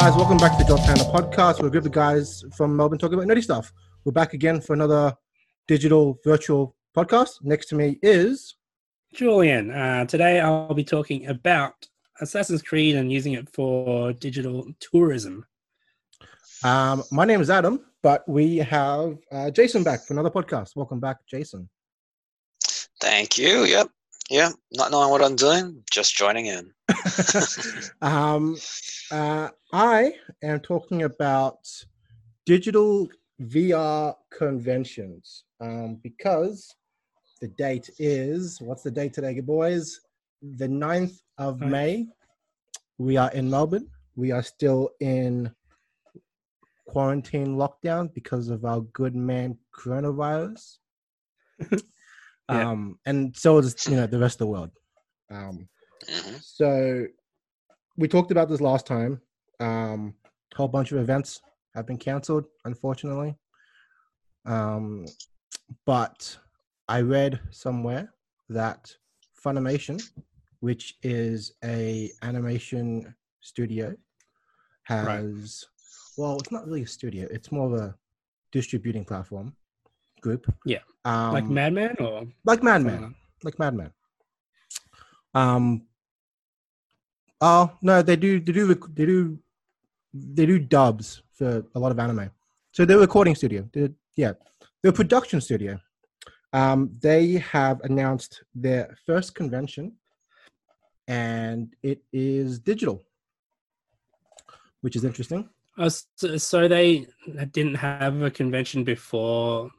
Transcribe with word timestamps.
guys, 0.00 0.16
welcome 0.16 0.36
back 0.38 0.50
to 0.50 0.58
the 0.58 0.64
Drop 0.64 0.80
Panda 0.80 1.04
podcast. 1.04 1.60
We're 1.60 1.68
a 1.68 1.70
group 1.70 1.84
of 1.84 1.92
guys 1.92 2.44
from 2.56 2.76
Melbourne 2.76 2.98
talking 2.98 3.16
about 3.16 3.28
nerdy 3.28 3.44
stuff. 3.44 3.72
We're 4.04 4.10
back 4.10 4.34
again 4.34 4.60
for 4.60 4.72
another 4.72 5.14
digital 5.68 6.18
virtual 6.24 6.74
podcast. 6.96 7.44
Next 7.44 7.66
to 7.66 7.76
me 7.76 8.00
is 8.02 8.56
Julian. 9.14 9.70
Uh, 9.70 10.04
today 10.04 10.40
I'll 10.40 10.74
be 10.74 10.82
talking 10.82 11.28
about 11.28 11.86
Assassin's 12.20 12.60
Creed 12.60 12.96
and 12.96 13.12
using 13.12 13.34
it 13.34 13.48
for 13.50 14.12
digital 14.14 14.66
tourism. 14.80 15.46
um, 16.64 17.04
my 17.12 17.24
name 17.24 17.40
is 17.40 17.48
Adam, 17.48 17.80
but 18.02 18.28
we 18.28 18.56
have 18.56 19.16
uh, 19.30 19.52
Jason 19.52 19.84
back 19.84 20.04
for 20.04 20.14
another 20.14 20.30
podcast. 20.30 20.74
Welcome 20.74 20.98
back, 20.98 21.18
Jason. 21.28 21.68
Thank 23.00 23.38
you. 23.38 23.64
Yep. 23.64 23.90
Yeah. 24.28 24.50
Not 24.72 24.90
knowing 24.90 25.10
what 25.10 25.22
I'm 25.22 25.36
doing, 25.36 25.84
just 25.88 26.16
joining 26.16 26.46
in. 26.46 26.73
um, 28.02 28.56
uh, 29.10 29.48
I 29.72 30.14
am 30.42 30.60
talking 30.60 31.02
about 31.02 31.58
digital 32.46 33.08
VR 33.42 34.14
conventions 34.30 35.44
um, 35.60 35.96
because 36.02 36.74
the 37.40 37.48
date 37.48 37.90
is 37.98 38.60
what's 38.60 38.82
the 38.82 38.90
date 38.90 39.12
today, 39.12 39.34
good 39.34 39.46
boys? 39.46 40.00
The 40.42 40.68
9th 40.68 41.20
of 41.38 41.60
Ninth. 41.60 41.72
May. 41.72 42.06
We 42.98 43.16
are 43.16 43.30
in 43.32 43.50
Melbourne. 43.50 43.88
We 44.16 44.30
are 44.30 44.42
still 44.42 44.90
in 45.00 45.50
quarantine 46.86 47.56
lockdown 47.56 48.12
because 48.14 48.48
of 48.48 48.64
our 48.64 48.80
good 48.80 49.14
man 49.14 49.58
coronavirus. 49.74 50.78
Yeah. 52.50 52.70
Um, 52.70 52.98
and 53.06 53.34
so 53.34 53.56
is 53.56 53.86
you 53.88 53.96
know 53.96 54.06
the 54.06 54.18
rest 54.18 54.34
of 54.34 54.40
the 54.40 54.46
world. 54.48 54.70
Um, 55.30 55.66
hmm 56.08 56.36
so 56.40 57.06
we 57.96 58.08
talked 58.08 58.30
about 58.30 58.48
this 58.48 58.60
last 58.60 58.86
time. 58.86 59.20
Um, 59.60 60.14
a 60.52 60.56
whole 60.56 60.68
bunch 60.68 60.92
of 60.92 60.98
events 60.98 61.40
have 61.74 61.86
been 61.86 61.96
cancelled, 61.96 62.44
unfortunately. 62.64 63.36
Um, 64.46 65.06
but 65.86 66.36
I 66.88 67.00
read 67.00 67.40
somewhere 67.50 68.12
that 68.48 68.94
Funimation, 69.42 70.02
which 70.60 70.96
is 71.02 71.52
a 71.64 72.10
animation 72.22 73.14
studio, 73.40 73.94
has 74.84 75.66
well, 76.16 76.38
it's 76.38 76.52
not 76.52 76.66
really 76.66 76.82
a 76.82 76.86
studio; 76.86 77.26
it's 77.30 77.50
more 77.52 77.66
of 77.66 77.80
a 77.80 77.94
distributing 78.52 79.04
platform 79.04 79.54
group. 80.20 80.52
Yeah. 80.64 80.78
um, 81.04 81.32
like 81.32 81.48
Madman 81.48 81.96
or 81.98 82.24
like 82.44 82.62
Madman 82.62 83.14
like 83.42 83.58
Madman. 83.58 83.92
Um. 85.34 85.86
Oh 87.46 87.70
no, 87.82 88.00
they 88.00 88.16
do. 88.16 88.40
They 88.40 88.52
do. 88.52 88.74
They 88.74 89.04
do. 89.04 89.38
They 90.14 90.46
do 90.46 90.58
dubs 90.58 91.22
for 91.34 91.62
a 91.74 91.78
lot 91.78 91.92
of 91.92 91.98
anime. 91.98 92.30
So 92.72 92.86
they're 92.86 92.96
a 92.96 93.00
recording 93.00 93.34
studio. 93.34 93.68
They're, 93.70 93.90
yeah, 94.16 94.32
they're 94.80 94.92
a 94.92 94.94
production 94.94 95.42
studio. 95.42 95.78
Um, 96.54 96.90
they 97.02 97.32
have 97.32 97.82
announced 97.82 98.44
their 98.54 98.96
first 99.04 99.34
convention, 99.34 99.92
and 101.06 101.74
it 101.82 102.02
is 102.14 102.60
digital, 102.60 103.04
which 104.80 104.96
is 104.96 105.04
interesting. 105.04 105.50
So, 105.76 106.38
so 106.38 106.66
they 106.66 107.06
didn't 107.50 107.74
have 107.74 108.22
a 108.22 108.30
convention 108.30 108.84
before 108.84 109.70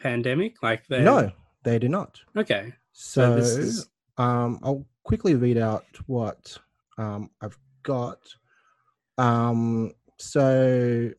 pandemic, 0.00 0.62
like 0.62 0.86
they 0.86 1.02
No, 1.02 1.32
they 1.64 1.78
do 1.78 1.88
not. 1.88 2.18
Okay, 2.34 2.72
So, 2.92 3.20
so 3.20 3.36
this 3.36 3.56
is 3.56 3.88
um, 4.18 4.58
I'll 4.62 4.86
quickly 5.04 5.34
read 5.34 5.58
out 5.58 5.84
what 6.06 6.56
um, 6.98 7.30
I've 7.40 7.58
got. 7.82 8.18
Um, 9.18 9.92
so, 10.18 11.10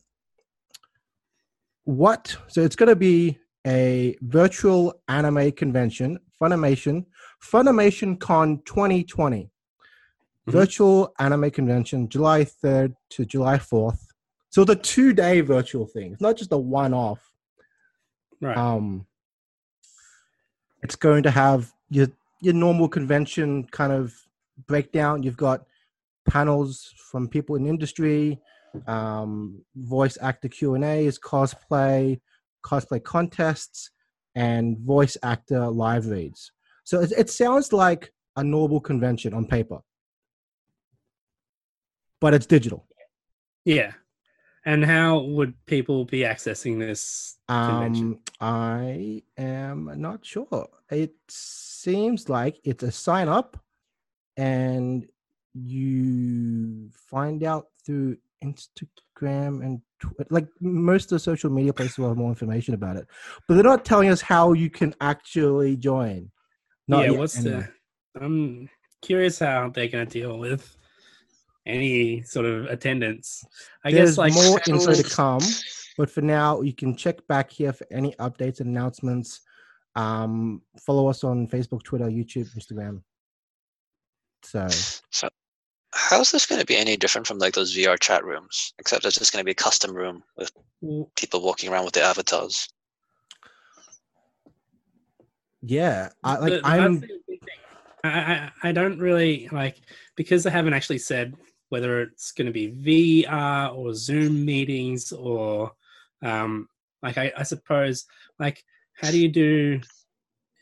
what? 1.84 2.36
So 2.48 2.62
it's 2.62 2.76
going 2.76 2.90
to 2.90 2.96
be 2.96 3.38
a 3.66 4.16
virtual 4.22 5.02
anime 5.08 5.52
convention, 5.52 6.20
Funimation, 6.42 7.06
Funimation 7.44 8.20
Con 8.20 8.62
2020, 8.66 9.50
Mhm. 10.48 10.52
virtual 10.52 11.14
anime 11.20 11.52
convention, 11.52 12.08
July 12.08 12.44
3rd 12.46 12.96
to 13.10 13.26
July 13.26 13.58
4th. 13.58 14.00
So 14.50 14.64
the 14.64 14.76
two-day 14.76 15.42
virtual 15.42 15.86
thing. 15.86 16.14
It's 16.14 16.22
not 16.22 16.38
just 16.38 16.52
a 16.54 16.58
one-off 16.58 17.20
right. 18.42 18.56
um 18.58 19.06
it's 20.84 20.96
going 20.96 21.24
to 21.24 21.32
have 21.32 21.74
your 21.90 22.08
your 22.42 22.54
normal 22.54 22.88
convention 22.88 23.64
kind 23.72 23.92
of 23.92 24.14
breakdown 24.68 25.24
you've 25.24 25.38
got 25.38 25.66
panels 26.28 26.94
from 27.12 27.28
people 27.28 27.56
in 27.56 27.68
industry 27.68 28.40
um 28.88 29.62
voice 29.76 30.18
actor 30.22 30.48
q 30.48 30.76
and 30.76 30.84
a's 30.84 31.18
cosplay 31.18 32.20
cosplay 32.66 33.04
contests 33.04 33.92
and 34.36 34.78
voice 34.80 35.18
actor 35.24 35.68
live 35.68 36.08
reads 36.08 36.52
so 36.84 37.00
it, 37.02 37.12
it 37.18 37.30
sounds 37.30 37.74
like 37.74 38.12
a 38.36 38.44
normal 38.44 38.80
convention 38.80 39.34
on 39.34 39.46
paper 39.46 39.80
but 42.20 42.34
it's 42.34 42.46
digital 42.46 42.88
yeah. 43.68 43.92
And 44.66 44.84
how 44.86 45.20
would 45.20 45.54
people 45.66 46.06
be 46.06 46.20
accessing 46.20 46.80
this 46.80 47.38
convention? 47.50 48.20
Um, 48.40 48.40
I 48.40 49.24
am 49.38 49.92
not 49.98 50.26
sure. 50.26 50.70
It 50.90 51.16
seems 51.88 52.28
like 52.28 52.60
it's 52.66 52.84
a 52.84 52.92
sign 52.92 53.30
up, 53.30 53.58
and 54.36 55.08
you 55.54 56.90
find 57.10 57.44
out 57.44 57.68
through 57.86 58.18
Instagram 58.44 59.64
and 59.64 59.82
Tw- 60.00 60.30
like 60.30 60.48
most 60.62 61.06
of 61.06 61.10
the 61.16 61.20
social 61.20 61.50
media 61.50 61.74
places 61.74 61.98
will 61.98 62.10
have 62.10 62.18
more 62.18 62.30
information 62.30 62.76
about 62.76 62.98
it, 62.98 63.08
but 63.48 63.56
they're 63.56 63.64
not 63.64 63.84
telling 63.84 64.10
us 64.10 64.22
how 64.22 64.54
you 64.54 64.70
can 64.70 64.94
actually 65.02 65.76
join. 65.76 66.30
Not 66.88 67.06
yeah, 67.06 67.12
yet, 67.12 67.20
what's 67.20 67.38
anyway. 67.38 67.68
the? 68.14 68.24
I'm 68.24 68.70
curious 69.02 69.40
how 69.40 69.70
they're 69.70 69.88
going 69.88 70.06
to 70.06 70.20
deal 70.20 70.38
with 70.38 70.78
any 71.66 72.22
sort 72.22 72.46
of 72.46 72.66
attendance. 72.66 73.44
I 73.84 73.92
There's 73.92 74.12
guess 74.12 74.18
like 74.20 74.34
more 74.34 74.62
info 74.68 74.94
to 74.94 75.04
come, 75.04 75.42
but 75.98 76.12
for 76.12 76.22
now, 76.22 76.62
you 76.62 76.74
can 76.74 76.96
check 76.96 77.26
back 77.28 77.50
here 77.50 77.74
for 77.74 77.88
any 77.90 78.14
updates 78.20 78.60
and 78.60 78.70
announcements. 78.70 79.42
Um, 79.96 80.62
follow 80.86 81.08
us 81.08 81.24
on 81.24 81.48
Facebook, 81.48 81.84
Twitter, 81.84 82.06
YouTube, 82.06 82.50
Instagram. 82.56 83.02
So 84.44 84.68
So, 85.12 85.30
how's 85.94 86.32
this 86.32 86.46
going 86.46 86.60
to 86.60 86.66
be 86.66 86.78
any 86.78 86.96
different 86.98 87.26
from 87.28 87.40
like 87.40 87.54
those 87.54 87.76
VR 87.76 88.00
chat 88.00 88.24
rooms? 88.24 88.74
Except 88.80 89.06
it's 89.06 89.18
just 89.18 89.34
going 89.34 89.42
to 89.42 89.46
be 89.46 89.52
a 89.52 89.56
custom 89.56 89.94
room 89.96 90.24
with 90.38 90.52
people 91.16 91.42
walking 91.42 91.72
around 91.72 91.86
with 91.86 91.96
their 91.96 92.06
avatars. 92.06 92.70
yeah, 95.62 96.10
I 96.24 96.38
like 96.38 96.54
the- 96.54 96.62
I'm 96.64 97.00
the 97.00 97.08
thing. 97.08 97.40
I, 98.04 98.10
I 98.10 98.52
I 98.64 98.72
don't 98.72 99.00
really 99.00 99.50
like 99.52 99.82
because 100.16 100.44
they 100.44 100.52
haven't 100.52 100.74
actually 100.74 101.00
said 101.00 101.36
whether 101.70 102.02
it's 102.02 102.32
going 102.32 102.46
to 102.46 102.54
be 102.54 102.72
VR 102.72 103.76
or 103.76 103.94
Zoom 103.94 104.46
meetings 104.46 105.12
or 105.12 105.72
um 106.22 106.70
like 107.02 107.18
I, 107.18 107.32
I 107.36 107.44
suppose 107.44 108.06
like 108.40 108.64
how 108.98 109.12
do 109.12 109.20
you 109.20 109.30
do 109.30 109.80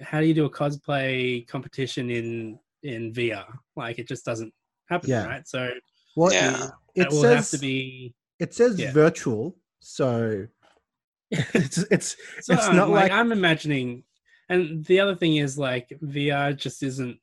how 0.02 0.20
do 0.20 0.26
you 0.28 0.34
do 0.34 0.46
a 0.46 0.50
cosplay 0.50 1.48
competition 1.48 2.10
in 2.10 2.60
in 2.84 3.14
VR 3.14 3.46
like 3.76 3.98
it 4.00 4.08
just 4.08 4.26
doesn't 4.26 4.54
happen 4.90 5.10
Yeah. 5.10 5.26
right 5.26 5.48
so 5.48 5.72
what 6.16 6.34
Yeah. 6.34 6.70
it 6.96 7.04
it 7.04 7.10
will 7.12 7.22
says 7.22 7.36
have 7.38 7.50
to 7.52 7.58
be 7.60 8.14
it 8.40 8.54
says 8.54 8.78
yeah. 8.80 8.92
virtual, 8.92 9.56
so 9.80 10.46
it's 11.32 11.78
it's 11.90 12.16
So, 12.42 12.54
it's 12.54 12.68
not 12.70 12.90
like, 12.90 13.12
I'm 13.12 13.32
imagining, 13.32 14.04
and 14.50 14.84
the 14.86 15.00
other 15.00 15.16
thing 15.16 15.38
is 15.38 15.58
like 15.58 15.88
VR 16.04 16.56
just 16.56 16.84
isn't 16.84 17.18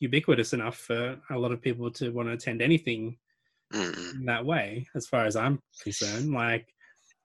ubiquitous 0.00 0.52
enough 0.52 0.76
for 0.76 1.16
a 1.30 1.38
lot 1.38 1.52
of 1.52 1.62
people 1.62 1.90
to 1.92 2.10
want 2.10 2.28
to 2.28 2.32
attend 2.34 2.60
anything 2.62 3.16
Mm. 3.72 4.26
that 4.26 4.44
way, 4.44 4.88
as 4.96 5.06
far 5.06 5.24
as 5.26 5.36
I'm 5.36 5.60
concerned. 5.80 6.32
Like, 6.32 6.66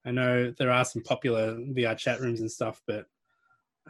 I 0.06 0.12
know 0.12 0.52
there 0.52 0.70
are 0.72 0.86
some 0.86 1.02
popular 1.02 1.56
VR 1.56 1.98
chat 1.98 2.20
rooms 2.22 2.40
and 2.42 2.52
stuff, 2.52 2.80
but 2.86 3.08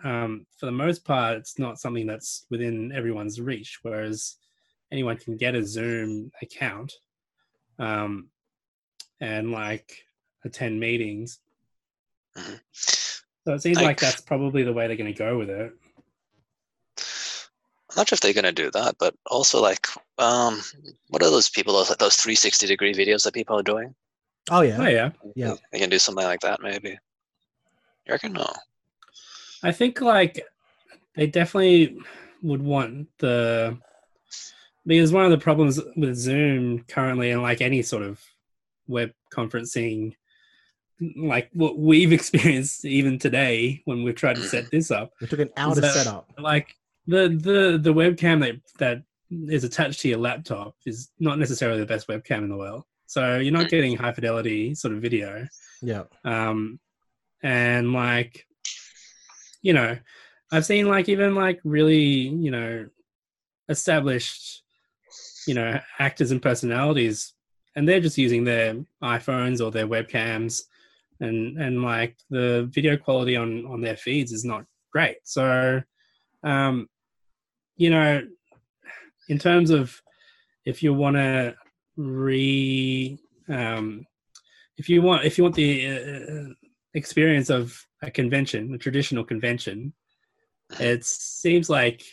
um, 0.04 0.46
for 0.58 0.66
the 0.66 0.72
most 0.72 1.06
part, 1.06 1.38
it's 1.38 1.58
not 1.60 1.80
something 1.80 2.06
that's 2.06 2.46
within 2.50 2.92
everyone's 2.92 3.40
reach. 3.42 3.80
Whereas 3.82 4.36
anyone 4.92 5.18
can 5.18 5.38
get 5.38 5.56
a 5.56 5.64
Zoom 5.66 6.32
account 6.42 6.94
um, 7.80 8.30
and 9.22 9.52
like 9.52 10.04
attend 10.44 10.80
meetings. 10.80 11.40
Mhm. 12.38 12.60
So 12.74 13.54
it 13.54 13.62
seems 13.62 13.78
like 13.78 13.86
Like- 13.86 14.00
that's 14.00 14.22
probably 14.22 14.64
the 14.64 14.74
way 14.74 14.88
they're 14.88 14.96
going 14.98 15.14
to 15.14 15.18
go 15.18 15.38
with 15.38 15.50
it. 15.50 15.72
I'm 16.98 17.96
not 18.02 18.10
sure 18.10 18.16
if 18.16 18.20
they're 18.22 18.34
going 18.34 18.44
to 18.44 18.52
do 18.52 18.70
that, 18.72 18.98
but 19.00 19.16
also 19.28 19.62
like, 19.62 19.88
um, 20.18 20.62
what 21.08 21.24
are 21.24 21.30
those 21.30 21.50
people? 21.50 21.74
Those 21.74 21.90
like 21.90 21.98
those 22.00 22.18
360 22.18 22.68
degree 22.68 22.94
videos 22.94 23.24
that 23.24 23.34
people 23.34 23.58
are 23.58 23.64
doing. 23.64 23.96
oh 24.52 24.62
yeah, 24.62 24.78
Oh 24.80 24.88
yeah, 24.88 25.12
Yeah. 25.36 25.56
they 25.72 25.80
can 25.80 25.90
do 25.90 25.98
something 26.00 26.26
like 26.26 26.42
that 26.42 26.62
maybe. 26.62 26.90
You 26.90 28.12
reckon? 28.12 28.34
No. 28.34 28.52
I 29.66 29.72
think 29.72 30.02
like 30.02 30.46
they 31.16 31.28
definitely 31.28 31.98
would 32.42 32.62
want 32.62 33.08
the 33.20 33.78
because 34.86 35.12
one 35.12 35.26
of 35.26 35.32
the 35.32 35.38
problems 35.40 35.80
with 35.98 36.16
Zoom 36.16 36.84
currently, 36.88 37.32
and 37.32 37.42
like 37.42 37.62
any 37.62 37.82
sort 37.82 38.04
of 38.04 38.22
web 38.88 39.12
conferencing, 39.34 40.14
like 41.18 41.50
what 41.54 41.80
we've 41.80 42.14
experienced 42.20 42.86
even 42.86 43.18
today 43.18 43.82
when 43.86 44.04
we've 44.04 44.16
tried 44.16 44.36
to 44.36 44.44
set 44.44 44.70
this 44.72 44.92
up, 44.92 45.12
It 45.22 45.30
took 45.30 45.40
an 45.40 45.50
hour 45.58 45.74
to 45.76 45.82
that- 45.82 45.94
set 45.94 46.08
up. 46.08 46.32
like 46.38 46.76
the 47.08 47.30
the 47.30 47.80
the 47.82 47.94
webcam 47.94 48.40
that 48.42 48.56
that 48.80 49.04
is 49.52 49.64
attached 49.64 50.02
to 50.02 50.08
your 50.10 50.20
laptop 50.20 50.76
is 50.86 51.10
not 51.20 51.40
necessarily 51.40 51.80
the 51.80 51.86
best 51.86 52.08
webcam 52.08 52.40
in 52.44 52.50
the 52.50 52.58
world. 52.58 52.84
So 53.08 53.38
you're 53.40 53.52
not 53.54 53.70
getting 53.70 53.96
high 53.98 54.14
fidelity 54.14 54.76
sort 54.76 54.94
of 54.94 55.02
video. 55.02 55.48
Yeah. 55.82 56.04
Um, 56.24 56.80
and 57.44 57.92
like, 57.94 58.46
you 59.66 59.74
know, 59.74 59.98
I've 60.52 60.66
seen 60.66 60.88
like 60.88 61.10
even 61.10 61.34
like 61.34 61.60
really 61.64 62.30
you 62.46 62.52
know 62.52 62.86
established 63.68 64.62
you 65.48 65.56
know 65.56 65.80
actors 65.98 66.30
and 66.30 66.40
personalities, 66.40 67.34
and 67.76 67.90
they're 67.90 68.00
just 68.00 68.20
using 68.20 68.44
their 68.44 68.76
iPhones 69.04 69.66
or 69.66 69.72
their 69.72 69.88
webcams, 69.88 70.62
and 71.20 71.60
and 71.60 71.82
like 71.82 72.16
the 72.30 72.70
video 72.72 72.96
quality 72.96 73.36
on 73.36 73.66
on 73.66 73.82
their 73.82 73.98
feeds 73.98 74.32
is 74.32 74.46
not 74.46 74.66
great. 74.94 75.18
So, 75.24 75.82
um, 76.44 76.88
you 77.76 77.90
know, 77.90 78.22
in 79.30 79.40
terms 79.40 79.72
of 79.72 80.00
if 80.64 80.84
you 80.84 80.94
want 80.94 81.16
to 81.16 81.56
re 81.98 83.18
um, 83.50 84.06
if 84.78 84.90
you 84.90 85.02
want 85.02 85.26
if 85.26 85.40
you 85.40 85.44
want 85.44 85.56
the 85.56 85.88
uh, 85.88 86.54
experience 86.94 87.50
of 87.50 87.84
a 88.06 88.12
convention 88.12 88.74
a 88.74 88.78
traditional 88.78 89.24
convention. 89.24 89.94
It 90.80 91.04
seems 91.04 91.70
like 91.70 92.04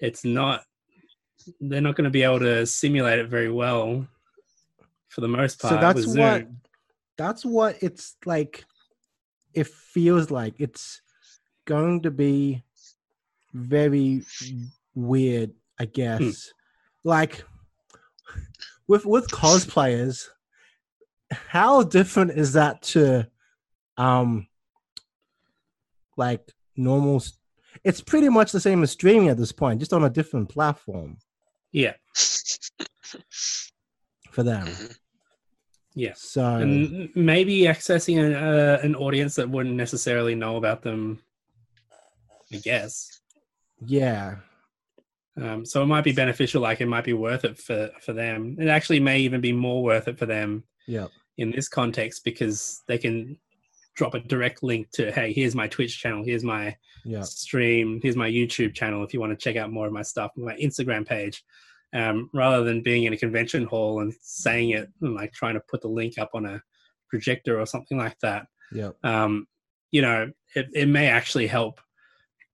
it's 0.00 0.24
not 0.24 0.64
they're 1.60 1.80
not 1.80 1.96
going 1.96 2.04
to 2.04 2.10
be 2.10 2.22
able 2.22 2.40
to 2.40 2.66
simulate 2.66 3.18
it 3.18 3.28
very 3.28 3.50
well 3.50 4.06
for 5.08 5.22
the 5.22 5.28
most 5.28 5.60
part 5.60 5.74
So 5.74 5.80
that's 5.80 6.06
what 6.06 6.46
that's 7.16 7.44
what 7.44 7.82
it's 7.82 8.16
like 8.26 8.64
it 9.54 9.66
feels 9.66 10.30
like. 10.30 10.54
It's 10.58 11.00
going 11.64 12.02
to 12.02 12.10
be 12.10 12.62
very 13.54 14.22
weird 14.94 15.52
i 15.78 15.84
guess. 15.84 16.52
Like 17.04 17.44
with 18.86 19.06
with 19.06 19.28
cosplayers 19.28 20.28
how 21.30 21.82
different 21.82 22.32
is 22.32 22.54
that 22.54 22.82
to 22.82 23.28
um 23.96 24.46
like 26.18 26.52
normal 26.76 27.16
s- 27.16 27.32
it's 27.84 28.00
pretty 28.00 28.28
much 28.28 28.52
the 28.52 28.60
same 28.60 28.82
as 28.82 28.90
streaming 28.90 29.28
at 29.28 29.36
this 29.38 29.52
point 29.52 29.78
just 29.80 29.92
on 29.92 30.04
a 30.04 30.10
different 30.10 30.48
platform. 30.48 31.18
Yeah. 31.72 31.94
For 34.30 34.42
them. 34.42 34.66
Mhm. 34.66 34.98
yeah. 35.94 36.12
So 36.16 36.44
and 36.56 37.08
maybe 37.14 37.62
accessing 37.62 38.18
an, 38.24 38.34
uh, 38.34 38.78
an 38.82 38.94
audience 38.94 39.34
that 39.36 39.48
wouldn't 39.50 39.74
necessarily 39.76 40.34
know 40.34 40.56
about 40.56 40.82
them 40.82 41.20
i 42.52 42.56
guess. 42.56 43.20
Yeah. 43.84 44.36
Um, 45.36 45.64
so 45.66 45.82
it 45.82 45.86
might 45.86 46.04
be 46.04 46.12
beneficial, 46.12 46.62
like 46.62 46.80
it 46.80 46.86
might 46.86 47.04
be 47.04 47.12
worth 47.12 47.44
it 47.44 47.58
for, 47.58 47.90
for 48.00 48.12
them. 48.12 48.56
It 48.58 48.68
actually 48.68 49.00
may 49.00 49.20
even 49.20 49.40
be 49.40 49.52
more 49.52 49.82
worth 49.82 50.08
it 50.08 50.18
for 50.18 50.26
them 50.26 50.64
yeah 50.86 51.06
in 51.36 51.50
this 51.52 51.68
context 51.68 52.24
because 52.24 52.82
they 52.88 52.96
can 52.98 53.38
drop 53.98 54.14
a 54.14 54.20
direct 54.20 54.62
link 54.62 54.90
to, 54.92 55.12
hey, 55.12 55.32
here's 55.32 55.54
my 55.54 55.68
Twitch 55.68 56.00
channel, 56.00 56.24
here's 56.24 56.44
my 56.44 56.74
yeah 57.04 57.22
stream, 57.22 58.00
here's 58.02 58.16
my 58.16 58.30
YouTube 58.30 58.74
channel 58.74 59.04
if 59.04 59.12
you 59.12 59.20
want 59.20 59.32
to 59.32 59.36
check 59.36 59.56
out 59.56 59.72
more 59.72 59.86
of 59.86 59.92
my 59.92 60.02
stuff, 60.02 60.30
my 60.36 60.56
Instagram 60.56 61.06
page. 61.06 61.44
Um, 61.94 62.28
rather 62.34 62.64
than 62.64 62.82
being 62.82 63.04
in 63.04 63.14
a 63.14 63.16
convention 63.16 63.64
hall 63.64 64.00
and 64.00 64.12
saying 64.20 64.70
it 64.70 64.90
and 65.00 65.14
like 65.14 65.32
trying 65.32 65.54
to 65.54 65.62
put 65.70 65.80
the 65.80 65.88
link 65.88 66.18
up 66.18 66.30
on 66.34 66.44
a 66.44 66.62
projector 67.08 67.58
or 67.58 67.64
something 67.64 67.96
like 67.96 68.18
that 68.20 68.46
yeah 68.70 68.90
um, 69.02 69.46
you 69.90 70.02
know, 70.02 70.30
it, 70.54 70.68
it 70.74 70.86
may 70.86 71.08
actually 71.08 71.46
help 71.46 71.80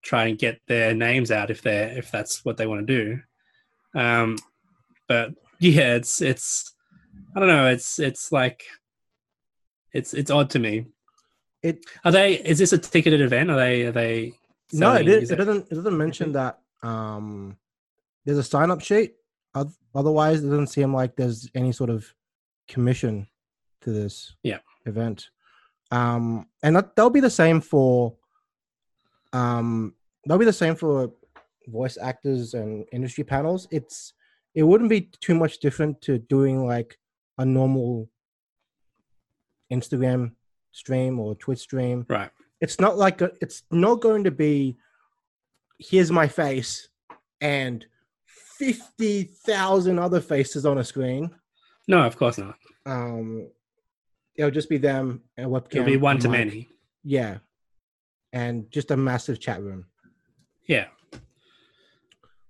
try 0.03 0.25
and 0.27 0.37
get 0.37 0.61
their 0.67 0.93
names 0.93 1.31
out 1.31 1.49
if 1.49 1.61
they're 1.61 1.97
if 1.97 2.11
that's 2.11 2.45
what 2.45 2.57
they 2.57 2.67
want 2.67 2.85
to 2.85 2.93
do. 3.05 3.19
Um, 3.99 4.37
but 5.07 5.31
yeah, 5.59 5.95
it's 5.95 6.21
it's 6.21 6.73
I 7.35 7.39
don't 7.39 7.49
know. 7.49 7.67
It's 7.67 7.99
it's 7.99 8.31
like 8.31 8.63
it's 9.93 10.13
it's 10.13 10.31
odd 10.31 10.49
to 10.51 10.59
me. 10.59 10.85
It- 11.65 11.85
are 12.03 12.11
they? 12.11 12.35
Is 12.35 12.59
this 12.59 12.73
a 12.73 12.77
ticketed 12.77 13.21
event? 13.21 13.49
Are 13.49 13.55
they? 13.57 13.83
Are 13.87 13.91
they? 13.91 14.33
No, 14.73 14.93
it, 14.93 15.05
selling- 15.05 15.07
is 15.23 15.31
it 15.31 15.35
doesn't. 15.35 15.71
It 15.71 15.75
doesn't 15.75 15.97
mention 15.97 16.31
that. 16.33 16.59
Um, 16.83 17.57
there's 18.25 18.37
a 18.37 18.43
sign 18.43 18.71
up 18.71 18.81
sheet. 18.81 19.15
Otherwise, 19.95 20.43
it 20.43 20.49
doesn't 20.49 20.67
seem 20.67 20.93
like 20.93 21.15
there's 21.15 21.49
any 21.55 21.71
sort 21.71 21.89
of 21.89 22.05
commission 22.67 23.25
to 23.81 23.91
this 23.91 24.35
Yeah. 24.43 24.59
event. 24.85 25.29
Um, 25.91 26.47
and 26.63 26.75
that 26.75 26.95
that'll 26.95 27.09
be 27.09 27.19
the 27.21 27.29
same 27.29 27.61
for. 27.61 28.15
Um, 29.33 29.95
that'll 30.25 30.39
be 30.39 30.45
the 30.45 30.51
same 30.53 30.75
for 30.75 31.11
voice 31.67 31.97
actors 31.97 32.53
and 32.53 32.85
industry 32.91 33.23
panels. 33.23 33.67
It's 33.71 34.13
it 34.53 34.63
wouldn't 34.63 34.89
be 34.89 35.09
too 35.21 35.35
much 35.35 35.59
different 35.59 36.01
to 36.01 36.17
doing 36.17 36.65
like 36.65 36.97
a 37.37 37.45
normal 37.45 38.09
Instagram 39.71 40.31
stream 40.75 41.19
or 41.19 41.35
Twitch 41.35 41.59
stream 41.59 42.05
right. 42.09 42.29
it's 42.61 42.79
not 42.79 42.97
like 42.97 43.21
a, 43.21 43.31
it's 43.41 43.63
not 43.71 44.01
going 44.01 44.23
to 44.23 44.31
be 44.31 44.77
here's 45.79 46.11
my 46.11 46.27
face 46.27 46.89
and 47.41 47.85
50,000 48.59 49.99
other 49.99 50.21
faces 50.21 50.65
on 50.65 50.77
a 50.77 50.83
screen 50.83 51.29
No, 51.87 52.01
of 52.03 52.17
course 52.17 52.37
not. 52.37 52.55
um 52.85 53.49
it'll 54.35 54.51
just 54.51 54.69
be 54.69 54.77
them 54.77 55.21
and 55.37 55.49
webcam 55.49 55.75
It'll 55.75 55.85
be 55.85 55.97
one 55.97 56.19
to 56.19 56.29
mic. 56.29 56.39
many. 56.47 56.69
yeah 57.03 57.37
and 58.33 58.69
just 58.71 58.91
a 58.91 58.97
massive 58.97 59.39
chat 59.39 59.61
room 59.61 59.85
Yeah. 60.67 60.87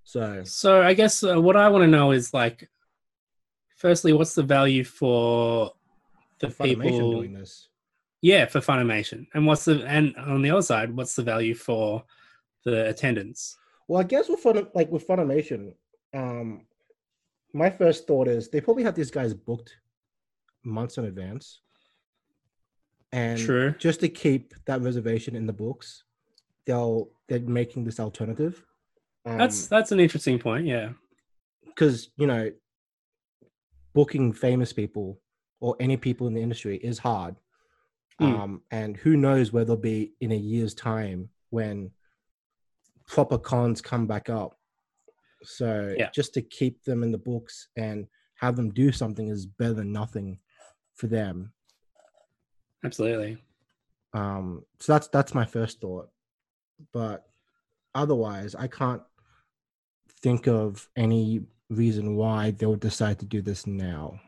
so 0.04 0.44
So 0.46 0.82
I 0.82 0.94
guess 0.94 1.24
uh, 1.24 1.40
what 1.42 1.56
I 1.56 1.70
want 1.70 1.84
to 1.84 1.88
know 1.88 2.12
is 2.12 2.34
like, 2.34 2.70
firstly, 3.78 4.14
what's 4.14 4.34
the 4.36 4.44
value 4.44 4.84
for 4.84 5.74
the 6.40 6.48
Funimation 6.48 6.82
people? 6.92 7.12
doing 7.12 7.34
this 7.34 7.70
Yeah, 8.32 8.46
for 8.48 8.60
Funimation, 8.60 9.28
and 9.36 9.46
what's 9.46 9.66
the 9.66 9.76
and 9.86 10.16
on 10.18 10.42
the 10.42 10.50
other 10.50 10.62
side, 10.72 10.96
what's 10.98 11.16
the 11.16 11.22
value 11.24 11.54
for 11.54 12.04
the 12.64 12.88
attendance? 12.90 13.58
well 13.88 14.00
i 14.00 14.04
guess 14.04 14.28
with 14.30 14.40
Fun, 14.40 14.68
like 14.74 14.90
with 14.92 15.08
funimation 15.08 15.62
um 16.16 16.66
my 17.54 17.70
first 17.70 18.08
thought 18.08 18.28
is 18.28 18.50
they 18.50 18.60
probably 18.60 18.84
have 18.84 18.96
these 18.96 19.12
guys 19.12 19.32
booked 19.36 19.72
months 20.64 20.98
in 20.98 21.06
advance 21.06 21.62
and 23.12 23.40
True. 23.40 23.76
just 23.78 24.00
to 24.00 24.10
keep 24.10 24.56
that 24.66 24.82
reservation 24.82 25.36
in 25.36 25.46
the 25.46 25.54
books, 25.54 26.04
they'll 26.66 27.10
they're 27.28 27.40
making 27.62 27.86
this 27.86 28.00
alternative. 28.00 28.64
Um, 29.26 29.38
That's 29.38 29.68
that's 29.68 29.92
an 29.92 30.00
interesting 30.00 30.40
point. 30.40 30.66
Yeah. 30.66 30.90
because 31.66 32.10
you 32.18 32.28
know 32.28 32.52
booking 33.94 34.34
famous 34.34 34.74
people 34.74 35.22
or 35.62 35.76
any 35.80 35.96
people 35.96 36.26
in 36.28 36.34
the 36.34 36.42
industry 36.42 36.78
is 36.78 36.98
hard. 36.98 37.36
Mm. 38.22 38.40
Um, 38.40 38.62
and 38.72 38.96
who 38.96 39.18
knows 39.18 39.52
where 39.52 39.66
they'll 39.66 39.76
be 39.76 40.14
in 40.22 40.32
a 40.32 40.38
year's 40.38 40.74
time 40.74 41.30
when 41.50 41.92
proper 43.08 43.38
cons 43.38 43.82
come 43.82 44.08
back 44.08 44.30
up. 44.30 44.58
So 45.44 45.94
Yeah. 45.98 46.10
just 46.12 46.34
to 46.36 46.42
keep 46.42 46.84
them 46.84 47.04
in 47.04 47.12
the 47.12 47.18
books 47.18 47.68
and 47.76 48.08
have 48.36 48.56
them 48.56 48.72
do 48.74 48.92
something 48.92 49.28
is 49.28 49.46
better 49.46 49.74
than 49.74 49.92
nothing 49.92 50.40
for 50.96 51.08
them. 51.08 51.54
Absolutely. 52.84 53.38
Um, 54.14 54.66
so 54.80 54.94
that's 54.94 55.08
that's 55.10 55.34
my 55.34 55.46
first 55.46 55.82
thought. 55.82 56.10
But 56.94 57.28
otherwise, 57.94 58.56
I 58.56 58.68
can't 58.68 59.02
think 60.22 60.48
of 60.48 60.88
any 60.96 61.42
reason 61.70 62.16
why 62.16 62.52
they 62.52 62.66
would 62.66 62.80
decide 62.80 63.20
to 63.20 63.26
do 63.26 63.42
this 63.42 63.68
now. 63.68 64.20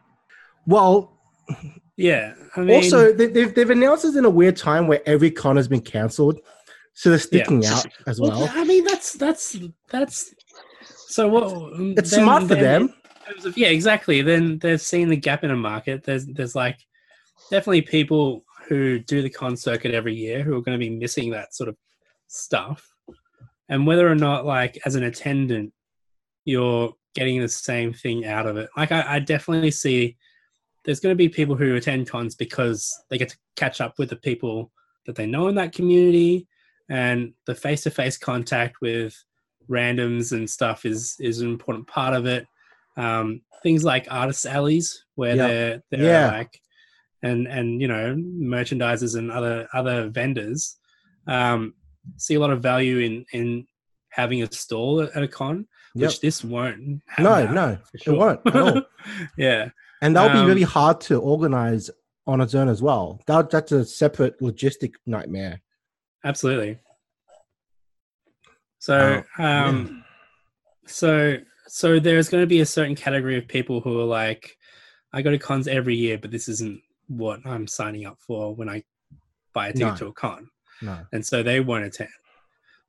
Well, 0.65 1.19
Yeah. 1.97 2.35
I 2.55 2.61
mean, 2.61 2.75
also 2.75 3.11
they, 3.11 3.25
they've 3.27 3.53
they've 3.53 3.69
announced 3.69 4.03
this 4.03 4.15
in 4.15 4.23
a 4.25 4.29
weird 4.29 4.55
time 4.55 4.87
where 4.87 5.01
every 5.05 5.31
con 5.31 5.57
has 5.57 5.67
been 5.67 5.81
cancelled, 5.81 6.39
so 6.93 7.09
they're 7.09 7.19
sticking 7.19 7.65
out 7.65 7.85
as 8.05 8.21
well, 8.21 8.31
well. 8.31 8.49
I 8.53 8.63
mean, 8.63 8.83
that's 8.83 9.13
that's 9.13 9.57
that's. 9.89 10.33
So 11.07 11.27
what? 11.27 11.43
Um, 11.43 11.95
it's 11.97 12.11
then- 12.11 12.21
smart 12.21 12.43
for 12.43 12.55
then 12.55 12.87
them. 12.87 12.93
of- 13.45 13.57
yeah, 13.57 13.69
exactly. 13.69 14.21
Then 14.21 14.59
they've 14.59 14.81
seen 14.81 15.09
the 15.09 15.17
gap 15.17 15.43
in 15.43 15.51
a 15.51 15.55
market. 15.55 16.03
There's 16.03 16.25
there's 16.27 16.55
like 16.55 16.79
definitely 17.49 17.81
people 17.81 18.45
who 18.67 18.99
do 18.99 19.21
the 19.21 19.29
con 19.29 19.57
circuit 19.57 19.93
every 19.93 20.13
year 20.13 20.43
who 20.43 20.55
are 20.55 20.61
going 20.61 20.77
to 20.77 20.85
be 20.85 20.89
missing 20.89 21.31
that 21.31 21.55
sort 21.55 21.69
of 21.69 21.75
stuff, 22.27 22.87
and 23.69 23.87
whether 23.87 24.07
or 24.09 24.15
not 24.15 24.45
like 24.45 24.79
as 24.85 24.95
an 24.95 25.03
attendant 25.03 25.73
you're 26.45 26.93
getting 27.13 27.41
the 27.41 27.49
same 27.49 27.91
thing 27.91 28.25
out 28.25 28.45
of 28.45 28.55
it. 28.55 28.69
Like 28.77 28.91
I, 28.91 29.15
I 29.15 29.19
definitely 29.19 29.71
see 29.71 30.15
there's 30.87 30.99
going 31.01 31.11
to 31.11 31.17
be 31.17 31.29
people 31.29 31.55
who 31.55 31.75
attend 31.75 32.09
cons 32.09 32.33
because 32.33 32.97
they 33.09 33.17
get 33.19 33.29
to 33.29 33.37
catch 33.57 33.79
up 33.81 33.93
with 33.99 34.09
the 34.09 34.15
people 34.15 34.71
that 35.05 35.15
they 35.15 35.25
know 35.27 35.47
in 35.49 35.55
that 35.55 35.73
community 35.73 36.47
and 36.89 37.33
the 37.45 37.53
face-to-face 37.53 38.17
contact 38.17 38.77
with 38.81 39.13
randoms 39.69 40.31
and 40.31 40.49
stuff 40.49 40.85
is 40.85 41.15
is 41.19 41.41
an 41.41 41.49
important 41.49 41.85
part 41.87 42.13
of 42.15 42.25
it. 42.25 42.47
Um, 42.95 43.41
things 43.61 43.83
like 43.83 44.07
artist 44.09 44.45
alleys 44.45 45.05
where 45.15 45.35
Yeah. 45.35 45.47
they're 45.47 45.83
they're 45.91 46.03
Yeah. 46.03 46.31
like 46.31 46.59
and 47.21 47.47
and 47.47 47.81
you 47.81 47.87
know 47.89 48.15
merchandisers 48.15 49.17
and 49.17 49.29
other 49.31 49.67
other 49.73 50.07
vendors 50.09 50.77
um, 51.27 51.73
see 52.15 52.35
a 52.35 52.39
lot 52.39 52.51
of 52.51 52.61
value 52.61 52.99
in 52.99 53.25
in 53.33 53.67
having 54.09 54.41
a 54.41 54.51
stall 54.51 55.01
at 55.01 55.21
a 55.21 55.27
con, 55.27 55.67
Yep. 55.95 56.07
which 56.07 56.21
this 56.21 56.43
won't. 56.43 57.01
Have 57.07 57.23
No, 57.25 57.35
that, 57.45 57.53
no, 57.53 57.77
for 58.03 58.11
it 58.13 58.17
won't 58.17 58.39
at 58.47 58.55
all. 58.55 58.81
yeah, 59.37 59.69
And 60.01 60.15
that'll 60.15 60.31
be 60.33 60.39
Um, 60.39 60.47
really 60.47 60.63
hard 60.63 61.01
to 61.01 61.19
organize 61.19 61.89
on 62.27 62.41
its 62.41 62.53
own 62.55 62.67
as 62.69 62.81
well. 62.81 63.21
That, 63.27 63.49
that's 63.49 63.71
a 63.71 63.83
separate 63.85 64.39
logistic 64.39 64.93
nightmare. 65.05 65.61
absolutely. 66.23 66.79
So, 68.79 69.23
Oh, 69.39 69.43
um, 69.43 70.03
so 70.85 71.37
so 71.67 71.99
there's 71.99 72.29
going 72.29 72.43
to 72.43 72.47
be 72.47 72.61
a 72.61 72.65
certain 72.65 72.95
category 72.95 73.37
of 73.37 73.47
people 73.47 73.81
who 73.81 73.99
are 73.99 74.05
like, 74.05 74.55
I 75.11 75.21
go 75.21 75.31
to 75.31 75.37
cons 75.37 75.67
every 75.67 75.95
year, 75.95 76.17
but 76.17 76.31
this 76.31 76.47
isn't 76.47 76.81
what 77.07 77.45
I'm 77.45 77.67
signing 77.67 78.05
up 78.05 78.19
for 78.19 78.55
when 78.55 78.69
I 78.69 78.83
buy 79.53 79.67
a 79.69 79.73
ticket 79.73 79.87
No. 79.87 79.95
to 79.97 80.05
a 80.07 80.13
con. 80.13 80.49
No. 80.81 80.99
and 81.11 81.25
so 81.25 81.41
they 81.43 81.59
won't 81.59 81.85
attend. 81.85 82.09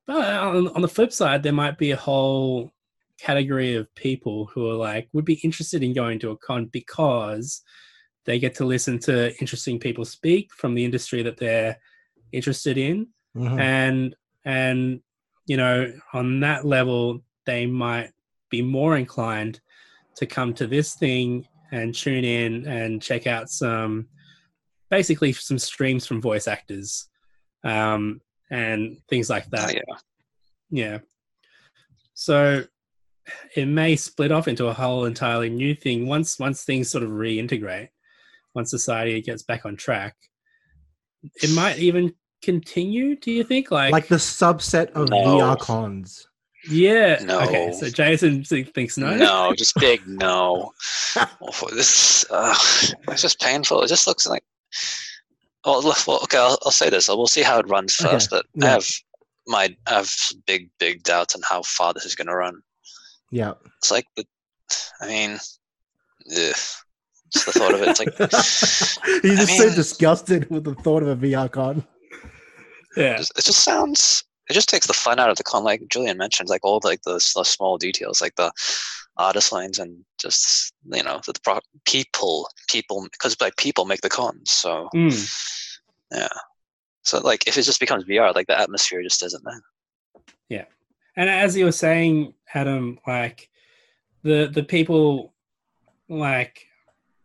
But 0.06 0.30
on, 0.30 0.68
on 0.68 0.82
the 0.82 0.88
flip 0.88 1.12
side, 1.12 1.42
there 1.42 1.52
might 1.54 1.78
be 1.78 1.90
a 1.90 1.96
whole 1.96 2.70
category 3.18 3.74
of 3.74 3.92
people 3.94 4.46
who 4.46 4.68
are 4.70 4.74
like 4.74 5.08
would 5.12 5.24
be 5.24 5.40
interested 5.44 5.82
in 5.82 5.92
going 5.92 6.18
to 6.20 6.30
a 6.30 6.36
con 6.36 6.66
because 6.66 7.62
they 8.24 8.38
get 8.38 8.54
to 8.56 8.64
listen 8.64 8.98
to 9.00 9.34
interesting 9.40 9.78
people 9.78 10.04
speak 10.04 10.52
from 10.52 10.74
the 10.74 10.84
industry 10.84 11.22
that 11.22 11.36
they're 11.38 11.76
interested 12.32 12.76
in, 12.78 13.08
Mhm. 13.36 13.58
and 13.60 14.16
and 14.44 15.00
you 15.46 15.56
know 15.56 15.92
on 16.12 16.40
that 16.40 16.64
level 16.64 17.22
they 17.46 17.66
might 17.66 18.10
be 18.50 18.62
more 18.62 18.96
inclined 18.96 19.60
to 20.16 20.26
come 20.26 20.52
to 20.54 20.66
this 20.66 20.94
thing 20.94 21.46
and 21.72 21.94
tune 21.94 22.24
in 22.24 22.66
and 22.66 23.00
check 23.02 23.26
out 23.26 23.48
some 23.50 24.08
basically 24.90 25.32
some 25.32 25.58
streams 25.58 26.06
from 26.06 26.20
voice 26.20 26.48
actors 26.48 27.08
um, 27.64 28.20
and 28.50 28.98
things 29.08 29.28
like 29.30 29.44
Oh, 29.46 29.48
that. 29.52 29.74
yeah. 29.74 29.96
Yeah. 30.70 30.98
So 32.14 32.64
it 33.56 33.66
may 33.66 33.96
split 33.96 34.32
off 34.32 34.48
into 34.48 34.66
a 34.66 34.72
whole 34.74 35.04
entirely 35.04 35.50
new 35.50 35.74
thing 35.74 36.06
once 36.06 36.38
once 36.38 36.64
things 36.64 36.90
sort 36.90 37.04
of 37.04 37.10
reintegrate, 37.10 37.88
once 38.54 38.70
society 38.70 39.20
gets 39.20 39.42
back 39.42 39.64
on 39.66 39.76
track. 39.76 40.16
It 41.42 41.50
might 41.54 41.78
even 41.78 42.14
continue. 42.42 43.16
Do 43.16 43.30
you 43.32 43.44
think? 43.44 43.70
Like, 43.70 43.92
Like 43.92 44.08
the 44.08 44.16
subset 44.16 44.90
of 44.92 45.08
No. 45.08 45.16
VR 45.16 45.58
cons. 45.58 46.26
yeah. 46.70 47.18
No. 47.24 47.40
Okay. 47.40 47.72
So 47.72 47.88
Jason 47.90 48.44
thinks 48.44 48.96
no. 48.96 49.16
No, 49.16 49.52
just 49.56 49.74
big 49.76 50.00
no. 50.06 50.72
Awful. 51.40 51.68
This 51.68 52.24
uh, 52.30 52.54
it's 53.08 53.22
just 53.22 53.40
painful. 53.40 53.82
It 53.82 53.88
just 53.88 54.06
looks 54.06 54.26
like. 54.26 54.42
Oh, 55.64 55.82
well, 55.84 55.96
well, 56.06 56.20
okay. 56.22 56.38
I'll, 56.38 56.58
I'll 56.64 56.70
say 56.70 56.88
this. 56.88 57.08
We'll 57.08 57.26
see 57.26 57.42
how 57.42 57.58
it 57.58 57.68
runs 57.68 58.00
Okay, 58.00 58.10
first, 58.12 58.30
but 58.30 58.46
I 58.62 58.66
have 58.66 58.86
my 59.48 59.74
I 59.86 59.94
have 59.94 60.10
big 60.46 60.70
big 60.78 61.02
doubts 61.02 61.34
on 61.34 61.42
how 61.48 61.62
far 61.62 61.92
this 61.92 62.04
is 62.06 62.14
going 62.14 62.28
to 62.28 62.36
run. 62.36 62.60
Yeah. 63.30 63.54
It's 63.78 63.90
like 63.90 64.06
the, 64.16 64.24
I 65.00 65.06
mean, 65.08 65.32
ugh, 65.32 66.54
just 67.32 67.46
the 67.46 67.52
thought 67.52 67.74
of 67.74 67.82
it. 67.82 67.88
It's 67.88 68.00
like 68.00 68.14
He's 69.22 69.38
I 69.40 69.44
just 69.44 69.56
so 69.58 69.74
disgusted 69.74 70.48
with 70.50 70.64
the 70.64 70.74
thought 70.74 71.02
of 71.02 71.08
a 71.08 71.16
VR 71.16 71.50
con. 71.50 71.84
Yeah. 72.96 73.20
it 73.20 73.28
just 73.44 73.62
sounds 73.64 74.24
it 74.50 74.54
just 74.54 74.68
takes 74.70 74.86
the 74.86 74.94
fun 74.94 75.20
out 75.20 75.28
of 75.30 75.36
the 75.36 75.44
con 75.44 75.62
like 75.62 75.82
julian 75.88 76.16
mentioned 76.16 76.48
like 76.48 76.64
all 76.64 76.80
like 76.82 77.02
the, 77.02 77.16
s- 77.16 77.34
the 77.34 77.44
small 77.44 77.76
details 77.76 78.20
like 78.22 78.34
the 78.36 78.50
artist 79.18 79.52
lines 79.52 79.78
and 79.78 80.04
just 80.18 80.72
you 80.90 81.02
know 81.02 81.20
the 81.26 81.34
pro- 81.44 81.60
people 81.84 82.48
people 82.68 83.06
because 83.12 83.36
like 83.42 83.54
people 83.56 83.84
make 83.84 84.00
the 84.00 84.08
cons 84.08 84.50
so 84.50 84.88
Mm. 84.94 86.28
so 87.02 87.18
like 87.20 87.46
if 87.46 87.56
it 87.58 87.62
just 87.62 87.78
becomes 87.78 88.04
vr 88.04 88.34
like 88.34 88.46
the 88.46 88.58
atmosphere 88.58 89.02
just 89.02 89.22
isn't 89.22 89.44
there 89.44 89.62
And 91.18 91.28
as 91.28 91.56
you 91.56 91.64
were 91.64 91.72
saying, 91.72 92.32
Adam, 92.54 92.98
like 93.06 93.50
the 94.22 94.48
the 94.52 94.62
people 94.62 95.34
like 96.08 96.64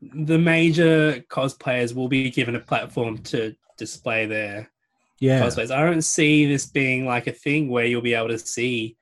the 0.02 0.38
major 0.40 1.24
cosplayers 1.30 1.94
will 1.96 2.08
be 2.10 2.30
given 2.32 2.56
a 2.56 2.60
platform 2.60 3.20
to 3.20 3.56
display 3.78 4.26
their 4.26 4.70
Yeah. 5.20 5.42
cosplays. 5.42 5.70
I 5.72 5.86
don't 5.86 6.02
see 6.02 6.46
this 6.48 6.66
being 6.66 7.06
like 7.06 7.28
a 7.28 7.32
thing 7.32 7.70
where 7.70 7.86
you'll 7.86 8.02
be 8.02 8.16
able 8.16 8.30
to 8.30 8.40
see 8.40 8.98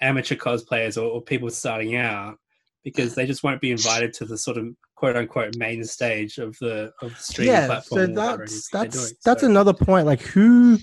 amateur 0.00 0.34
cosplayers 0.36 0.96
or, 1.00 1.04
or 1.04 1.20
people 1.22 1.50
starting 1.50 1.94
out 1.96 2.38
because 2.82 3.14
they 3.14 3.26
just 3.26 3.44
won't 3.44 3.60
be 3.60 3.70
invited 3.70 4.14
to 4.14 4.24
the 4.24 4.38
sort 4.38 4.56
of 4.56 4.68
quote 4.96 5.16
unquote 5.16 5.54
main 5.58 5.84
stage 5.84 6.38
of 6.38 6.56
the 6.60 6.92
of 7.02 7.10
the 7.14 7.22
streaming 7.22 7.52
Yeah. 7.54 7.66
platform. 7.66 7.98
So 8.00 8.04
or 8.10 8.14
whatever 8.14 8.42
it 8.44 8.46
that's 8.48 8.70
that's 8.70 8.96
doing. 8.96 9.12
that's 9.26 9.42
So- 9.42 9.48
another 9.50 9.74
point. 9.74 10.06
Like 10.06 10.22
who 10.22 10.78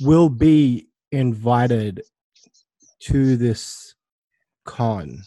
will 0.00 0.28
be 0.28 0.88
invited 1.12 2.02
to 3.06 3.36
this 3.36 3.94
con? 4.64 5.22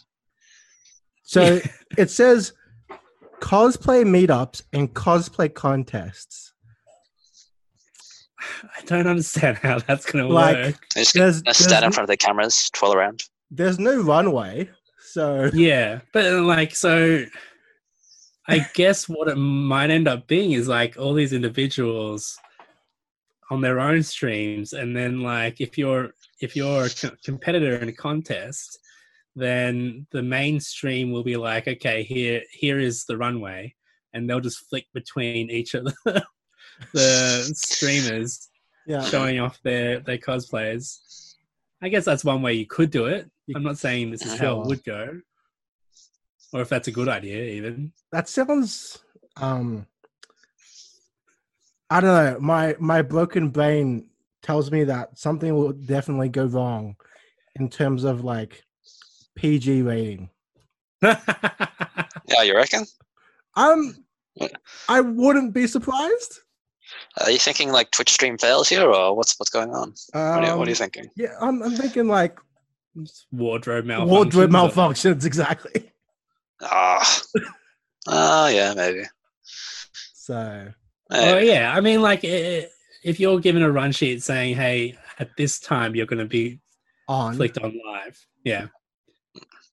So 1.23 1.59
it 1.97 2.09
says 2.09 2.53
cosplay 3.39 4.03
meetups 4.03 4.63
and 4.73 4.93
cosplay 4.93 5.53
contests. 5.53 6.53
I 8.63 8.81
don't 8.85 9.07
understand 9.07 9.57
how 9.57 9.79
that's 9.79 10.05
going 10.09 10.25
to 10.25 10.33
Like, 10.33 10.55
work. 10.57 10.87
they 10.95 11.01
just 11.01 11.13
There's, 11.13 11.41
gonna 11.41 11.53
stand 11.53 11.85
in 11.85 11.91
front 11.91 12.05
of 12.05 12.07
the 12.09 12.17
cameras 12.17 12.69
twirl 12.73 12.93
around 12.93 13.23
there's 13.51 13.79
no 13.79 14.01
runway. 14.01 14.69
So 15.01 15.49
Yeah, 15.53 16.01
but 16.13 16.25
like 16.43 16.75
so 16.75 17.25
I 18.47 18.65
guess 18.73 19.09
what 19.09 19.27
it 19.27 19.35
might 19.37 19.89
end 19.89 20.07
up 20.07 20.27
being 20.27 20.51
is 20.53 20.67
like 20.67 20.97
all 20.97 21.13
these 21.13 21.33
individuals 21.33 22.37
on 23.51 23.61
their 23.61 23.79
own 23.79 24.03
streams 24.03 24.73
and 24.73 24.95
then 24.95 25.21
like 25.21 25.59
if 25.61 25.77
you're 25.77 26.11
if 26.41 26.55
you're 26.55 26.85
a 26.85 26.89
co- 26.89 27.15
competitor 27.23 27.75
in 27.75 27.89
a 27.89 27.93
contest 27.93 28.79
then 29.35 30.05
the 30.11 30.21
mainstream 30.21 31.11
will 31.11 31.23
be 31.23 31.37
like 31.37 31.67
okay 31.67 32.03
here 32.03 32.41
here 32.51 32.79
is 32.79 33.05
the 33.05 33.17
runway 33.17 33.73
and 34.13 34.29
they'll 34.29 34.39
just 34.39 34.67
flick 34.69 34.85
between 34.93 35.49
each 35.49 35.73
of 35.75 35.85
the, 36.05 36.23
the 36.93 37.51
streamers 37.55 38.49
yeah. 38.87 39.01
showing 39.03 39.39
off 39.39 39.59
their 39.63 39.99
their 39.99 40.17
cosplayers. 40.17 41.35
I 41.81 41.89
guess 41.89 42.05
that's 42.05 42.25
one 42.25 42.41
way 42.41 42.53
you 42.53 42.65
could 42.65 42.91
do 42.91 43.05
it. 43.05 43.29
I'm 43.55 43.63
not 43.63 43.77
saying 43.77 44.11
this 44.11 44.25
is 44.25 44.37
how 44.37 44.61
it 44.61 44.67
would 44.67 44.83
go 44.83 45.21
or 46.51 46.61
if 46.61 46.69
that's 46.69 46.87
a 46.87 46.91
good 46.91 47.07
idea 47.07 47.43
even. 47.43 47.93
That 48.11 48.27
sounds 48.27 48.99
um 49.37 49.85
i 51.89 52.01
don't 52.01 52.13
know 52.13 52.39
my 52.41 52.75
my 52.79 53.01
broken 53.01 53.49
brain 53.49 54.05
tells 54.41 54.71
me 54.71 54.83
that 54.85 55.17
something 55.17 55.53
will 55.55 55.71
definitely 55.73 56.29
go 56.29 56.45
wrong 56.45 56.95
in 57.55 57.69
terms 57.69 58.03
of 58.03 58.23
like 58.23 58.63
pg 59.35 59.81
rating. 59.81 60.29
Yeah 61.03 62.43
you 62.43 62.55
reckon? 62.55 62.85
Um 63.55 63.95
i 64.87 65.01
wouldn't 65.01 65.53
be 65.53 65.67
surprised. 65.67 66.39
Are 67.21 67.29
you 67.31 67.37
thinking 67.39 67.71
like 67.71 67.91
twitch 67.91 68.11
stream 68.11 68.37
fails 68.37 68.69
here 68.69 68.89
or 68.89 69.15
what's 69.15 69.37
what's 69.39 69.49
going 69.51 69.71
on? 69.71 69.93
Um, 70.13 70.21
what, 70.35 70.43
are 70.43 70.45
you, 70.51 70.57
what 70.57 70.67
are 70.67 70.71
you 70.71 70.75
thinking? 70.75 71.09
yeah 71.15 71.33
I'm, 71.41 71.61
I'm 71.61 71.75
thinking 71.75 72.07
like 72.07 72.37
wardrobe 73.31 73.85
malfunctions 73.85 74.07
wardrobe 74.07 74.49
or- 74.49 74.53
malfunctions 74.69 75.25
exactly. 75.31 75.91
Ah. 76.61 77.21
Oh 78.07 78.47
yeah 78.47 78.73
maybe. 78.73 79.03
So 80.13 80.67
oh 81.11 81.33
Maybe. 81.35 81.47
yeah 81.47 81.73
i 81.75 81.81
mean 81.81 82.01
like 82.03 82.21
i- 82.23 82.67
if 83.03 83.19
you're 83.19 83.39
given 83.39 83.61
a 83.63 83.71
run 83.71 83.91
sheet 83.91 84.21
saying 84.23 84.55
hey 84.55 84.97
at 85.19 85.29
this 85.37 85.59
time 85.59 85.95
you're 85.95 86.05
going 86.05 86.19
to 86.19 86.25
be 86.25 86.59
on 87.07 87.33
flicked 87.35 87.57
on 87.57 87.73
live 87.85 88.17
yeah 88.43 88.67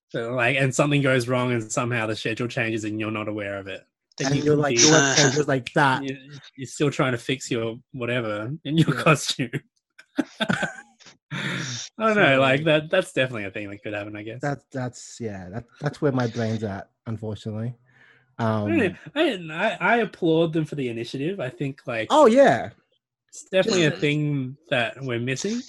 so 0.08 0.32
like 0.34 0.56
and 0.56 0.74
something 0.74 1.02
goes 1.02 1.28
wrong 1.28 1.52
and 1.52 1.70
somehow 1.70 2.06
the 2.06 2.14
schedule 2.16 2.48
changes 2.48 2.84
and 2.84 2.98
you're 3.00 3.10
not 3.10 3.28
aware 3.28 3.58
of 3.58 3.66
it 3.66 3.82
then 4.18 4.28
and 4.28 4.36
you 4.36 4.44
you're 4.44 4.56
like 4.56 4.78
your 4.80 4.90
just 5.16 5.48
like 5.48 5.70
that 5.74 6.02
you- 6.04 6.16
you're 6.56 6.66
still 6.66 6.90
trying 6.90 7.12
to 7.12 7.18
fix 7.18 7.50
your 7.50 7.76
whatever 7.92 8.50
in 8.64 8.78
your 8.78 8.94
Yeah. 8.94 9.02
costume. 9.02 9.50
I 11.32 11.48
don't 11.98 12.16
know, 12.16 12.40
like 12.40 12.64
that. 12.64 12.88
That's 12.90 13.12
definitely 13.12 13.44
a 13.44 13.50
thing 13.50 13.68
that 13.68 13.82
could 13.82 13.92
happen. 13.92 14.16
I 14.16 14.22
guess. 14.22 14.40
that's 14.40 14.64
that's 14.72 15.16
yeah 15.20 15.48
that, 15.50 15.64
that's 15.80 16.00
where 16.00 16.12
my 16.12 16.26
brain's 16.28 16.62
at 16.64 16.88
unfortunately 17.06 17.74
I, 18.38 18.44
don't 18.44 18.76
know. 18.78 18.86
um 18.86 18.96
I, 19.14 19.76
I 19.80 19.94
I 19.94 19.96
applaud 19.98 20.52
them 20.52 20.64
for 20.64 20.76
the 20.76 20.88
initiative. 20.88 21.40
I 21.40 21.50
think 21.50 21.80
like 21.86 22.08
oh 22.10 22.26
yeah 22.26 22.70
it's 23.42 23.50
definitely 23.50 23.84
a 23.86 23.90
thing 23.90 24.56
that 24.70 24.96
we're 25.02 25.20
missing, 25.20 25.60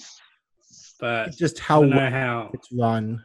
but 1.00 1.28
It's 1.28 1.36
just 1.36 1.58
how 1.58 1.80
well 1.80 2.10
how. 2.10 2.50
it's 2.54 2.72
run 2.72 3.22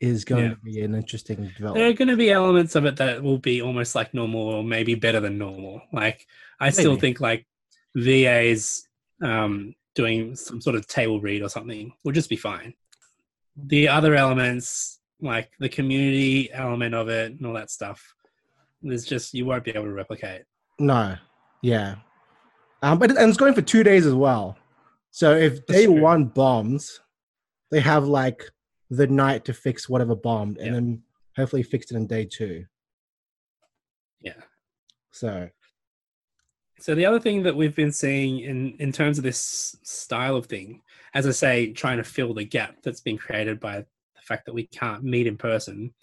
is 0.00 0.24
going 0.24 0.44
Yeah. 0.44 0.50
to 0.50 0.56
be 0.64 0.80
an 0.80 0.94
interesting 0.94 1.36
development. 1.36 1.74
There 1.76 1.88
are 1.88 1.92
going 1.92 2.08
to 2.08 2.16
be 2.16 2.30
elements 2.30 2.74
of 2.74 2.84
it 2.84 2.96
that 2.96 3.22
will 3.22 3.38
be 3.38 3.60
almost 3.62 3.94
like 3.94 4.12
normal, 4.14 4.40
or 4.40 4.64
maybe 4.64 4.94
better 4.94 5.20
than 5.20 5.38
normal. 5.38 5.80
Like 5.92 6.26
I 6.60 6.70
still 6.70 6.96
think 6.96 7.20
like 7.20 7.46
VAs 7.94 8.86
um, 9.22 9.74
doing 9.94 10.34
some 10.36 10.60
sort 10.60 10.76
of 10.76 10.86
table 10.86 11.20
read 11.20 11.42
or 11.42 11.48
something 11.48 11.92
will 12.04 12.12
just 12.12 12.28
be 12.30 12.36
fine. 12.36 12.74
the 13.56 13.88
other 13.88 14.14
elements, 14.14 15.00
like 15.22 15.50
the 15.60 15.68
community 15.70 16.52
element 16.52 16.94
of 16.94 17.08
it 17.08 17.32
and 17.32 17.46
all 17.46 17.54
that 17.54 17.70
stuff, 17.70 18.02
there's 18.82 19.04
just 19.06 19.32
you 19.32 19.46
won't 19.46 19.64
be 19.64 19.70
able 19.70 19.84
to 19.86 19.92
replicate. 19.92 20.42
No, 20.78 21.16
yeah, 21.62 21.94
um, 22.86 22.98
but 22.98 23.10
it- 23.10 23.16
and 23.16 23.28
it's 23.28 23.38
going 23.38 23.54
for 23.54 23.62
two 23.62 23.82
days 23.82 24.06
as 24.06 24.14
well. 24.14 24.56
So 25.10 25.34
if 25.34 25.66
day 25.66 25.88
one 25.88 26.26
bombs, 26.26 27.00
they 27.70 27.80
have 27.80 28.04
like 28.06 28.42
the 28.90 29.06
night 29.06 29.44
to 29.46 29.52
fix 29.54 29.88
whatever 29.88 30.14
bombed, 30.14 30.58
and 30.58 30.66
Yeah. 30.66 30.72
then 30.74 31.02
hopefully 31.36 31.62
fix 31.64 31.90
it 31.90 31.96
in 31.96 32.06
day 32.06 32.24
two. 32.26 32.66
Yeah. 34.20 34.40
So 35.10 35.50
So 36.78 36.94
the 36.94 37.06
other 37.06 37.18
thing 37.18 37.42
that 37.44 37.56
we've 37.56 37.74
been 37.74 37.90
seeing 37.90 38.40
in 38.40 38.76
in 38.78 38.92
terms 38.92 39.16
of 39.18 39.24
this 39.24 39.76
style 39.82 40.36
of 40.36 40.46
thing, 40.46 40.82
as 41.14 41.26
I 41.26 41.30
say, 41.30 41.72
trying 41.72 41.96
to 41.96 42.04
fill 42.04 42.34
the 42.34 42.44
gap 42.44 42.82
that's 42.82 43.00
been 43.00 43.16
created 43.16 43.58
by 43.58 43.78
the 43.80 44.22
fact 44.22 44.44
that 44.44 44.52
we 44.52 44.66
can't 44.66 45.02
meet 45.02 45.26
in 45.26 45.38
person, 45.38 45.94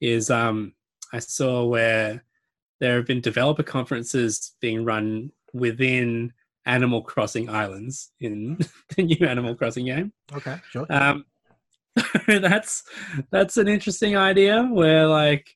is 0.00 0.30
um, 0.30 0.74
I 1.12 1.18
saw 1.18 1.66
where 1.66 2.24
there 2.80 2.96
have 2.96 3.06
been 3.06 3.20
developer 3.20 3.62
conferences 3.62 4.56
being 4.60 4.84
run 4.84 5.30
within 5.54 6.32
Animal 6.66 7.02
Crossing 7.02 7.48
islands 7.48 8.12
in 8.20 8.58
the 8.96 9.02
new 9.02 9.26
Animal 9.26 9.54
Crossing 9.54 9.86
game. 9.86 10.12
okay, 10.34 10.56
sure. 10.70 10.86
Um, 10.90 11.24
that's 12.26 12.82
that's 13.30 13.56
an 13.56 13.68
interesting 13.68 14.16
idea. 14.16 14.64
Where 14.64 15.06
like 15.06 15.48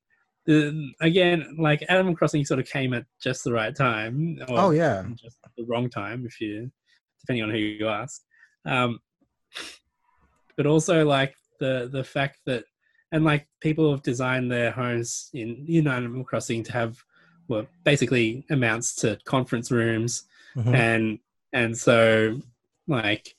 the, 0.46 0.92
again, 1.02 1.56
like 1.58 1.84
Animal 1.88 2.14
Crossing 2.16 2.44
sort 2.44 2.60
of 2.60 2.66
came 2.66 2.94
at 2.94 3.04
just 3.20 3.44
the 3.44 3.52
right 3.52 3.74
time. 3.74 4.38
or 4.48 4.58
oh 4.58 4.70
yeah, 4.70 5.04
just 5.14 5.36
the 5.56 5.66
wrong 5.66 5.90
time, 5.90 6.24
if 6.24 6.40
you 6.40 6.70
depending 7.20 7.44
on 7.44 7.50
who 7.50 7.56
you 7.56 7.88
ask. 7.88 8.22
Um, 8.64 9.00
but 10.56 10.66
also 10.66 11.04
like 11.04 11.34
the 11.60 11.88
the 11.92 12.04
fact 12.04 12.38
that 12.46 12.64
and 13.12 13.24
like 13.24 13.46
people 13.60 13.90
have 13.90 14.02
designed 14.02 14.50
their 14.50 14.70
homes 14.70 15.30
in 15.34 15.64
in 15.68 15.88
Animal 15.88 16.24
Crossing 16.24 16.62
to 16.64 16.72
have 16.72 16.96
well 17.48 17.66
basically 17.84 18.44
amounts 18.50 18.94
to 18.96 19.18
conference 19.24 19.70
rooms. 19.70 20.24
Mhm. 20.56 20.74
and 20.74 21.18
and 21.52 21.76
so 21.76 22.40
like 22.88 23.34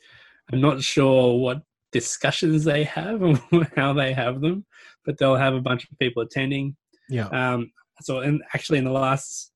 i'm 0.52 0.62
not 0.62 0.82
sure 0.82 1.40
what 1.40 1.64
discussions 1.92 2.64
they 2.64 2.84
have 2.84 3.22
and 3.24 3.40
how 3.76 3.94
they 3.94 4.14
have 4.14 4.42
them 4.42 4.66
but 5.06 5.18
they'll 5.18 5.36
have 5.36 5.56
a 5.56 5.62
bunch 5.62 5.84
of 5.90 5.98
people 6.00 6.22
attending. 6.22 6.76
Yeah, 7.10 7.28
um 7.30 7.72
so 8.02 8.20
and 8.20 8.44
actually 8.54 8.78
in 8.78 8.86
the 8.86 8.92
last 8.92 9.52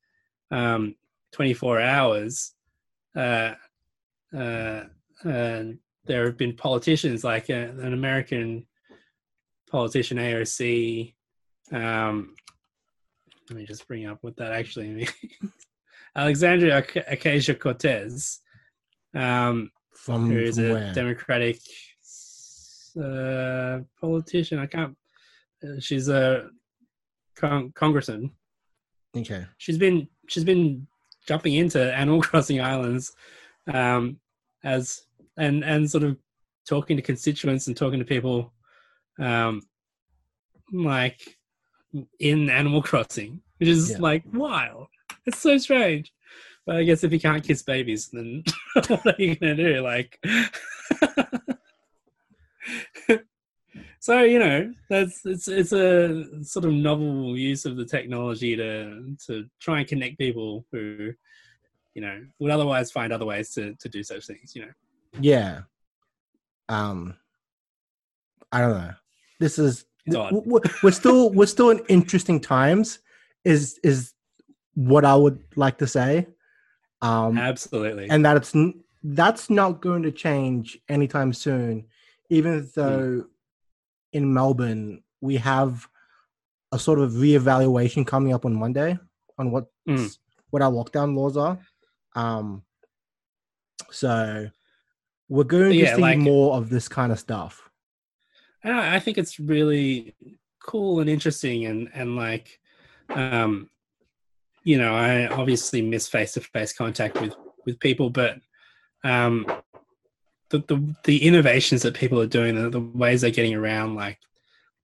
um 0.51 0.95
24 1.33 1.79
hours 1.81 2.53
uh 3.15 3.53
uh, 4.35 4.83
uh 5.25 5.63
there 6.05 6.25
have 6.25 6.37
been 6.37 6.55
politicians 6.55 7.23
like 7.23 7.49
uh, 7.49 7.69
an 7.87 7.93
american 7.93 8.65
politician 9.71 10.17
aoc 10.17 11.13
um 11.71 12.35
let 13.49 13.57
me 13.57 13.65
just 13.65 13.87
bring 13.87 14.05
up 14.05 14.17
what 14.21 14.35
that 14.37 14.51
actually 14.51 14.87
means 14.89 15.11
alexandria 16.15 16.81
ocasio-cortez 16.81 18.39
um 19.15 19.69
from, 19.95 20.29
who 20.29 20.37
is 20.39 20.55
from 20.57 20.65
a 20.65 20.73
where? 20.73 20.93
Democratic 20.93 21.59
uh, 23.01 23.79
politician. 23.99 24.59
I 24.59 24.65
can't. 24.65 24.95
Uh, 25.63 25.79
she's 25.79 26.09
a 26.09 26.49
con- 27.35 27.71
congressman. 27.75 28.31
okay, 29.15 29.45
She's 29.57 29.77
been 29.77 30.07
she's 30.27 30.43
been 30.43 30.87
jumping 31.27 31.53
into 31.55 31.93
Animal 31.95 32.21
Crossing 32.23 32.61
Islands, 32.61 33.13
um, 33.71 34.19
as 34.63 35.05
and 35.37 35.63
and 35.63 35.89
sort 35.89 36.03
of 36.03 36.17
talking 36.67 36.97
to 36.97 37.03
constituents 37.03 37.67
and 37.67 37.75
talking 37.75 37.99
to 37.99 38.05
people, 38.05 38.53
um, 39.19 39.61
like 40.71 41.37
in 42.19 42.49
Animal 42.49 42.81
Crossing, 42.81 43.41
which 43.59 43.69
is 43.69 43.91
Yeah. 43.91 43.97
like 43.99 44.23
wild. 44.33 44.87
It's 45.25 45.39
so 45.39 45.57
strange. 45.57 46.11
But 46.65 46.77
I 46.77 46.83
guess 46.83 47.03
if 47.03 47.11
you 47.11 47.19
can't 47.19 47.43
kiss 47.43 47.61
babies, 47.61 48.09
then 48.09 48.43
what 48.87 49.05
are 49.05 49.15
you 49.21 49.35
gonna 49.35 49.55
do? 49.55 49.81
Like, 49.81 50.17
so 53.99 54.21
you 54.21 54.39
know, 54.39 54.73
that's 54.89 55.25
it's 55.25 55.47
it's 55.47 55.71
a 55.73 56.43
sort 56.43 56.65
of 56.65 56.73
novel 56.73 57.37
use 57.37 57.65
of 57.65 57.75
the 57.77 57.85
technology 57.85 58.55
to 58.55 59.15
to 59.27 59.45
try 59.59 59.79
and 59.79 59.87
connect 59.87 60.17
people 60.17 60.65
who, 60.71 61.11
you 61.93 62.01
know, 62.01 62.21
would 62.39 62.51
otherwise 62.51 62.91
find 62.91 63.11
other 63.13 63.25
ways 63.25 63.51
to 63.55 63.75
to 63.75 63.89
do 63.89 64.03
such 64.03 64.25
things. 64.25 64.55
You 64.55 64.63
know, 64.63 64.71
yeah. 65.19 65.61
Um, 66.69 67.15
I 68.51 68.61
don't 68.61 68.77
know. 68.77 68.93
This 69.39 69.59
is 69.59 69.79
It's 69.79 69.79
odd. 69.79 69.79
w- 69.79 69.81
w- 69.81 69.92
we're 70.07 70.91
still 70.91 71.29
we're 71.31 71.45
still 71.45 71.69
in 71.69 71.79
interesting 71.87 72.39
times. 72.39 72.99
Is 73.45 73.79
is 73.83 74.13
what 74.75 75.05
I 75.05 75.15
would 75.15 75.43
like 75.55 75.77
to 75.79 75.87
say. 75.87 76.27
Um, 77.01 77.37
absolutely. 77.37 78.07
and 78.09 78.23
that 78.25 78.37
it's 78.37 78.53
that's 79.03 79.49
not 79.49 79.81
going 79.81 80.03
to 80.03 80.11
change 80.11 80.79
anytime 80.87 81.33
soon 81.33 81.81
Hmm. 81.81 82.35
even 82.37 82.69
though 82.75 83.25
in 84.13 84.33
melbourne 84.33 85.03
we 85.19 85.35
have 85.35 85.85
a 86.71 86.79
sort 86.79 86.99
of 86.99 87.11
reevaluation 87.11 88.07
coming 88.07 88.31
up 88.33 88.45
on 88.45 88.53
monday 88.55 88.97
on 89.37 89.51
what 89.51 89.65
Mm. 89.85 90.17
what 90.51 90.61
our 90.61 90.71
lockdown 90.71 91.13
laws 91.13 91.35
are 91.35 91.59
um 92.15 92.63
so 93.91 94.47
we're 95.27 95.43
going 95.43 95.71
to 95.71 95.75
Yeah, 95.75 95.95
see 95.97 96.01
like- 96.01 96.19
more 96.19 96.55
of 96.55 96.69
this 96.69 96.87
kind 96.87 97.11
of 97.11 97.19
stuff 97.19 97.69
I 98.63 98.95
I 98.95 98.99
think 98.99 99.17
it's 99.17 99.39
really 99.39 100.15
cool 100.59 100.99
and 100.99 101.09
interesting 101.09 101.65
and 101.65 101.89
and 101.93 102.15
like 102.15 102.59
um 103.09 103.69
you 104.63 104.77
know 104.77 104.95
I 104.95 105.27
obviously 105.27 105.81
miss 105.81 106.07
face 106.07 106.33
to 106.33 106.41
face 106.41 106.73
contact 106.73 107.19
with 107.19 107.35
with 107.65 107.79
people 107.79 108.09
but 108.09 108.37
um 109.03 109.45
the, 110.49 110.59
the 110.59 110.95
the 111.03 111.23
innovations 111.25 111.81
that 111.81 111.95
people 111.95 112.19
are 112.21 112.27
doing 112.27 112.55
the, 112.55 112.69
the 112.69 112.79
ways 112.79 113.21
they're 113.21 113.31
getting 113.31 113.55
around 113.55 113.95
like 113.95 114.19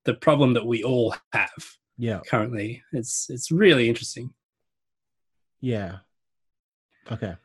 the 0.05 0.13
problem 0.13 0.53
that 0.53 0.65
we 0.65 0.83
all 0.83 1.15
have 1.31 1.77
yeah. 1.97 2.19
currently 2.27 2.81
it's 2.91 3.29
it's 3.29 3.51
really 3.51 3.87
interesting. 3.87 4.33
Yeah. 5.61 5.97
Okay. 7.11 7.35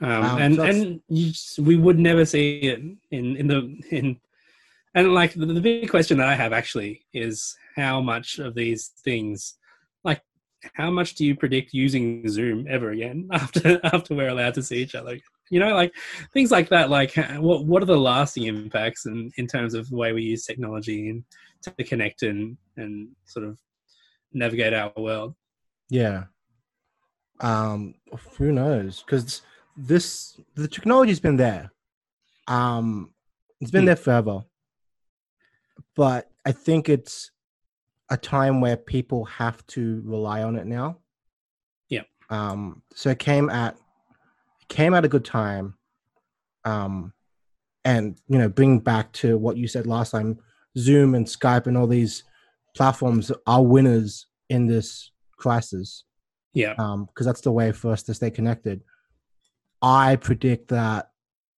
Um, 0.00 0.10
Um, 0.10 0.38
and 0.40 0.54
so 0.56 0.62
and 0.62 1.00
you 1.08 1.30
just, 1.30 1.58
we 1.58 1.76
would 1.76 1.98
never 1.98 2.24
see 2.24 2.58
it 2.60 2.80
in 3.10 3.36
in 3.36 3.46
the 3.46 3.80
in 3.90 4.20
and 4.98 5.14
like 5.14 5.32
the, 5.34 5.46
the 5.46 5.60
big 5.60 5.88
question 5.90 6.18
that 6.18 6.28
I 6.28 6.34
have 6.34 6.52
actually 6.52 7.06
is 7.12 7.56
how 7.76 8.00
much 8.00 8.38
of 8.38 8.54
these 8.54 8.88
things 9.04 9.54
like 10.04 10.22
how 10.74 10.90
much 10.90 11.14
do 11.14 11.24
you 11.24 11.34
predict 11.36 11.72
using 11.72 12.28
Zoom 12.28 12.66
ever 12.68 12.90
again 12.90 13.28
after 13.32 13.80
after 13.84 14.14
we're 14.14 14.28
allowed 14.28 14.54
to 14.54 14.62
see 14.62 14.78
each 14.84 14.94
other 14.94 15.18
you 15.50 15.60
know 15.60 15.74
like 15.74 15.92
things 16.34 16.50
like 16.50 16.68
that 16.70 16.90
like 16.90 17.14
what 17.38 17.64
what 17.64 17.82
are 17.82 17.86
the 17.94 17.96
lasting 18.12 18.44
impacts 18.44 19.06
in 19.06 19.30
in 19.36 19.46
terms 19.46 19.72
of 19.74 19.88
the 19.88 19.96
way 19.96 20.12
we 20.12 20.22
use 20.22 20.44
technology 20.44 21.08
and 21.10 21.24
to 21.62 21.84
connect 21.84 22.22
and 22.22 22.56
and 22.76 23.08
sort 23.24 23.44
of 23.46 23.58
navigate 24.32 24.74
our 24.74 24.92
world 24.96 25.34
Yeah. 25.90 26.24
Um, 27.40 27.94
who 28.36 28.52
knows? 28.52 29.02
Because 29.02 29.42
this 29.76 30.40
the 30.56 30.66
technology's 30.68 31.20
been 31.20 31.36
there. 31.36 31.70
Um, 32.48 33.14
it's 33.60 33.70
been 33.70 33.82
Hmm. 33.82 33.86
there 33.86 33.96
forever. 33.96 34.42
But 35.98 36.30
I 36.46 36.52
think 36.52 36.88
it's 36.88 37.32
a 38.08 38.16
time 38.16 38.60
where 38.60 38.76
people 38.76 39.24
have 39.24 39.66
to 39.66 40.00
rely 40.04 40.44
on 40.44 40.54
it 40.54 40.64
now. 40.64 40.98
Yeah. 41.88 42.04
Um, 42.30 42.82
so 42.94 43.10
it 43.10 43.18
came 43.18 43.50
at 43.50 43.74
it 44.62 44.68
came 44.68 44.94
at 44.94 45.04
a 45.04 45.08
good 45.08 45.24
time. 45.24 45.74
Um, 46.64 47.12
and 47.84 48.16
you 48.28 48.38
know, 48.38 48.48
bring 48.48 48.78
back 48.78 49.12
to 49.14 49.36
what 49.36 49.56
you 49.56 49.66
said 49.66 49.88
last 49.88 50.12
time, 50.12 50.38
Zoom 50.78 51.16
and 51.16 51.26
Skype 51.26 51.66
and 51.66 51.76
all 51.76 51.88
these 51.88 52.22
platforms 52.76 53.32
are 53.48 53.64
winners 53.64 54.26
in 54.48 54.66
this 54.66 55.10
crisis 55.36 56.04
yeah 56.54 56.74
Um, 56.78 57.06
because 57.06 57.26
that's 57.26 57.40
the 57.40 57.52
way 57.52 57.72
for 57.72 57.92
us 57.92 58.02
to 58.04 58.14
stay 58.14 58.30
connected. 58.30 58.82
I 59.82 60.16
predict 60.16 60.68
that 60.68 61.10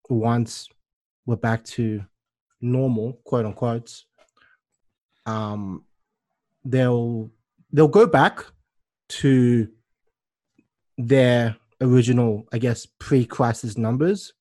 once 0.09 0.69
we're 1.27 1.37
back 1.37 1.65
to 1.77 2.05
normal, 2.61 3.21
quote 3.25 3.47
unquote, 3.47 4.05
um, 5.27 5.85
they'll 6.65 7.31
they'll 7.73 7.89
go 7.89 8.07
back 8.07 8.45
to 9.09 9.69
their 10.99 11.57
original, 11.81 12.47
I 12.53 12.59
guess, 12.59 12.87
pre-crisis 12.87 13.79
numbers, 13.79 14.33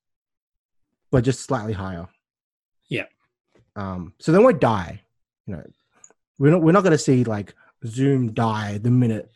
but 1.11 1.23
just 1.23 1.41
slightly 1.41 1.73
higher. 1.73 2.07
Yeah. 2.89 3.05
Um, 3.75 4.13
so 4.19 4.31
they 4.31 4.39
won't 4.39 4.59
die. 4.59 5.01
You 5.45 5.55
know, 5.55 5.63
we're 6.37 6.51
not 6.51 6.61
we're 6.61 6.71
not 6.71 6.83
going 6.83 6.91
to 6.91 6.97
see 6.97 7.23
like 7.23 7.53
Zoom 7.85 8.33
die 8.33 8.77
the 8.77 8.91
minute 8.91 9.31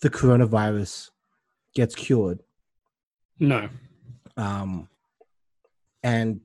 the 0.00 0.10
coronavirus 0.10 1.10
gets 1.74 1.94
cured. 1.94 2.40
no 3.38 3.68
Um, 4.36 4.88
and 6.02 6.40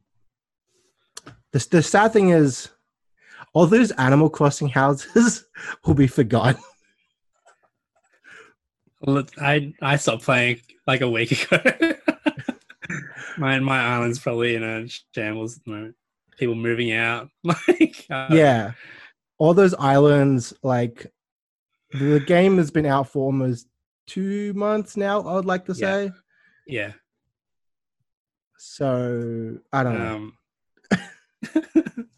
The, 1.52 1.68
the 1.72 1.84
sad 1.84 2.12
thing 2.12 2.30
is, 2.30 2.70
all 3.56 3.66
those 3.66 3.92
Animal 3.92 4.30
Crossing 4.30 4.68
houses 4.68 5.46
will 5.86 5.96
be 5.96 6.08
forgotten. 6.08 6.62
Well, 9.02 9.24
I 9.40 9.74
I 9.82 9.96
stopped 9.96 10.24
playing 10.24 10.62
like 10.86 11.02
a 11.02 11.10
week 11.10 11.52
ago. 11.52 11.94
my 13.38 13.58
my 13.60 13.80
island's 13.80 14.20
probably 14.20 14.56
in 14.56 14.64
a 14.64 14.88
shambles 15.16 15.58
at 15.58 15.64
the 15.64 15.72
moment. 15.72 15.96
People 16.38 16.56
moving 16.56 16.92
out. 16.92 17.30
Like 17.44 18.06
uh, 18.10 18.28
yeah, 18.32 18.74
all 19.38 19.54
those 19.54 19.74
islands. 19.76 20.54
Like 20.62 21.08
the 21.92 22.20
game 22.20 22.58
has 22.58 22.72
been 22.72 22.86
out 22.86 23.10
for 23.10 23.24
almost 23.26 23.68
two 24.06 24.54
months 24.54 24.98
now. 24.98 25.22
I 25.22 25.34
would 25.36 25.46
like 25.46 25.66
to 25.66 25.76
say. 25.76 26.12
yeah. 26.68 26.92
So 28.58 29.60
I 29.72 29.84
don't 29.84 30.00
know. 30.00 30.16
Um, 30.16 32.10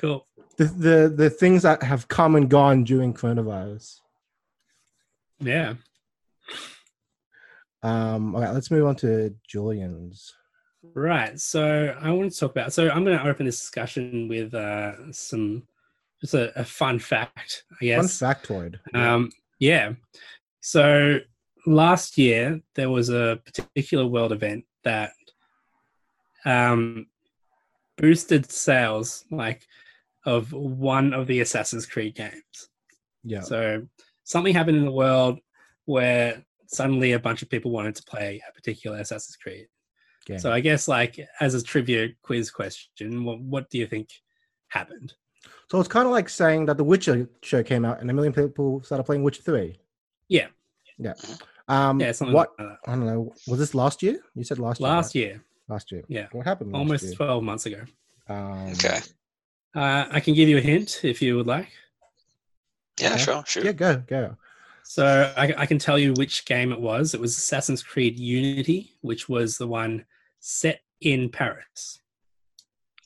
cool. 0.00 0.26
The, 0.58 0.64
the 0.64 1.14
the 1.16 1.30
things 1.30 1.62
that 1.62 1.82
have 1.82 2.08
come 2.08 2.34
and 2.34 2.50
gone 2.50 2.84
during 2.84 3.14
coronavirus. 3.14 4.00
Yeah. 5.38 5.74
Um, 7.82 8.34
all 8.34 8.42
right, 8.42 8.52
let's 8.52 8.70
move 8.70 8.86
on 8.86 8.96
to 8.96 9.34
Julian's. 9.46 10.34
Right. 10.94 11.38
So 11.38 11.96
I 12.00 12.10
want 12.10 12.32
to 12.32 12.38
talk 12.38 12.50
about. 12.50 12.72
So 12.72 12.90
I'm 12.90 13.04
going 13.04 13.18
to 13.18 13.28
open 13.28 13.46
this 13.46 13.60
discussion 13.60 14.28
with 14.28 14.52
uh, 14.54 15.12
some 15.12 15.62
just 16.20 16.34
a, 16.34 16.58
a 16.58 16.64
fun 16.64 16.98
fact, 16.98 17.64
I 17.80 17.84
guess. 17.84 18.18
Fun 18.18 18.34
factoid. 18.34 18.94
Um, 18.94 19.30
yeah. 19.60 19.92
So 20.60 21.20
last 21.66 22.18
year 22.18 22.60
there 22.74 22.90
was 22.90 23.10
a 23.10 23.40
particular 23.44 24.06
world 24.06 24.32
event 24.32 24.64
that 24.84 25.12
um, 26.44 27.06
boosted 27.96 28.50
sales 28.50 29.24
like 29.30 29.66
of 30.26 30.52
one 30.52 31.12
of 31.14 31.26
the 31.26 31.40
Assassin's 31.40 31.86
Creed 31.86 32.14
games. 32.14 32.68
yeah. 33.24 33.40
So 33.40 33.86
something 34.24 34.54
happened 34.54 34.76
in 34.78 34.84
the 34.84 34.92
world 34.92 35.38
where 35.86 36.44
suddenly 36.66 37.12
a 37.12 37.18
bunch 37.18 37.42
of 37.42 37.48
people 37.48 37.70
wanted 37.70 37.94
to 37.96 38.02
play 38.04 38.42
a 38.48 38.52
particular 38.52 38.98
Assassin's 38.98 39.36
Creed. 39.36 39.66
game. 40.26 40.38
So 40.38 40.52
I 40.52 40.60
guess 40.60 40.86
like 40.88 41.18
as 41.40 41.54
a 41.54 41.62
trivia 41.62 42.08
quiz 42.22 42.50
question, 42.50 43.24
what, 43.24 43.40
what 43.40 43.70
do 43.70 43.78
you 43.78 43.86
think 43.86 44.10
happened? 44.68 45.14
So 45.70 45.78
it's 45.80 45.88
kind 45.88 46.06
of 46.06 46.12
like 46.12 46.28
saying 46.28 46.66
that 46.66 46.76
the 46.76 46.84
Witcher 46.84 47.28
show 47.42 47.62
came 47.62 47.84
out 47.84 48.00
and 48.00 48.10
a 48.10 48.14
million 48.14 48.32
people 48.32 48.82
started 48.82 49.04
playing 49.04 49.22
Witcher 49.22 49.42
Three. 49.42 49.78
Yeah. 50.28 50.48
Yeah. 50.98 51.14
Um, 51.68 52.00
Yeah, 52.00 52.12
something 52.12 52.34
what 52.34 52.50
like 52.58 52.68
that. 52.68 52.78
I 52.86 52.94
don't 52.96 53.06
know. 53.06 53.32
Was 53.46 53.58
this 53.58 53.74
last 53.74 54.02
year? 54.02 54.18
You 54.34 54.44
said 54.44 54.58
last 54.58 54.80
year. 54.80 54.88
Last 54.88 55.14
right? 55.14 55.20
year, 55.20 55.44
Last 55.68 55.92
year. 55.92 56.02
Yeah. 56.08 56.26
What 56.32 56.46
happened? 56.46 56.72
Last 56.72 56.78
almost 56.80 57.04
year? 57.04 57.12
12 57.14 57.42
months 57.44 57.66
ago. 57.66 57.82
Um, 58.28 58.68
Okay. 58.72 58.98
Uh, 59.74 60.06
I 60.10 60.20
can 60.20 60.34
give 60.34 60.48
you 60.48 60.58
a 60.58 60.62
hint 60.62 61.00
if 61.04 61.20
you 61.22 61.36
would 61.36 61.46
like. 61.46 61.68
Yeah, 63.00 63.12
Okay. 63.14 63.18
sure, 63.22 63.44
sure. 63.46 63.64
Yeah. 63.64 63.72
Go. 63.72 63.96
Go. 64.06 64.36
So 64.82 65.32
I, 65.36 65.52
I 65.56 65.66
can 65.66 65.78
tell 65.78 65.98
you 65.98 66.14
which 66.14 66.46
game 66.46 66.72
it 66.72 66.80
was. 66.80 67.12
It 67.14 67.20
was 67.20 67.36
Assassin's 67.36 67.82
Creed 67.82 68.18
Unity, 68.18 68.92
which 69.02 69.28
was 69.28 69.58
the 69.58 69.66
one 69.66 70.04
set 70.40 70.80
in 71.00 71.28
Paris. 71.28 72.00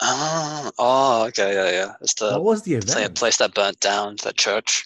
Oh, 0.00 0.70
oh, 0.78 1.24
okay, 1.26 1.54
yeah, 1.54 1.70
yeah. 1.70 1.92
It's 2.00 2.14
the 2.14 2.30
what 2.32 2.42
was 2.44 2.62
the 2.62 2.80
pla- 2.80 2.92
event? 2.98 3.16
place 3.16 3.36
that 3.38 3.54
burnt 3.54 3.80
down, 3.80 4.16
that 4.24 4.36
church. 4.36 4.84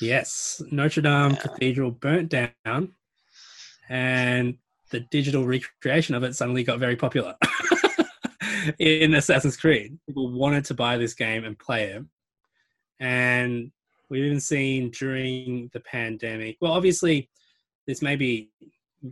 Yes, 0.00 0.62
Notre 0.70 1.00
Dame 1.02 1.30
Yeah. 1.32 1.36
Cathedral 1.36 1.90
burnt 1.90 2.28
down, 2.30 2.92
and 3.88 4.56
the 4.90 5.00
digital 5.00 5.44
recreation 5.46 6.14
of 6.14 6.22
it 6.24 6.34
suddenly 6.34 6.62
got 6.64 6.78
very 6.78 6.96
popular 6.96 7.36
in 8.78 9.14
Assassin's 9.14 9.56
Creed. 9.56 9.98
People 10.06 10.30
wanted 10.30 10.64
to 10.66 10.74
buy 10.74 10.96
this 10.96 11.14
game 11.14 11.44
and 11.44 11.58
play 11.58 11.84
it, 11.90 12.02
and 12.98 13.70
we've 14.08 14.24
even 14.24 14.40
seen 14.40 14.90
during 14.90 15.70
the 15.72 15.80
pandemic. 15.80 16.56
Well, 16.60 16.72
obviously, 16.72 17.30
this 17.86 18.02
may 18.02 18.16
be 18.16 18.50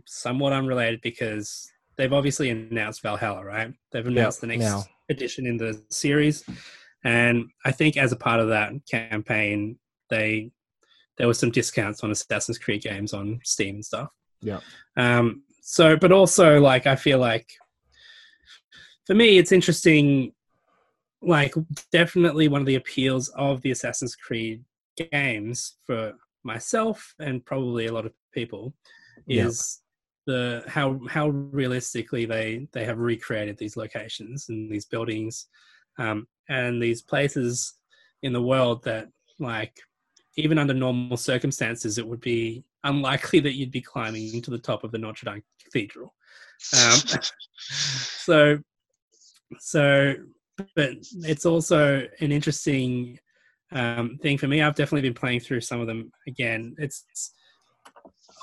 somewhat 0.05 0.53
unrelated 0.53 1.01
because 1.01 1.71
they've 1.97 2.13
obviously 2.13 2.49
announced 2.49 3.01
Valhalla, 3.01 3.43
right? 3.43 3.73
They've 3.91 4.05
announced 4.05 4.41
the 4.41 4.47
next 4.47 4.65
now. 4.65 4.83
edition 5.09 5.45
in 5.45 5.57
the 5.57 5.81
series, 5.89 6.43
and 7.03 7.49
I 7.65 7.71
think 7.71 7.97
as 7.97 8.11
a 8.11 8.17
part 8.17 8.39
of 8.39 8.49
that 8.49 8.73
campaign, 8.89 9.77
they 10.09 10.51
there 11.17 11.27
were 11.27 11.33
some 11.33 11.51
discounts 11.51 12.03
on 12.03 12.11
Assassin's 12.11 12.57
Creed 12.57 12.81
games 12.81 13.13
on 13.13 13.39
Steam 13.43 13.75
and 13.75 13.85
stuff. 13.85 14.09
Yeah. 14.41 14.59
Um. 14.95 15.43
So, 15.61 15.95
but 15.95 16.11
also, 16.11 16.59
like, 16.59 16.87
I 16.87 16.95
feel 16.95 17.19
like 17.19 17.47
for 19.09 19.15
me, 19.15 19.39
it's 19.39 19.51
interesting. 19.51 20.33
Like, 21.19 21.55
definitely 21.91 22.47
one 22.47 22.61
of 22.61 22.67
the 22.67 22.75
appeals 22.75 23.29
of 23.29 23.59
the 23.63 23.71
Assassin's 23.71 24.15
Creed 24.15 24.63
games 25.11 25.77
for 25.83 26.13
myself 26.43 27.15
and 27.19 27.43
probably 27.43 27.87
a 27.87 27.91
lot 27.91 28.05
of 28.05 28.13
people 28.31 28.71
Yeah. 29.25 29.47
is 29.47 29.81
the 30.27 30.63
how 30.67 30.99
how 31.09 31.29
realistically 31.29 32.25
they 32.25 32.67
they 32.71 32.85
have 32.85 32.99
recreated 32.99 33.57
these 33.57 33.75
locations 33.75 34.49
and 34.49 34.71
these 34.71 34.85
buildings 34.85 35.47
um, 35.97 36.27
and 36.49 36.79
these 36.81 37.01
places 37.01 37.73
in 38.21 38.31
the 38.31 38.41
world 38.41 38.83
that 38.83 39.07
like 39.39 39.75
even 40.35 40.59
under 40.59 40.73
normal 40.73 41.17
circumstances 41.17 41.97
it 41.97 42.07
would 42.07 42.21
be 42.21 42.63
unlikely 42.83 43.39
that 43.39 43.55
you'd 43.55 43.71
be 43.71 43.81
climbing 43.81 44.33
into 44.35 44.51
the 44.51 44.59
top 44.59 44.83
of 44.83 44.91
the 44.91 44.97
Notre 44.99 45.25
Dame 45.25 45.43
Cathedral. 45.63 46.13
Um, 46.73 46.99
so 47.59 48.59
so 49.59 50.15
but 50.75 50.91
it's 51.21 51.45
also 51.45 52.07
an 52.19 52.31
interesting 52.31 53.17
um, 53.71 54.17
thing 54.21 54.37
for 54.37 54.47
me. 54.47 54.61
I've 54.61 54.75
definitely 54.75 55.07
been 55.07 55.19
playing 55.19 55.39
through 55.41 55.61
some 55.61 55.79
of 55.79 55.87
them 55.87 56.11
again. 56.27 56.75
It's, 56.77 57.05
it's 57.11 57.33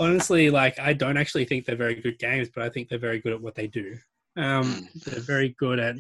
honestly 0.01 0.51
like 0.51 0.79
I 0.79 0.93
don't 0.93 1.17
actually 1.17 1.45
think 1.45 1.65
they're 1.65 1.77
very 1.77 2.01
good 2.01 2.19
games, 2.19 2.49
but 2.55 2.65
I 2.65 2.71
think 2.71 2.89
they're 2.89 2.99
very 2.99 3.21
good 3.21 3.33
at 3.33 3.41
what 3.41 3.55
they 3.55 3.67
do. 3.67 3.97
Um, 4.37 4.89
they're 5.05 5.21
very 5.21 5.55
good 5.59 5.79
at 5.79 5.97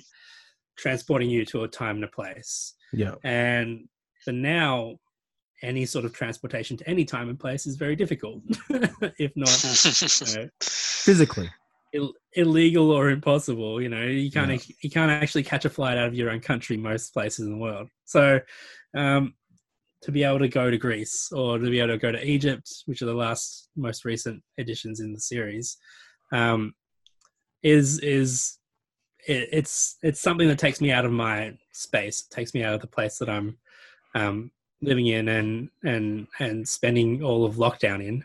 transporting 0.77 1.31
you 1.31 1.45
to 1.47 1.64
a 1.64 1.69
time 1.69 1.97
and 1.97 2.05
a 2.05 2.09
place. 2.09 2.75
Yeah. 2.92 3.14
And 3.25 3.88
for 4.25 4.33
now, 4.33 4.97
any 5.62 5.87
sort 5.87 6.05
of 6.05 6.12
transportation 6.12 6.77
to 6.77 6.88
any 6.88 7.05
time 7.05 7.31
and 7.31 7.40
place 7.40 7.66
is 7.66 7.77
very 7.77 7.97
difficult, 7.97 8.42
if 9.19 9.33
not 9.37 9.64
you 9.64 10.42
know, 10.42 10.49
Physically. 10.61 11.51
Ill- 11.92 12.14
illegal 12.33 12.90
or 12.90 13.11
impossible. 13.11 13.81
You 13.81 13.88
know, 13.88 14.03
you 14.03 14.31
can't 14.31 14.51
ac- 14.51 14.77
you 14.83 14.90
can't 14.90 15.11
actually 15.11 15.44
catch 15.44 15.64
a 15.64 15.70
flight 15.70 15.99
out 15.99 16.09
of 16.09 16.14
your 16.14 16.31
own 16.31 16.40
country 16.40 16.77
most 16.77 17.12
places 17.12 17.46
in 17.46 17.53
the 17.53 17.59
world. 17.59 17.88
So, 18.05 18.40
um, 18.94 19.35
to 20.03 20.12
be 20.12 20.25
able 20.25 20.38
to 20.40 20.49
go 20.49 20.70
to 20.70 20.77
Greece 20.77 21.31
or 21.33 21.59
to 21.59 21.70
be 21.70 21.81
able 21.81 21.94
to 21.94 21.99
go 21.99 22.12
to 22.12 22.25
Egypt, 22.25 22.70
which 22.87 23.03
are 23.03 23.07
the 23.07 23.14
last 23.14 23.70
most 23.77 24.05
recent 24.05 24.42
editions 24.59 25.01
in 25.01 25.12
the 25.12 25.20
series, 25.20 25.79
um, 26.33 26.75
is 27.62 27.99
is 28.01 28.59
it, 29.27 29.49
it's 29.53 29.96
it's 30.03 30.20
something 30.20 30.49
that 30.49 30.59
takes 30.59 30.81
me 30.81 30.92
out 30.92 31.05
of 31.05 31.12
my 31.12 31.57
space, 31.72 32.22
takes 32.22 32.55
me 32.55 32.62
out 32.62 32.75
of 32.75 32.81
the 32.81 32.87
place 32.87 33.18
that 33.18 33.29
I'm 33.29 33.59
um, 34.14 34.51
living 34.83 35.07
in 35.07 35.29
and 35.29 35.70
and 35.83 36.27
and 36.38 36.68
spending 36.68 37.22
all 37.22 37.44
of 37.44 37.57
lockdown 37.57 38.05
in. 38.05 38.25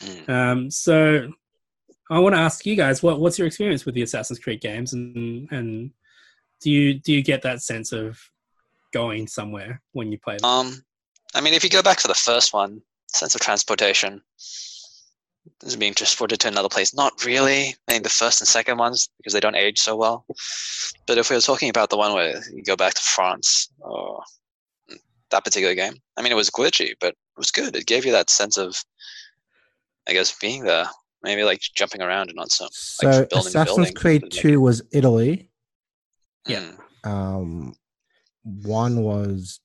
Mm. 0.00 0.28
Um, 0.28 0.70
so 0.70 1.32
I 2.10 2.18
want 2.18 2.34
to 2.34 2.40
ask 2.40 2.64
you 2.64 2.76
guys, 2.76 3.02
what 3.02 3.20
what's 3.20 3.38
your 3.38 3.46
experience 3.46 3.84
with 3.84 3.94
the 3.94 4.02
Assassin's 4.02 4.38
Creed 4.38 4.60
games, 4.60 4.92
and 4.92 5.48
and 5.50 5.90
do 6.60 6.70
you 6.70 6.94
do 6.94 7.12
you 7.12 7.22
get 7.22 7.42
that 7.42 7.62
sense 7.62 7.92
of 7.92 8.18
going 8.92 9.26
somewhere 9.26 9.82
when 9.92 10.12
you 10.12 10.18
play 10.18 10.36
them? 10.36 10.48
Um, 10.48 10.84
I 11.34 11.40
mean, 11.40 11.54
if 11.54 11.64
you 11.64 11.70
go 11.70 11.82
back 11.82 11.98
to 11.98 12.08
the 12.08 12.14
first 12.14 12.52
one, 12.52 12.80
sense 13.08 13.34
of 13.34 13.40
transportation, 13.40 14.22
is 15.64 15.76
being 15.76 15.94
transported 15.94 16.40
to 16.40 16.48
another 16.48 16.68
place. 16.68 16.94
Not 16.94 17.24
really. 17.24 17.74
Maybe 17.88 18.02
the 18.02 18.08
first 18.08 18.40
and 18.40 18.48
second 18.48 18.78
ones 18.78 19.08
because 19.18 19.32
they 19.32 19.40
don't 19.40 19.56
age 19.56 19.78
so 19.78 19.96
well. 19.96 20.24
But 21.06 21.18
if 21.18 21.30
we 21.30 21.36
were 21.36 21.42
talking 21.42 21.70
about 21.70 21.90
the 21.90 21.96
one 21.96 22.14
where 22.14 22.40
you 22.52 22.62
go 22.62 22.76
back 22.76 22.94
to 22.94 23.02
France 23.02 23.68
or 23.80 24.22
that 25.30 25.44
particular 25.44 25.74
game, 25.74 25.94
I 26.16 26.22
mean, 26.22 26.32
it 26.32 26.36
was 26.36 26.50
glitchy, 26.50 26.94
but 27.00 27.10
it 27.10 27.38
was 27.38 27.50
good. 27.50 27.76
It 27.76 27.86
gave 27.86 28.04
you 28.04 28.12
that 28.12 28.30
sense 28.30 28.56
of, 28.56 28.76
I 30.08 30.12
guess, 30.12 30.36
being 30.38 30.64
there. 30.64 30.86
Maybe 31.26 31.44
like 31.44 31.60
jumping 31.74 32.00
around 32.00 32.30
and 32.30 32.38
on 32.38 32.48
some. 32.48 32.68
So 32.72 33.26
building 33.26 33.48
Assassin's 33.48 33.66
buildings 33.66 33.90
Creed 34.00 34.22
and, 34.22 34.32
like- 34.32 34.42
2 34.42 34.60
was 34.60 34.82
Italy. 34.92 35.50
Yeah. 36.46 36.70
Mm. 37.04 37.10
Um, 37.10 37.74
one 38.44 39.02
was 39.02 39.60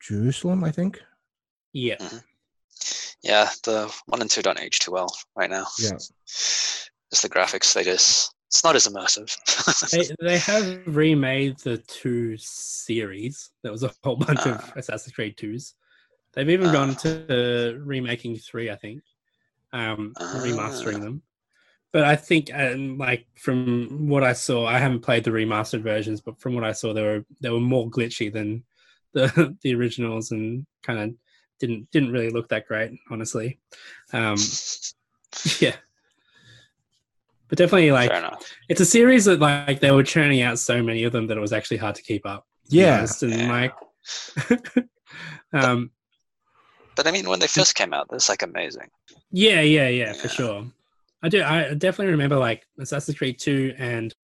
Jerusalem, 0.00 0.64
I 0.64 0.70
think. 0.72 1.00
yeah, 1.72 1.96
Yeah, 3.22 3.50
the 3.64 3.92
one 4.06 4.20
and 4.22 4.30
two 4.30 4.42
don't 4.42 4.58
age 4.60 4.78
too 4.78 4.92
well 4.92 5.14
right 5.36 5.50
now. 5.50 5.66
Yeah. 5.78 5.98
Just 7.10 7.22
the 7.22 7.28
graphics, 7.28 7.72
they 7.74 7.84
just 7.84 8.34
it's 8.46 8.64
not 8.64 8.76
as 8.76 8.88
immersive. 8.88 9.30
they 9.90 10.08
they 10.26 10.38
have 10.38 10.80
remade 10.86 11.58
the 11.58 11.76
two 11.86 12.36
series. 12.38 13.50
There 13.62 13.72
was 13.72 13.82
a 13.82 13.92
whole 14.02 14.16
bunch 14.16 14.40
of 14.46 14.54
Ah. 14.58 14.72
Assassin's 14.76 15.14
Creed 15.14 15.36
twos. 15.36 15.74
They've 16.34 16.48
even 16.48 16.72
gone 16.72 16.90
Ah. 16.90 17.00
to 17.02 17.82
remaking 17.84 18.36
three, 18.38 18.70
I 18.70 18.76
think, 18.76 19.02
um, 19.72 20.12
remastering 20.18 20.96
Ah. 20.96 21.04
them. 21.04 21.22
but 21.92 22.04
I 22.04 22.16
think, 22.16 22.50
um, 22.52 22.98
like 22.98 23.26
from 23.36 24.08
what 24.08 24.22
I 24.22 24.32
saw, 24.34 24.66
I 24.66 24.78
haven't 24.78 25.00
played 25.00 25.24
the 25.24 25.30
remastered 25.30 25.82
versions, 25.82 26.20
but 26.20 26.38
from 26.40 26.54
what 26.54 26.64
I 26.64 26.72
saw, 26.72 26.92
they 26.92 27.02
were 27.02 27.24
they 27.40 27.50
were 27.50 27.60
more 27.60 27.88
glitchy 27.90 28.32
than 28.32 28.64
the 29.14 29.56
the 29.62 29.74
originals, 29.74 30.30
and 30.32 30.66
kind 30.82 30.98
of 30.98 31.14
didn't 31.60 31.90
didn't 31.90 32.12
really 32.12 32.30
look 32.30 32.48
that 32.50 32.66
great, 32.66 32.92
honestly. 33.10 33.58
Um, 34.12 34.36
yeah, 35.60 35.76
but 37.48 37.58
definitely 37.58 37.90
like 37.92 38.10
it's 38.68 38.80
a 38.80 38.84
series 38.84 39.24
that 39.24 39.40
like 39.40 39.80
they 39.80 39.90
were 39.90 40.02
churning 40.04 40.42
out 40.42 40.58
so 40.58 40.82
many 40.82 41.04
of 41.04 41.12
them 41.12 41.26
that 41.28 41.36
it 41.38 41.40
was 41.40 41.52
actually 41.54 41.78
hard 41.78 41.94
to 41.96 42.02
keep 42.02 42.26
up. 42.26 42.46
Yeah. 42.70 43.06
and 43.22 43.32
Yeah. 43.32 43.48
like, 43.50 43.74
um, 45.54 45.90
But 46.96 47.06
I 47.06 47.10
mean, 47.12 47.28
when 47.28 47.38
they 47.40 47.46
first 47.46 47.74
came 47.74 47.94
out, 47.94 48.08
it's 48.12 48.28
like 48.28 48.42
amazing. 48.42 48.90
Yeah, 49.30 49.60
yeah, 49.60 49.88
yeah, 49.88 50.12
for 50.12 50.28
sure. 50.28 50.66
I 51.22 51.28
do. 51.28 51.42
I 51.42 51.74
definitely 51.74 52.12
remember 52.12 52.36
like 52.36 52.66
Assassin's 52.78 53.18
Creed 53.18 53.38
Two 53.38 53.74
and 53.78 54.14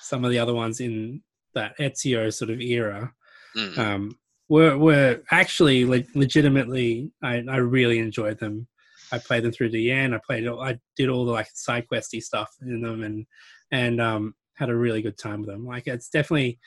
some 0.00 0.24
of 0.24 0.30
the 0.30 0.38
other 0.38 0.54
ones 0.54 0.80
in 0.80 1.22
that 1.54 1.76
Ezio 1.78 2.32
sort 2.32 2.50
of 2.50 2.60
era. 2.60 3.12
Mm. 3.56 3.78
um, 3.78 4.18
were 4.48 4.76
were 4.76 5.22
actually 5.30 5.84
le- 5.84 6.04
legitimately. 6.14 7.10
I, 7.22 7.42
I 7.48 7.56
really 7.56 7.98
enjoyed 7.98 8.38
them. 8.38 8.66
I 9.12 9.18
played 9.18 9.44
them 9.44 9.52
through 9.52 9.70
the 9.70 9.90
end. 9.90 10.14
I 10.14 10.20
played. 10.26 10.46
all- 10.46 10.60
I 10.60 10.78
did 10.96 11.08
all 11.08 11.24
the 11.24 11.32
like 11.32 11.48
side 11.54 11.86
questy 11.90 12.22
stuff 12.22 12.50
in 12.60 12.80
them, 12.82 13.02
and 13.02 13.26
and 13.70 14.00
um, 14.00 14.34
had 14.54 14.68
a 14.70 14.76
really 14.76 15.02
good 15.02 15.18
time 15.18 15.40
with 15.40 15.48
them. 15.48 15.64
Like 15.66 15.86
it's 15.86 16.08
definitely 16.10 16.58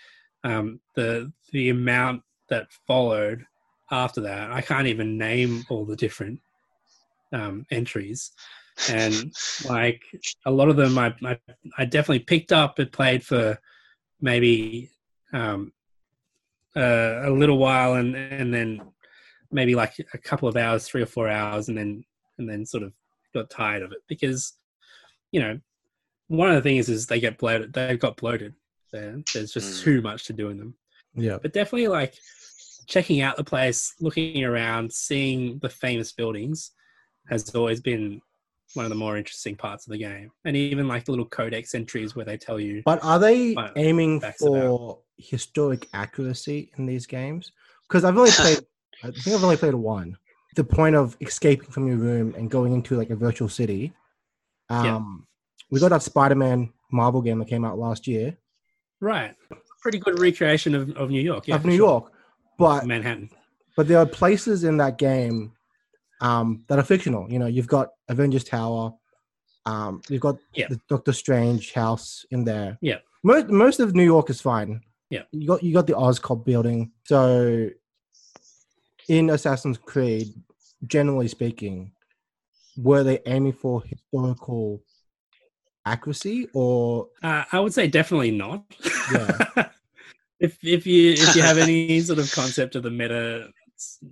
um, 0.43 0.79
the 0.95 1.31
the 1.51 1.69
amount 1.69 2.23
that 2.49 2.67
followed 2.87 3.45
after 3.91 4.21
that. 4.21 4.51
I 4.51 4.61
can't 4.61 4.87
even 4.87 5.17
name 5.17 5.65
all 5.69 5.85
the 5.85 5.95
different 5.95 6.39
um, 7.33 7.65
entries, 7.71 8.31
and 8.89 9.33
like 9.67 10.01
a 10.45 10.51
lot 10.51 10.69
of 10.69 10.75
them, 10.77 10.97
I, 10.97 11.13
I 11.23 11.37
I 11.77 11.85
definitely 11.85 12.19
picked 12.19 12.51
up 12.51 12.79
and 12.79 12.91
played 12.91 13.23
for 13.23 13.57
maybe 14.21 14.91
um, 15.33 15.71
uh, 16.75 17.21
a 17.23 17.31
little 17.31 17.57
while, 17.57 17.95
and 17.95 18.15
and 18.15 18.53
then 18.53 18.81
maybe 19.51 19.75
like 19.75 19.93
a 20.13 20.17
couple 20.17 20.47
of 20.47 20.55
hours, 20.57 20.87
three 20.87 21.01
or 21.01 21.05
four 21.07 21.27
hours, 21.29 21.69
and 21.69 21.77
then 21.77 22.03
and 22.37 22.49
then 22.49 22.65
sort 22.65 22.83
of 22.83 22.93
got 23.33 23.49
tired 23.49 23.83
of 23.83 23.91
it 23.91 23.99
because 24.07 24.53
you 25.31 25.39
know 25.39 25.59
one 26.27 26.49
of 26.49 26.55
the 26.55 26.61
things 26.61 26.89
is 26.89 27.07
they 27.07 27.19
get 27.19 27.37
bloated. 27.37 27.73
They've 27.73 27.99
got 27.99 28.17
bloated. 28.17 28.53
There, 28.91 29.17
there's 29.33 29.51
just 29.51 29.81
Mm. 29.81 29.83
too 29.83 30.01
much 30.01 30.25
to 30.25 30.33
do 30.33 30.49
in 30.49 30.57
them. 30.57 30.75
Yeah. 31.15 31.37
But 31.41 31.53
definitely 31.53 31.87
like 31.87 32.15
checking 32.87 33.21
out 33.21 33.35
the 33.37 33.43
place, 33.43 33.93
looking 33.99 34.43
around, 34.43 34.91
seeing 34.91 35.59
the 35.59 35.69
famous 35.69 36.11
buildings 36.11 36.71
has 37.29 37.53
always 37.55 37.79
been 37.81 38.21
one 38.75 38.85
of 38.85 38.89
the 38.89 38.95
more 38.95 39.17
interesting 39.17 39.55
parts 39.55 39.87
of 39.87 39.91
the 39.91 39.97
game. 39.97 40.31
And 40.45 40.55
even 40.55 40.87
like 40.87 41.05
the 41.05 41.11
little 41.11 41.25
codex 41.25 41.73
entries 41.73 42.15
where 42.15 42.25
they 42.25 42.37
tell 42.37 42.59
you 42.59 42.83
But 42.85 43.03
are 43.03 43.17
they 43.19 43.55
aiming 43.75 44.19
Backs 44.19 44.41
it 44.41 44.47
out. 44.47 44.51
for 44.51 44.99
historic 45.17 45.87
accuracy 45.93 46.71
in 46.77 46.85
these 46.85 47.05
games? 47.07 47.51
Because 47.87 48.03
I've 48.03 48.17
only 48.17 48.31
played, 48.31 48.59
I 49.03 49.11
think 49.11 49.35
I've 49.35 49.43
only 49.43 49.57
played 49.57 49.73
one. 49.73 50.17
The 50.55 50.63
point 50.63 50.95
of 50.95 51.17
escaping 51.21 51.69
from 51.71 51.87
your 51.87 51.97
room 51.97 52.35
and 52.37 52.49
going 52.51 52.73
into 52.73 52.95
like 52.95 53.09
a 53.09 53.15
virtual 53.15 53.49
city. 53.49 53.93
Um, 54.69 54.85
Yeah. 54.85 55.01
We 55.71 55.79
got 55.79 55.89
that 55.89 56.01
Spider-Man 56.03 56.71
Marvel 56.91 57.21
game 57.21 57.37
that 57.39 57.47
came 57.47 57.63
out 57.65 57.77
last 57.77 58.07
year 58.07 58.35
Right. 59.01 59.33
Pretty 59.81 59.97
good 59.99 60.19
recreation 60.19 60.75
of, 60.75 60.89
of 60.97 61.09
New 61.09 61.21
York. 61.21 61.47
Yeah, 61.47 61.55
of 61.55 61.63
New 61.65 61.71
sure. 61.77 61.87
York, 61.87 62.11
but 62.57 62.85
Manhattan. 62.85 63.29
but 63.77 63.87
there 63.87 63.97
are 63.99 64.05
places 64.05 64.63
in 64.65 64.75
that 64.77 64.97
game 64.97 65.53
um, 66.21 66.63
that 66.67 66.79
are 66.79 66.83
fictional. 66.83 67.31
You 67.31 67.39
know, 67.39 67.45
you've 67.47 67.67
got 67.67 67.89
Avengers 68.07 68.43
Tower, 68.43 68.93
um, 69.65 70.01
you've 70.09 70.21
got 70.21 70.37
Yeah. 70.53 70.67
the 70.69 70.79
Doctor 70.89 71.13
Strange 71.13 71.73
house 71.73 72.25
in 72.31 72.43
there. 72.43 72.77
Yeah. 72.81 72.99
most 73.23 73.47
most 73.49 73.79
of 73.79 73.93
New 73.95 74.03
York 74.05 74.29
is 74.29 74.41
fine. 74.41 74.81
Yeah. 75.09 75.23
you 75.31 75.47
got 75.47 75.63
you 75.63 75.73
got 75.73 75.87
the 75.87 75.93
Oscorp 75.93 76.45
building. 76.45 76.91
So, 77.05 77.69
in 79.07 79.29
Assassin's 79.31 79.77
Creed, 79.77 80.27
generally 80.85 81.27
speaking, 81.27 81.91
were 82.77 83.03
they 83.03 83.19
aiming 83.25 83.53
for 83.53 83.81
historical 83.83 84.81
accuracy 85.85 86.47
or 86.53 87.07
Uh, 87.23 87.43
I 87.51 87.59
would 87.59 87.73
say 87.73 87.87
definitely 87.87 88.31
not. 88.31 88.63
Yeah. 89.11 89.69
if 90.39 90.57
if 90.63 90.85
you 90.85 91.13
if 91.13 91.35
you 91.35 91.41
have 91.41 91.57
any 91.57 91.99
sort 92.01 92.19
of 92.19 92.31
concept 92.31 92.75
of 92.75 92.83
the 92.83 92.91
meta 92.91 93.49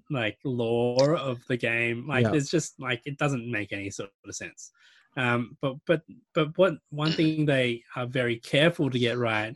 like 0.10 0.38
lore 0.44 1.16
of 1.16 1.40
the 1.48 1.58
game, 1.58 2.08
like 2.08 2.26
Yeah. 2.26 2.34
it's 2.34 2.50
just 2.50 2.80
like 2.80 3.02
it 3.06 3.18
doesn't 3.18 3.50
make 3.50 3.72
any 3.74 3.90
sort 3.90 4.10
of 4.26 4.36
sense. 4.36 4.72
Um, 5.16 5.58
but 5.62 5.76
but 5.86 6.02
but 6.36 6.58
what 6.58 6.74
one 6.90 7.12
thing 7.12 7.46
they 7.46 7.84
are 7.96 8.06
very 8.06 8.38
careful 8.38 8.90
to 8.90 9.00
get 9.00 9.18
right, 9.18 9.56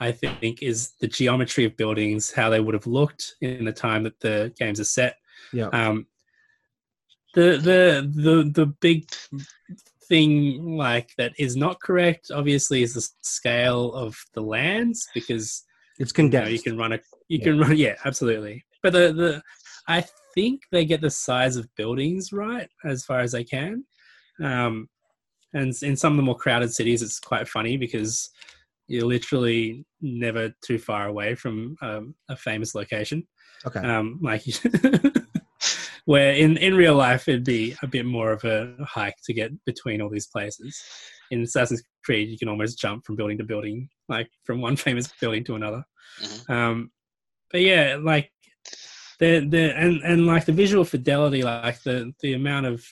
I 0.00 0.12
think, 0.12 0.62
is 0.62 0.92
the 1.00 1.06
geometry 1.06 1.64
of 1.64 1.76
buildings, 1.76 2.32
how 2.32 2.50
they 2.50 2.60
would 2.60 2.74
have 2.74 2.86
looked 2.86 3.34
in 3.40 3.64
the 3.64 3.72
time 3.72 4.02
that 4.04 4.18
the 4.20 4.52
games 4.58 4.80
are 4.80 4.84
set. 4.84 5.16
yeah? 5.52 5.68
um 5.72 6.06
the 7.34 7.58
the 7.68 8.10
the 8.14 8.50
the 8.50 8.66
big 8.80 9.08
thing 10.08 10.76
like 10.76 11.10
that 11.18 11.32
is 11.38 11.54
not 11.54 11.80
correct 11.80 12.30
obviously 12.34 12.82
is 12.82 12.94
the 12.94 13.06
scale 13.20 13.92
of 13.92 14.16
the 14.32 14.40
lands 14.40 15.06
because 15.14 15.64
it's 15.98 16.10
you, 16.16 16.24
know, 16.24 16.30
condensed. 16.30 16.52
you 16.52 16.62
can 16.62 16.78
run 16.78 16.92
a 16.94 16.98
you 17.28 17.38
Yeah. 17.38 17.44
can 17.44 17.58
run 17.58 17.76
yeah 17.76 17.94
absolutely 18.06 18.64
but 18.82 18.92
the 18.92 19.12
the 19.12 19.42
i 19.88 20.04
think 20.34 20.62
they 20.72 20.84
get 20.84 21.00
the 21.00 21.10
size 21.10 21.56
of 21.56 21.68
buildings 21.76 22.32
right 22.32 22.68
as 22.84 23.04
far 23.04 23.20
as 23.20 23.32
they 23.32 23.44
can 23.44 23.84
um 24.42 24.88
and 25.54 25.74
in 25.82 25.96
some 25.96 26.12
of 26.12 26.16
the 26.16 26.22
more 26.22 26.36
crowded 26.36 26.72
cities 26.72 27.02
it's 27.02 27.20
quite 27.20 27.48
funny 27.48 27.76
because 27.76 28.30
you're 28.86 29.06
literally 29.06 29.84
never 30.00 30.50
too 30.64 30.78
far 30.78 31.08
away 31.08 31.34
from 31.34 31.76
um, 31.82 32.14
a 32.30 32.36
famous 32.36 32.74
location 32.74 33.26
okay. 33.66 33.80
um, 33.80 34.18
like 34.22 34.42
where 36.08 36.32
in 36.32 36.56
in 36.56 36.74
real 36.74 36.94
life 36.94 37.28
it'd 37.28 37.44
be 37.44 37.76
a 37.82 37.86
bit 37.86 38.06
more 38.06 38.32
of 38.32 38.42
a 38.42 38.74
hike 38.82 39.18
to 39.24 39.34
get 39.34 39.52
between 39.66 40.00
all 40.00 40.08
these 40.08 40.26
places. 40.26 40.82
In 41.30 41.42
Assassin's 41.42 41.82
Creed, 42.02 42.30
you 42.30 42.38
can 42.38 42.48
almost 42.48 42.78
jump 42.78 43.04
from 43.04 43.14
building 43.14 43.36
to 43.36 43.44
building, 43.44 43.90
like 44.08 44.30
from 44.44 44.62
one 44.62 44.74
famous 44.86 45.12
building 45.20 45.44
to 45.44 45.56
another. 45.56 45.84
Mhm. 46.22 46.50
Um, 46.50 46.90
but 47.50 47.60
yeah, 47.60 47.98
like 48.00 48.32
the 49.18 49.40
the 49.40 49.76
and 49.76 50.02
and 50.02 50.26
like 50.26 50.44
the 50.44 50.52
visual 50.52 50.84
fidelity, 50.84 51.42
like 51.42 51.82
the 51.82 52.12
the 52.20 52.34
amount 52.34 52.66
of 52.66 52.84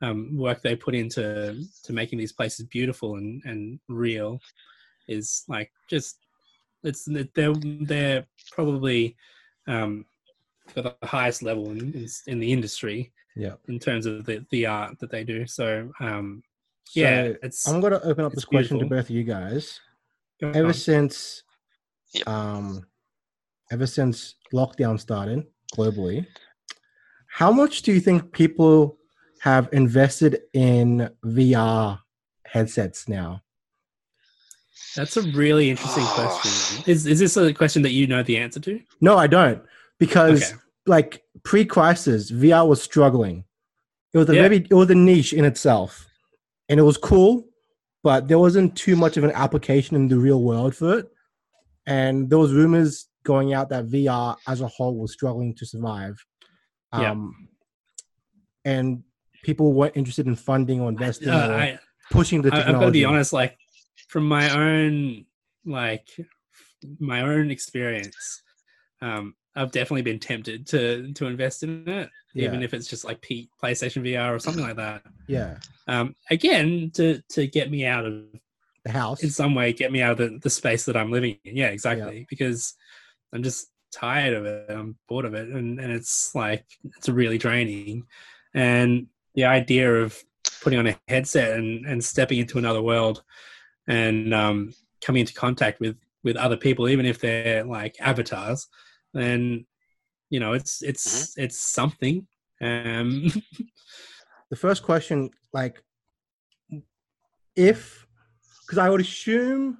um, 0.00 0.36
work 0.36 0.62
they 0.62 0.76
put 0.76 0.94
into 0.94 1.62
to 1.84 1.92
making 1.92 2.18
these 2.18 2.32
places 2.32 2.66
beautiful 2.66 3.16
and 3.16 3.42
and 3.44 3.80
real 3.88 4.40
is 5.08 5.44
like 5.48 5.70
just 5.88 6.18
it's 6.84 7.08
they're 7.34 7.54
they're 7.82 8.26
probably 8.52 9.16
um, 9.66 10.04
for 10.68 10.82
the 10.82 10.94
highest 11.02 11.42
level 11.42 11.70
in, 11.70 11.92
in 11.92 12.06
in 12.26 12.38
the 12.38 12.52
industry 12.52 13.12
yeah. 13.36 13.54
in 13.68 13.78
terms 13.78 14.06
of 14.06 14.24
the 14.26 14.44
the 14.50 14.66
art 14.66 14.98
that 15.00 15.10
they 15.10 15.24
do. 15.24 15.46
So 15.46 15.90
um, 16.00 16.42
yeah, 16.94 17.24
So, 17.24 17.36
it's 17.42 17.68
I'm 17.68 17.80
going 17.80 17.92
to 17.92 18.02
open 18.04 18.24
up 18.24 18.32
this 18.32 18.44
question 18.44 18.78
to 18.78 18.86
both 18.86 19.06
of 19.06 19.10
you 19.10 19.24
guys. 19.24 19.80
go 20.40 20.50
ever 20.50 20.68
on. 20.68 20.74
since 20.74 21.42
Yep. 22.14 22.26
um 22.26 22.86
ever 23.70 23.86
since 23.86 24.36
lockdown 24.54 24.98
started 24.98 25.44
globally 25.76 26.26
how 27.26 27.52
much 27.52 27.82
do 27.82 27.92
you 27.92 28.00
think 28.00 28.32
people 28.32 28.96
have 29.40 29.68
invested 29.72 30.40
in 30.54 31.10
vr 31.24 31.98
headsets 32.46 33.08
now 33.08 33.42
that's 34.96 35.16
a 35.16 35.22
really 35.22 35.70
interesting 35.70 36.02
ah. 36.06 36.40
question. 36.40 36.82
Is 36.90 37.06
is 37.06 37.18
this 37.20 37.36
a 37.36 37.52
question 37.52 37.82
that 37.82 37.92
you 37.92 38.06
know 38.06 38.22
the 38.22 38.36
answer 38.38 38.58
to? 38.60 38.80
no 39.00 39.16
i 39.16 39.26
don't 39.26 39.62
because 39.98 40.42
Okay. 40.42 40.60
like 40.86 41.22
pre-crisis 41.44 42.30
vr 42.30 42.66
was 42.66 42.82
struggling 42.82 43.44
it 44.14 44.18
was 44.18 44.28
a 44.30 44.34
Yeah. 44.34 44.42
very 44.42 44.56
it 44.58 44.74
was 44.74 44.90
a 44.90 44.94
niche 44.94 45.32
in 45.32 45.44
itself 45.44 46.06
and 46.68 46.80
it 46.80 46.82
was 46.82 46.96
cool 46.96 47.44
but 48.02 48.28
there 48.28 48.38
wasn't 48.38 48.76
too 48.76 48.96
much 48.96 49.16
of 49.16 49.24
an 49.24 49.32
application 49.32 49.94
in 49.96 50.08
the 50.08 50.18
real 50.18 50.42
world 50.42 50.74
for 50.74 50.98
it 50.98 51.06
and 51.86 52.30
there 52.30 52.38
was 52.38 52.52
rumors 52.52 53.07
going 53.32 53.48
out 53.56 53.66
that 53.74 53.84
vr 53.94 54.36
as 54.52 54.58
a 54.66 54.70
whole 54.76 54.96
was 55.02 55.12
struggling 55.18 55.50
to 55.58 55.64
survive 55.72 56.16
Yeah. 56.92 57.10
um 57.12 57.48
and 58.64 59.02
people 59.48 59.72
weren't 59.78 59.96
interested 59.96 60.26
in 60.26 60.36
funding 60.50 60.78
or 60.80 60.88
investing 60.88 61.28
Uh, 61.30 61.48
or 61.48 61.54
I, 61.64 61.78
pushing 62.10 62.42
the 62.42 62.50
technology 62.50 62.74
I've 62.74 62.80
got 62.80 62.86
to 62.86 62.98
be 63.00 63.04
honest. 63.04 63.32
Like 63.32 63.54
from 64.12 64.24
my 64.28 64.46
own 64.66 65.24
like 65.64 66.06
my 67.12 67.20
own 67.32 67.50
experience, 67.50 68.42
um, 69.02 69.34
I've 69.58 69.72
definitely 69.78 70.02
been 70.10 70.20
tempted 70.30 70.66
to 70.72 71.12
to 71.18 71.26
invest 71.26 71.62
in 71.64 71.70
it, 71.88 72.08
even 72.34 72.62
if 72.66 72.70
it's 72.74 72.88
just 72.92 73.04
like 73.08 73.20
P- 73.26 73.50
PlayStation 73.62 74.02
VR 74.06 74.30
or 74.34 74.38
something 74.38 74.64
like 74.68 74.76
that. 74.84 75.02
yeah 75.36 75.52
Um, 75.94 76.06
again, 76.30 76.90
to 76.98 77.06
to 77.34 77.40
get 77.46 77.66
me 77.74 77.80
out 77.94 78.04
of 78.08 78.12
the 78.84 78.92
house 78.92 79.20
in 79.26 79.30
some 79.30 79.52
way, 79.58 79.72
get 79.72 79.90
me 79.92 80.00
out 80.04 80.12
of 80.16 80.18
the, 80.22 80.30
the 80.46 80.50
space 80.60 80.82
that 80.86 80.96
I'm 80.96 81.10
living 81.16 81.34
in. 81.44 81.56
Yeah, 81.62 81.70
exactly. 81.76 82.26
Because 82.32 82.60
I'm 83.32 83.42
just 83.42 83.68
tired 83.92 84.34
of 84.34 84.44
it. 84.44 84.66
I'm 84.70 84.96
bored 85.08 85.24
of 85.24 85.34
it, 85.34 85.48
and 85.48 85.78
and 85.78 85.92
it's 85.92 86.34
like 86.34 86.64
it's 86.96 87.08
really 87.08 87.38
draining. 87.38 88.04
And 88.54 89.06
the 89.34 89.44
idea 89.44 90.02
of 90.02 90.18
putting 90.62 90.78
on 90.78 90.86
a 90.86 90.98
headset 91.08 91.58
and, 91.58 91.86
and 91.86 92.02
stepping 92.02 92.38
into 92.38 92.58
another 92.58 92.82
world 92.82 93.22
and 93.86 94.34
um, 94.34 94.72
coming 95.00 95.20
into 95.20 95.34
contact 95.34 95.80
with 95.80 95.96
with 96.24 96.36
other 96.36 96.56
people, 96.56 96.88
even 96.88 97.06
if 97.06 97.20
they're 97.20 97.64
like 97.64 97.96
avatars, 98.00 98.68
then 99.14 99.66
you 100.30 100.40
know 100.40 100.52
it's 100.52 100.82
it's 100.82 101.36
it's 101.38 101.58
something. 101.58 102.26
Um, 102.60 103.30
the 104.50 104.56
first 104.56 104.82
question, 104.82 105.30
like, 105.52 105.82
if 107.54 108.06
because 108.66 108.78
I 108.78 108.90
would 108.90 109.00
assume 109.00 109.78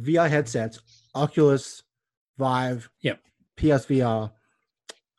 VR 0.00 0.28
headsets, 0.28 0.80
Oculus, 1.14 1.82
Vive, 2.46 2.90
Yep. 3.02 3.20
PSVR, 3.56 4.32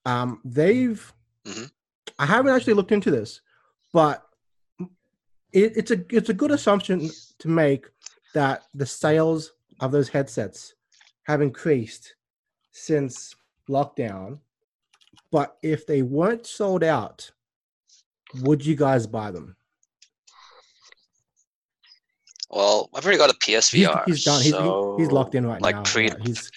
um, 0.05 0.41
they've. 0.43 1.13
Mhm. 1.45 1.71
I 2.19 2.25
haven't 2.25 2.53
actually 2.53 2.73
looked 2.73 2.91
into 2.91 3.11
this, 3.11 3.39
but 3.93 4.27
it, 5.53 5.77
it's 5.77 5.91
a 5.91 6.03
it's 6.09 6.27
a 6.29 6.33
good 6.33 6.51
assumption 6.51 7.09
to 7.39 7.47
make 7.47 7.85
that 8.33 8.63
the 8.73 8.85
sales 8.85 9.53
of 9.79 9.91
those 9.93 10.09
headsets 10.09 10.73
have 11.23 11.41
increased 11.41 12.15
since 12.71 13.33
lockdown. 13.69 14.39
But 15.31 15.57
if 15.61 15.87
they 15.87 16.01
weren't 16.01 16.45
sold 16.45 16.83
out, 16.83 17.31
would 18.41 18.65
you 18.65 18.75
guys 18.75 19.07
buy 19.07 19.31
them? 19.31 19.55
Well, 22.49 22.89
I've 22.93 23.03
already 23.05 23.17
got 23.17 23.31
a 23.31 23.37
PSVR. 23.39 24.03
he's 24.05 24.23
done. 24.25 24.41
He's, 24.41 24.45
he- 24.45 24.51
so, 24.51 24.95
he's 24.99 25.11
locked 25.11 25.33
in 25.35 25.45
right 25.45 25.61
like 25.61 25.75
now. 25.77 25.83
pre- 25.83 26.07
yeah, 26.07 26.15
he's 26.23 26.51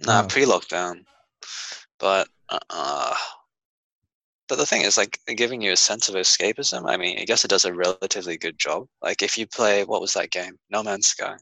Nah, 0.00 0.22
Oh. 0.22 0.26
pre-lockdown. 0.26 1.04
But 1.98 2.28
uh, 2.48 3.14
but 4.48 4.56
the 4.56 4.64
thing 4.66 4.80
is, 4.82 4.96
like, 4.96 5.20
giving 5.36 5.60
you 5.60 5.72
a 5.72 5.76
sense 5.76 6.08
of 6.08 6.14
escapism. 6.14 6.88
I 6.88 6.96
mean, 6.96 7.18
I 7.18 7.24
guess 7.26 7.44
it 7.44 7.48
does 7.48 7.66
a 7.66 7.74
relatively 7.74 8.38
good 8.38 8.58
job. 8.58 8.86
Like, 9.02 9.22
if 9.22 9.36
you 9.36 9.46
play, 9.46 9.84
what 9.84 10.00
was 10.00 10.14
that 10.14 10.30
game? 10.30 10.58
No 10.70 10.82
Man's 10.82 11.08
Sky. 11.08 11.36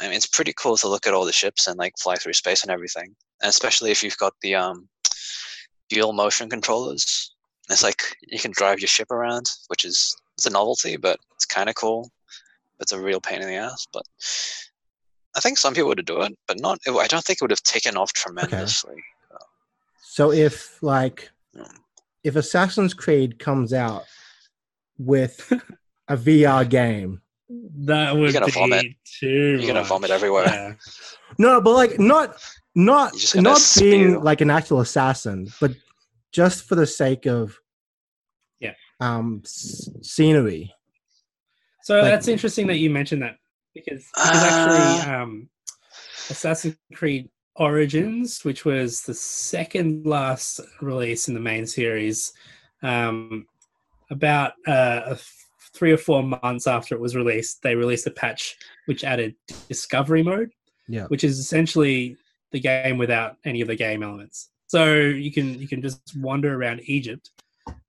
I 0.00 0.04
mean, 0.04 0.14
it's 0.14 0.26
pretty 0.26 0.54
cool 0.54 0.78
to 0.78 0.88
look 0.88 1.06
at 1.06 1.12
all 1.12 1.26
the 1.26 1.32
ships 1.32 1.66
and 1.66 1.78
like 1.78 1.92
fly 2.00 2.16
through 2.16 2.32
space 2.32 2.62
and 2.62 2.70
everything. 2.70 3.14
And 3.42 3.50
especially 3.50 3.90
if 3.90 4.02
you've 4.02 4.16
got 4.16 4.32
the 4.40 4.54
um, 4.54 4.88
dual 5.90 6.12
motion 6.14 6.48
controllers. 6.48 7.32
It's 7.70 7.82
like 7.82 8.02
you 8.26 8.38
can 8.38 8.50
drive 8.52 8.80
your 8.80 8.88
ship 8.88 9.10
around, 9.10 9.46
which 9.68 9.84
is 9.84 10.16
it's 10.36 10.46
a 10.46 10.50
novelty, 10.50 10.96
but 10.96 11.18
it's 11.34 11.46
kind 11.46 11.68
of 11.68 11.74
cool. 11.76 12.10
It's 12.80 12.92
a 12.92 13.00
real 13.00 13.20
pain 13.20 13.40
in 13.40 13.48
the 13.48 13.54
ass, 13.56 13.86
but 13.92 14.02
I 15.36 15.40
think 15.40 15.58
some 15.58 15.74
people 15.74 15.88
would 15.88 16.04
do 16.06 16.20
it, 16.22 16.36
but 16.46 16.60
not. 16.60 16.78
I 16.88 17.06
don't 17.06 17.24
think 17.24 17.38
it 17.38 17.42
would 17.42 17.50
have 17.50 17.62
taken 17.62 17.96
off 17.96 18.12
tremendously. 18.12 18.92
Okay. 18.92 19.44
so 20.02 20.30
if 20.32 20.82
like 20.82 21.30
if 22.22 22.36
Assassin's 22.36 22.94
Creed 22.94 23.38
comes 23.38 23.72
out 23.72 24.04
with 24.98 25.52
a 26.08 26.16
VR 26.16 26.68
game. 26.68 27.20
that 27.48 28.14
would 28.16 28.22
You're 28.32 28.32
gonna 28.32 28.46
be 28.46 28.52
vomit. 28.52 28.86
too. 29.20 29.58
You're 29.58 29.66
gonna 29.66 29.84
vomit 29.84 30.10
everywhere. 30.10 30.44
Yeah. 30.46 30.74
No, 31.36 31.60
but 31.60 31.72
like 31.72 31.98
not 31.98 32.36
not 32.76 33.34
You're 33.34 33.42
not 33.42 33.60
being 33.78 34.22
like 34.22 34.40
an 34.40 34.50
actual 34.50 34.78
assassin, 34.80 35.48
but 35.60 35.72
just 36.30 36.68
for 36.68 36.76
the 36.76 36.86
sake 36.86 37.26
of 37.26 37.58
Yeah. 38.60 38.74
um 39.00 39.42
s- 39.44 39.88
scenery. 40.02 40.72
So 41.82 41.96
Like- 41.96 42.04
that's 42.04 42.28
interesting 42.28 42.68
that 42.68 42.76
you 42.78 42.88
mentioned 42.88 43.22
that 43.22 43.36
because, 43.74 44.08
because 44.14 44.42
actually, 44.42 45.12
um, 45.12 45.48
Assassin's 46.30 46.76
Creed 46.94 47.28
Origins, 47.56 48.44
which 48.44 48.64
was 48.64 49.02
the 49.02 49.14
second 49.14 50.06
last 50.06 50.60
release 50.80 51.28
in 51.28 51.34
the 51.34 51.40
main 51.40 51.66
series, 51.66 52.32
um, 52.82 53.46
about 54.10 54.52
uh, 54.66 55.14
three 55.74 55.92
or 55.92 55.96
four 55.96 56.22
months 56.22 56.66
after 56.66 56.94
it 56.94 57.00
was 57.00 57.16
released, 57.16 57.62
they 57.62 57.74
released 57.74 58.06
a 58.06 58.10
patch 58.10 58.56
which 58.86 59.04
added 59.04 59.34
discovery 59.68 60.22
mode, 60.22 60.50
Yeah. 60.88 61.06
which 61.06 61.24
is 61.24 61.38
essentially 61.38 62.16
the 62.52 62.60
game 62.60 62.98
without 62.98 63.36
any 63.44 63.60
of 63.60 63.68
the 63.68 63.76
game 63.76 64.02
elements. 64.02 64.50
So 64.66 64.94
you 64.94 65.32
can 65.32 65.58
you 65.60 65.68
can 65.68 65.82
just 65.82 66.16
wander 66.16 66.54
around 66.54 66.80
Egypt 66.84 67.30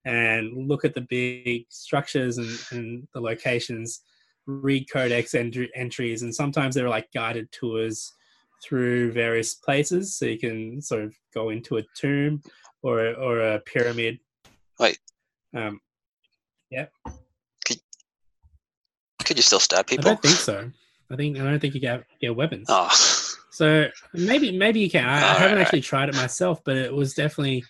and 0.04 0.68
look 0.68 0.84
at 0.84 0.94
the 0.94 1.00
big 1.00 1.66
structures 1.68 2.38
and, 2.38 2.58
and 2.70 3.08
the 3.12 3.20
locations, 3.20 4.02
read 4.46 4.88
codex 4.90 5.34
entry, 5.34 5.70
entries, 5.74 6.22
and 6.22 6.34
sometimes 6.34 6.74
there 6.74 6.86
are 6.86 6.90
like 6.90 7.08
guided 7.12 7.50
tours 7.52 8.12
through 8.62 9.12
various 9.12 9.54
places. 9.54 10.16
So 10.16 10.26
you 10.26 10.38
can 10.38 10.80
sort 10.80 11.04
of 11.04 11.14
go 11.34 11.50
into 11.50 11.76
a 11.76 11.82
tomb 11.94 12.42
or 12.82 13.06
a, 13.06 13.12
or 13.12 13.40
a 13.40 13.60
pyramid. 13.60 14.18
Wait. 14.78 14.98
Um, 15.54 15.80
Yeah. 16.70 16.86
Could 19.24 19.36
you 19.36 19.42
still 19.42 19.60
stab 19.60 19.88
people? 19.88 20.06
I 20.06 20.10
don't 20.10 20.22
think 20.22 20.36
so. 20.36 20.70
I 21.10 21.16
think 21.16 21.36
I 21.38 21.42
don't 21.42 21.58
think 21.58 21.74
you 21.74 21.80
get 21.80 22.04
get 22.20 22.34
weapons. 22.34 22.66
Oh, 22.68 22.88
So 23.50 23.88
maybe 24.12 24.56
maybe 24.56 24.80
you 24.80 24.90
can. 24.90 25.08
I, 25.08 25.16
I 25.16 25.18
haven't 25.34 25.56
right. 25.56 25.62
actually 25.62 25.80
tried 25.80 26.08
it 26.08 26.14
myself, 26.14 26.60
but 26.64 26.76
it 26.76 26.92
was 26.92 27.14
definitely, 27.14 27.64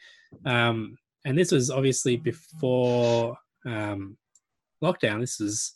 um, 0.45 0.99
and 1.25 1.39
this 1.39 1.53
was 1.53 1.71
obviously 1.71 2.17
before 2.17 3.39
um, 3.65 4.19
lockdown. 4.83 5.21
This 5.21 5.39
was 5.39 5.73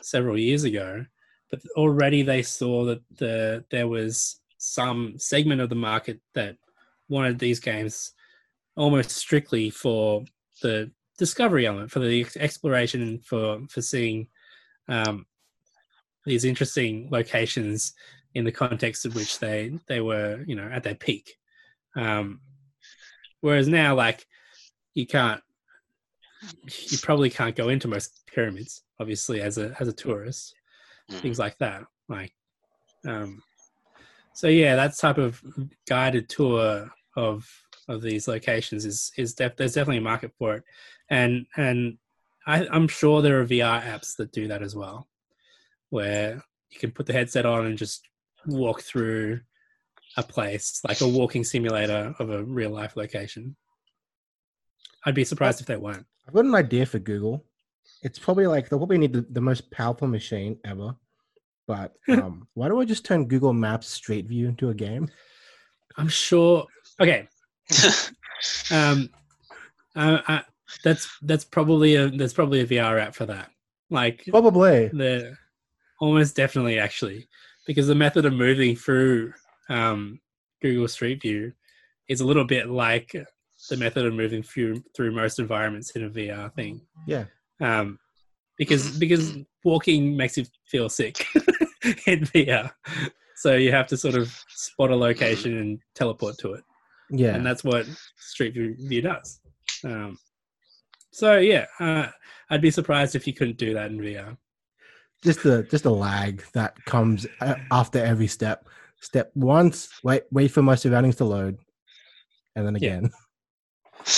several 0.00 0.38
years 0.38 0.64
ago, 0.64 1.04
but 1.50 1.60
already 1.76 2.22
they 2.22 2.42
saw 2.42 2.84
that 2.86 3.02
the 3.18 3.64
there 3.70 3.88
was 3.88 4.40
some 4.58 5.14
segment 5.18 5.60
of 5.60 5.68
the 5.68 5.74
market 5.74 6.20
that 6.34 6.56
wanted 7.08 7.38
these 7.38 7.60
games 7.60 8.12
almost 8.76 9.10
strictly 9.10 9.70
for 9.70 10.24
the 10.62 10.90
discovery 11.18 11.66
element, 11.66 11.90
for 11.90 12.00
the 12.00 12.26
exploration, 12.36 13.20
for 13.24 13.60
for 13.68 13.82
seeing 13.82 14.28
um, 14.88 15.26
these 16.24 16.44
interesting 16.44 17.08
locations 17.10 17.92
in 18.34 18.44
the 18.44 18.52
context 18.52 19.04
of 19.04 19.14
which 19.14 19.38
they 19.38 19.78
they 19.88 20.00
were 20.00 20.42
you 20.46 20.56
know 20.56 20.68
at 20.72 20.82
their 20.82 20.94
peak. 20.94 21.36
Um 21.94 22.40
whereas 23.40 23.68
now 23.68 23.94
like 23.94 24.26
you 24.94 25.06
can't 25.06 25.42
you 26.90 26.98
probably 26.98 27.30
can't 27.30 27.56
go 27.56 27.68
into 27.68 27.88
most 27.88 28.22
pyramids 28.26 28.82
obviously 29.00 29.40
as 29.40 29.58
a 29.58 29.74
as 29.78 29.88
a 29.88 29.92
tourist 29.92 30.54
things 31.10 31.38
like 31.38 31.56
that 31.58 31.82
like 32.08 32.32
um 33.06 33.42
so 34.34 34.48
yeah 34.48 34.74
that 34.76 34.96
type 34.96 35.18
of 35.18 35.42
guided 35.86 36.28
tour 36.28 36.88
of 37.16 37.48
of 37.88 38.00
these 38.00 38.28
locations 38.28 38.84
is 38.84 39.12
is 39.16 39.34
def- 39.34 39.56
there's 39.56 39.74
definitely 39.74 39.98
a 39.98 40.02
market 40.02 40.32
for 40.38 40.56
it. 40.56 40.64
And 41.10 41.46
and 41.56 41.98
I, 42.46 42.66
i'm 42.68 42.88
sure 42.88 43.20
there 43.20 43.40
are 43.40 43.46
vr 43.46 43.82
apps 43.82 44.16
that 44.16 44.32
do 44.32 44.48
that 44.48 44.62
as 44.62 44.74
well 44.74 45.08
where 45.90 46.42
you 46.70 46.80
can 46.80 46.90
put 46.90 47.06
the 47.06 47.12
headset 47.12 47.44
on 47.44 47.66
and 47.66 47.76
just 47.76 48.08
walk 48.46 48.80
through 48.80 49.40
a 50.16 50.22
place 50.22 50.80
like 50.86 51.00
a 51.00 51.08
walking 51.08 51.44
simulator 51.44 52.14
of 52.18 52.30
a 52.30 52.42
real 52.44 52.70
life 52.70 52.96
location. 52.96 53.56
I'd 55.04 55.14
be 55.14 55.24
surprised 55.24 55.60
if 55.60 55.66
they 55.66 55.76
weren't 55.76 56.06
I've 56.26 56.34
got 56.34 56.44
an 56.44 56.54
idea 56.54 56.86
for 56.86 56.98
Google. 56.98 57.44
It's 58.02 58.18
probably 58.18 58.46
like 58.46 58.68
they'll 58.68 58.78
probably 58.78 58.98
need 58.98 59.12
the, 59.12 59.26
the 59.30 59.40
most 59.40 59.70
powerful 59.70 60.08
machine 60.08 60.58
ever. 60.64 60.94
But 61.66 61.94
um, 62.08 62.46
why 62.54 62.68
don't 62.68 62.80
I 62.80 62.84
just 62.84 63.04
turn 63.04 63.26
Google 63.26 63.52
Maps 63.52 63.88
Street 63.88 64.26
View 64.26 64.48
into 64.48 64.70
a 64.70 64.74
game? 64.74 65.08
i'm 65.96 66.08
sure 66.08 66.66
okay 67.00 67.28
um 68.70 69.08
uh, 69.94 70.18
uh, 70.26 70.40
that's 70.84 71.08
that's 71.22 71.44
probably 71.44 71.96
a 71.96 72.08
there's 72.08 72.32
probably 72.32 72.60
a 72.60 72.66
vr 72.66 73.00
app 73.00 73.14
for 73.14 73.26
that 73.26 73.50
like 73.90 74.24
Probably. 74.30 74.88
the 74.88 75.36
almost 76.00 76.34
definitely 76.34 76.78
actually 76.78 77.28
because 77.66 77.86
the 77.86 77.94
method 77.94 78.24
of 78.24 78.32
moving 78.32 78.74
through 78.74 79.32
um, 79.68 80.18
google 80.60 80.88
street 80.88 81.20
view 81.20 81.52
is 82.08 82.20
a 82.20 82.26
little 82.26 82.44
bit 82.44 82.68
like 82.68 83.14
the 83.70 83.76
method 83.76 84.04
of 84.06 84.14
moving 84.14 84.42
through 84.42 84.82
through 84.94 85.12
most 85.12 85.38
environments 85.38 85.90
in 85.90 86.04
a 86.04 86.10
vr 86.10 86.52
thing 86.54 86.80
Yeah. 87.06 87.24
um, 87.60 87.98
because 88.58 88.98
because 88.98 89.36
walking 89.64 90.16
makes 90.16 90.36
you 90.36 90.44
feel 90.66 90.88
sick 90.88 91.26
in 92.06 92.20
vr 92.26 92.70
so 93.36 93.54
you 93.56 93.70
have 93.72 93.86
to 93.88 93.96
sort 93.96 94.14
of 94.14 94.28
spot 94.48 94.90
a 94.90 94.96
location 94.96 95.58
and 95.58 95.78
teleport 95.94 96.38
to 96.38 96.54
it 96.54 96.64
Yeah. 97.10 97.34
and 97.34 97.44
that's 97.46 97.64
what 97.64 97.86
Street 98.16 98.54
View, 98.54 99.02
does. 99.02 99.40
Um, 99.84 100.18
so 101.10 101.38
yeah, 101.38 101.66
uh, 101.80 102.06
I'd 102.50 102.62
be 102.62 102.70
surprised 102.70 103.14
if 103.16 103.26
you 103.26 103.34
couldn't 103.34 103.58
do 103.58 103.74
that 103.74 103.90
in 103.90 103.98
VR. 103.98 104.36
just 105.22 105.42
the 105.42 105.64
just 105.70 105.84
the 105.84 105.90
lag 105.90 106.42
that 106.54 106.82
comes 106.86 107.26
after 107.70 107.98
every 107.98 108.26
step. 108.28 108.66
Step 109.00 109.30
once, 109.34 109.88
wait, 110.04 110.22
wait 110.30 110.50
for 110.52 110.62
my 110.62 110.74
surroundings 110.76 111.16
to 111.16 111.24
load, 111.24 111.58
and 112.56 112.64
then 112.66 112.76
again. 112.76 113.10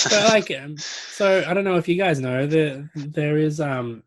But 0.09 0.23
like, 0.29 0.51
um, 0.59 0.77
so 0.77 1.43
I 1.47 1.53
don't 1.53 1.63
know 1.63 1.77
if 1.77 1.87
you 1.87 1.95
guys 1.95 2.19
know 2.19 2.45
that 2.47 2.89
there 2.95 3.37
is 3.37 3.59
um, 3.59 4.03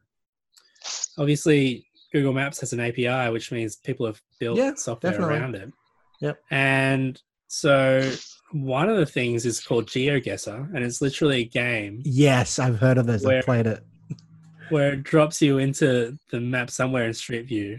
obviously 1.19 1.87
Google 2.13 2.33
Maps 2.33 2.61
has 2.61 2.73
an 2.73 2.81
API, 2.81 3.31
which 3.31 3.53
means 3.53 3.77
people 3.77 4.07
have 4.07 4.21
built 4.39 4.59
Yeah, 4.59 4.75
software 4.75 5.13
definitely. 5.13 5.37
around 5.37 5.55
it. 5.55 5.73
Yep. 6.21 6.39
And 6.51 7.21
so 7.49 8.11
one 8.53 8.89
of 8.89 8.97
the 8.97 9.07
things 9.07 9.45
is 9.47 9.61
called 9.61 9.87
GeoGuessr, 9.87 10.75
and 10.75 10.85
it's 10.85 11.01
literally 11.03 11.41
a 11.43 11.45
game 11.45 12.03
Yes, 12.05 12.59
I've 12.59 12.79
heard 12.79 12.99
of 12.99 13.07
this. 13.07 13.25
Where- 13.25 13.39
I've 13.39 13.45
played 13.45 13.67
it. 13.67 13.85
where 14.71 14.93
it 14.95 15.03
drops 15.03 15.41
you 15.41 15.59
into 15.59 16.19
the 16.31 16.41
map 16.41 16.71
somewhere 16.71 17.07
in 17.07 17.15
Street 17.15 17.47
View, 17.47 17.79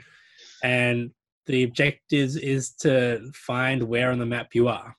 and 0.64 1.12
the 1.47 1.64
objective 1.64 2.38
is 2.38 2.72
to 2.82 3.32
find 3.34 3.82
where 3.84 4.12
on 4.12 4.20
the 4.20 4.26
map 4.26 4.54
you 4.54 4.68
are. 4.68 4.95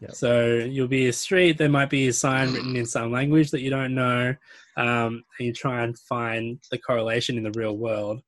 Yep. 0.00 0.14
So 0.14 0.56
you'll 0.56 0.88
be 0.88 1.08
a 1.08 1.12
street. 1.12 1.58
There 1.58 1.68
might 1.68 1.90
be 1.90 2.08
a 2.08 2.12
sign 2.12 2.52
written 2.52 2.76
in 2.76 2.86
some 2.86 3.10
language 3.10 3.50
that 3.50 3.62
you 3.62 3.70
don't 3.70 3.94
know, 3.94 4.34
um, 4.76 5.24
and 5.38 5.46
you 5.46 5.52
try 5.52 5.84
and 5.84 5.98
find 5.98 6.58
the 6.70 6.78
correlation 6.78 7.38
in 7.38 7.44
the 7.44 7.58
real 7.58 7.76
world 7.76 8.22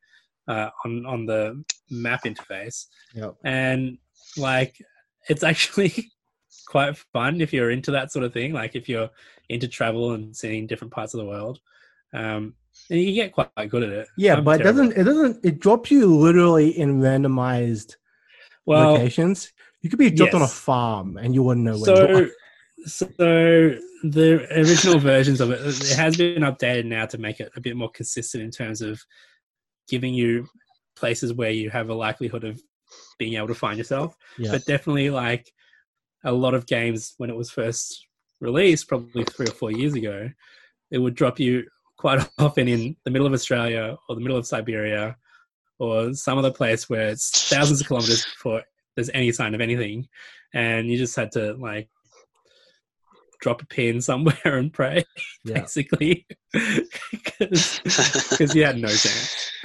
uh, 0.47 0.71
on 0.85 1.05
on 1.07 1.27
the 1.27 1.63
map 1.91 2.25
interface. 2.25 2.87
Yep. 3.15 3.35
And 3.45 3.99
like, 4.37 4.77
it's 5.29 5.43
actually 5.43 6.11
quite 6.67 6.97
fun 7.13 7.41
if 7.41 7.53
you're 7.53 7.71
into 7.71 7.91
that 7.93 8.13
sort 8.13 8.25
of 8.25 8.33
thing. 8.33 8.53
Like 8.53 8.75
if 8.75 8.89
you're 8.89 9.11
into 9.49 9.69
travel 9.69 10.13
and 10.13 10.35
seeing 10.35 10.67
different 10.67 10.93
parts 10.93 11.13
of 11.15 11.19
the 11.19 11.27
world, 11.27 11.61
um, 12.15 12.55
and 12.91 13.01
you 13.01 13.13
get 13.13 13.33
quite, 13.33 13.55
quite 13.55 13.69
good 13.69 13.83
at 13.83 13.91
it. 13.91 14.09
Yeah, 14.17 14.37
I'm 14.37 14.45
but 14.45 14.61
it 14.61 14.65
doesn't. 14.65 14.97
It 14.97 15.05
doesn't. 15.05 15.45
It 15.45 15.61
drops 15.61 15.91
you 15.91 16.07
literally 16.17 16.71
in 16.71 17.01
randomized 17.01 17.97
Well, 18.65 18.95
locations. 18.95 19.53
You 19.83 19.91
could 19.91 19.99
be 19.99 20.11
dropped 20.11 20.35
on 20.35 20.43
a 20.43 20.49
farm 20.49 21.17
and 21.17 21.35
you 21.35 21.43
wouldn't 21.43 21.65
know 21.65 21.77
so 21.77 22.29
so 22.87 23.75
the 24.03 24.47
original 24.57 24.99
versions 25.13 25.41
of 25.41 25.51
it 25.51 25.61
it 25.61 25.97
has 25.97 26.17
been 26.17 26.43
updated 26.43 26.87
now 26.87 27.07
to 27.07 27.19
make 27.19 27.41
it 27.41 27.51
a 27.57 27.61
bit 27.61 27.77
more 27.77 27.91
consistent 27.91 28.43
in 28.43 28.51
terms 28.51 28.81
of 28.81 29.01
giving 29.89 30.15
you 30.15 30.47
places 30.97 31.33
where 31.33 31.51
you 31.51 31.71
have 31.71 31.89
a 31.89 31.95
likelihood 31.95 32.45
of 32.45 32.61
being 33.19 33.35
able 33.35 33.49
to 33.49 33.55
find 33.55 33.79
yourself. 33.79 34.17
Yeah. 34.39 34.53
but 34.53 34.65
definitely 34.65 35.11
like 35.11 35.53
a 36.25 36.33
lot 36.33 36.55
of 36.55 36.67
games 36.67 37.15
when 37.19 37.31
it 37.31 37.37
was 37.37 37.51
first 37.51 38.07
released 38.41 38.89
probably 38.89 39.25
three 39.25 39.47
or 39.47 39.53
four 39.53 39.71
years 39.71 39.95
ago 39.95 40.29
it 40.91 40.99
would 40.99 41.15
drop 41.15 41.39
you 41.39 41.65
quite 41.97 42.29
often 42.39 42.69
in 42.69 42.97
the 43.05 43.11
middle 43.11 43.27
of 43.27 43.33
australia 43.33 43.97
or 44.09 44.15
the 44.15 44.21
middle 44.21 44.37
of 44.37 44.47
siberia 44.47 45.17
or 45.79 46.13
some 46.15 46.39
other 46.39 46.51
place 46.51 46.89
where 46.89 47.09
it's 47.09 47.49
thousands 47.49 47.81
of 47.81 47.87
kilometers 47.87 48.25
before 48.25 48.63
there's 48.99 49.11
any 49.15 49.31
sign 49.31 49.55
of 49.55 49.61
anything 49.61 50.09
and 50.53 50.91
you 50.91 50.99
just 50.99 51.15
had 51.15 51.31
to 51.31 51.53
like 51.55 51.89
drop 53.41 53.63
a 53.63 53.67
pin 53.67 54.01
somewhere 54.01 54.59
and 54.59 54.73
pray 54.73 55.05
yeah. 55.45 55.61
basically 55.61 56.27
because 56.53 58.55
you 58.57 58.65
had 58.65 58.77
no 58.77 58.89
chance 58.89 59.53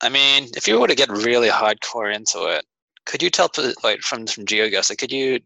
I 0.00 0.08
mean, 0.08 0.46
if 0.56 0.68
you 0.68 0.78
were 0.78 0.86
to 0.86 0.94
get 0.94 1.10
really 1.10 1.48
hardcore 1.48 2.14
into 2.14 2.46
it, 2.46 2.64
could 3.04 3.20
you 3.20 3.30
tell 3.30 3.50
like 3.82 4.00
from 4.00 4.28
from 4.28 4.46
GeoGuessr? 4.46 4.96
Could 4.96 5.10
you 5.10 5.40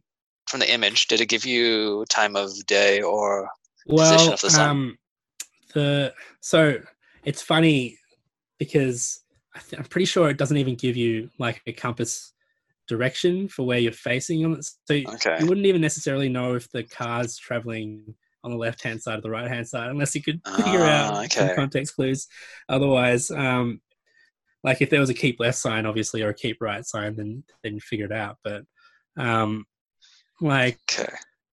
from 0.46 0.60
the 0.60 0.70
image? 0.70 1.06
Did 1.06 1.22
it 1.22 1.30
give 1.30 1.46
you 1.46 2.04
time 2.10 2.36
of 2.36 2.52
day 2.66 3.00
or 3.00 3.48
position 3.88 4.26
well 4.26 4.34
of 4.34 4.40
the 4.42 4.50
sun? 4.50 4.68
um 4.68 4.98
the 5.72 6.12
so 6.40 6.80
it's 7.24 7.40
funny 7.40 7.96
because 8.58 9.21
I 9.54 9.58
th- 9.60 9.78
i'm 9.80 9.84
pretty 9.86 10.06
sure 10.06 10.30
it 10.30 10.38
doesn't 10.38 10.56
even 10.56 10.74
give 10.76 10.96
you 10.96 11.30
like 11.38 11.60
a 11.66 11.72
compass 11.72 12.32
direction 12.88 13.48
for 13.48 13.64
where 13.64 13.78
you're 13.78 13.92
facing 13.92 14.44
on 14.44 14.54
it 14.54 14.64
so 14.64 14.94
Okay. 15.14 15.36
you 15.40 15.46
wouldn't 15.46 15.66
even 15.66 15.80
necessarily 15.80 16.28
know 16.28 16.54
if 16.54 16.70
the 16.70 16.82
car's 16.82 17.36
traveling 17.38 18.14
on 18.44 18.50
the 18.50 18.56
left 18.56 18.82
hand 18.82 19.00
side 19.00 19.18
or 19.18 19.22
the 19.22 19.30
right 19.30 19.48
hand 19.48 19.68
side 19.68 19.88
unless 19.90 20.14
you 20.14 20.22
could 20.22 20.40
figure 20.56 20.84
out 20.84 21.12
Ah, 21.12 21.26
some 21.30 21.54
context 21.54 21.94
clues 21.94 22.26
otherwise 22.68 23.30
um 23.30 23.80
like 24.64 24.80
if 24.82 24.90
there 24.90 25.00
was 25.00 25.10
a 25.10 25.14
keep 25.14 25.38
left 25.38 25.58
sign 25.58 25.86
obviously 25.86 26.22
or 26.22 26.30
a 26.30 26.34
keep 26.34 26.58
right 26.60 26.84
sign 26.84 27.14
then 27.16 27.44
then 27.62 27.74
you 27.74 27.80
figure 27.80 28.06
it 28.06 28.12
out 28.12 28.38
but 28.42 28.64
um 29.16 29.64
like 30.40 30.78
Okay. 30.92 31.12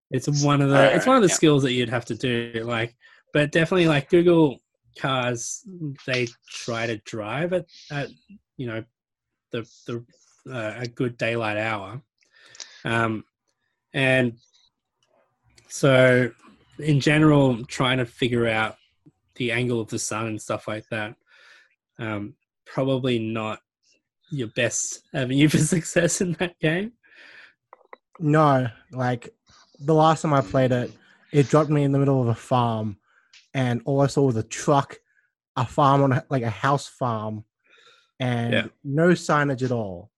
it's 0.09 0.27
one 0.43 0.61
of 0.61 0.69
the 0.69 0.77
Alright, 0.77 0.95
it's 0.95 1.05
one 1.05 1.15
of 1.15 1.21
the 1.21 1.27
yeah. 1.29 1.35
skills 1.35 1.61
that 1.63 1.73
you'd 1.73 1.89
have 1.89 2.05
to 2.05 2.15
do 2.15 2.63
like 2.65 2.95
but 3.33 3.51
definitely 3.51 3.87
like 3.87 4.09
google 4.09 4.59
cars 4.97 5.63
they 6.05 6.27
try 6.47 6.85
to 6.87 6.97
drive 6.99 7.53
at, 7.53 7.65
at 7.91 8.09
you 8.57 8.67
know 8.67 8.83
the 9.51 9.67
the 9.85 10.05
uh, 10.51 10.73
a 10.77 10.87
good 10.87 11.17
daylight 11.17 11.57
hour. 11.57 12.01
Um 12.85 13.23
and 13.93 14.37
so 15.67 16.31
in 16.79 16.99
general 16.99 17.63
trying 17.65 17.97
to 17.97 18.05
figure 18.05 18.47
out 18.47 18.77
the 19.35 19.51
angle 19.51 19.81
of 19.81 19.89
the 19.89 19.99
sun 19.99 20.27
and 20.27 20.41
stuff 20.41 20.67
like 20.67 20.85
that 20.89 21.15
um 21.97 22.33
probably 22.65 23.19
not 23.19 23.59
your 24.31 24.47
best 24.49 25.03
avenue 25.13 25.47
for 25.49 25.57
success 25.57 26.21
in 26.21 26.33
that 26.33 26.57
game. 26.59 26.93
No, 28.19 28.67
like 28.91 29.29
the 29.79 29.93
last 29.93 30.21
time 30.21 30.33
I 30.33 30.41
played 30.41 30.71
it, 30.71 30.91
it 31.31 31.47
dropped 31.49 31.69
me 31.69 31.83
in 31.83 31.91
the 31.91 31.99
middle 31.99 32.21
of 32.21 32.27
a 32.27 32.35
farm, 32.35 32.97
and 33.53 33.81
all 33.85 34.01
I 34.01 34.07
saw 34.07 34.23
was 34.23 34.35
a 34.35 34.43
truck, 34.43 34.97
a 35.55 35.65
farm 35.65 36.03
on 36.03 36.11
a, 36.13 36.23
like 36.29 36.43
a 36.43 36.49
house 36.49 36.87
farm, 36.87 37.43
and 38.19 38.53
Yeah. 38.53 38.67
no 38.83 39.09
signage 39.09 39.63
at 39.63 39.71
all. 39.71 40.11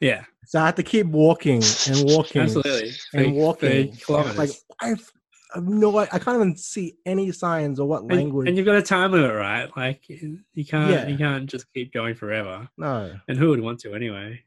yeah 0.00 0.24
So 0.46 0.60
I 0.60 0.66
had 0.66 0.76
to 0.76 0.82
keep 0.82 1.06
walking 1.06 1.62
and 1.88 2.04
walking 2.04 2.42
absolutely 2.42 2.92
and 3.14 3.34
walking. 3.34 3.96
kilometers. 3.96 4.38
Like 4.38 4.50
I've, 4.80 5.12
I've 5.54 5.62
no, 5.62 5.96
I 5.98 6.06
can't 6.06 6.36
even 6.36 6.56
see 6.56 6.96
any 7.06 7.32
signs 7.32 7.78
or 7.80 7.88
what 7.88 8.02
and, 8.02 8.10
language. 8.10 8.48
and 8.48 8.56
you've 8.56 8.66
got 8.66 8.76
a 8.76 8.82
time 8.82 9.12
limit, 9.12 9.34
right? 9.34 9.70
Like 9.76 10.06
you 10.08 10.64
can't 10.64 10.90
Yeah. 10.90 11.06
you 11.08 11.16
can't 11.16 11.48
just 11.48 11.72
keep 11.72 11.92
going 11.92 12.14
forever. 12.14 12.68
no, 12.76 13.14
And 13.28 13.38
who 13.38 13.50
would 13.50 13.60
want 13.60 13.80
to 13.80 13.94
anyway? 13.94 14.42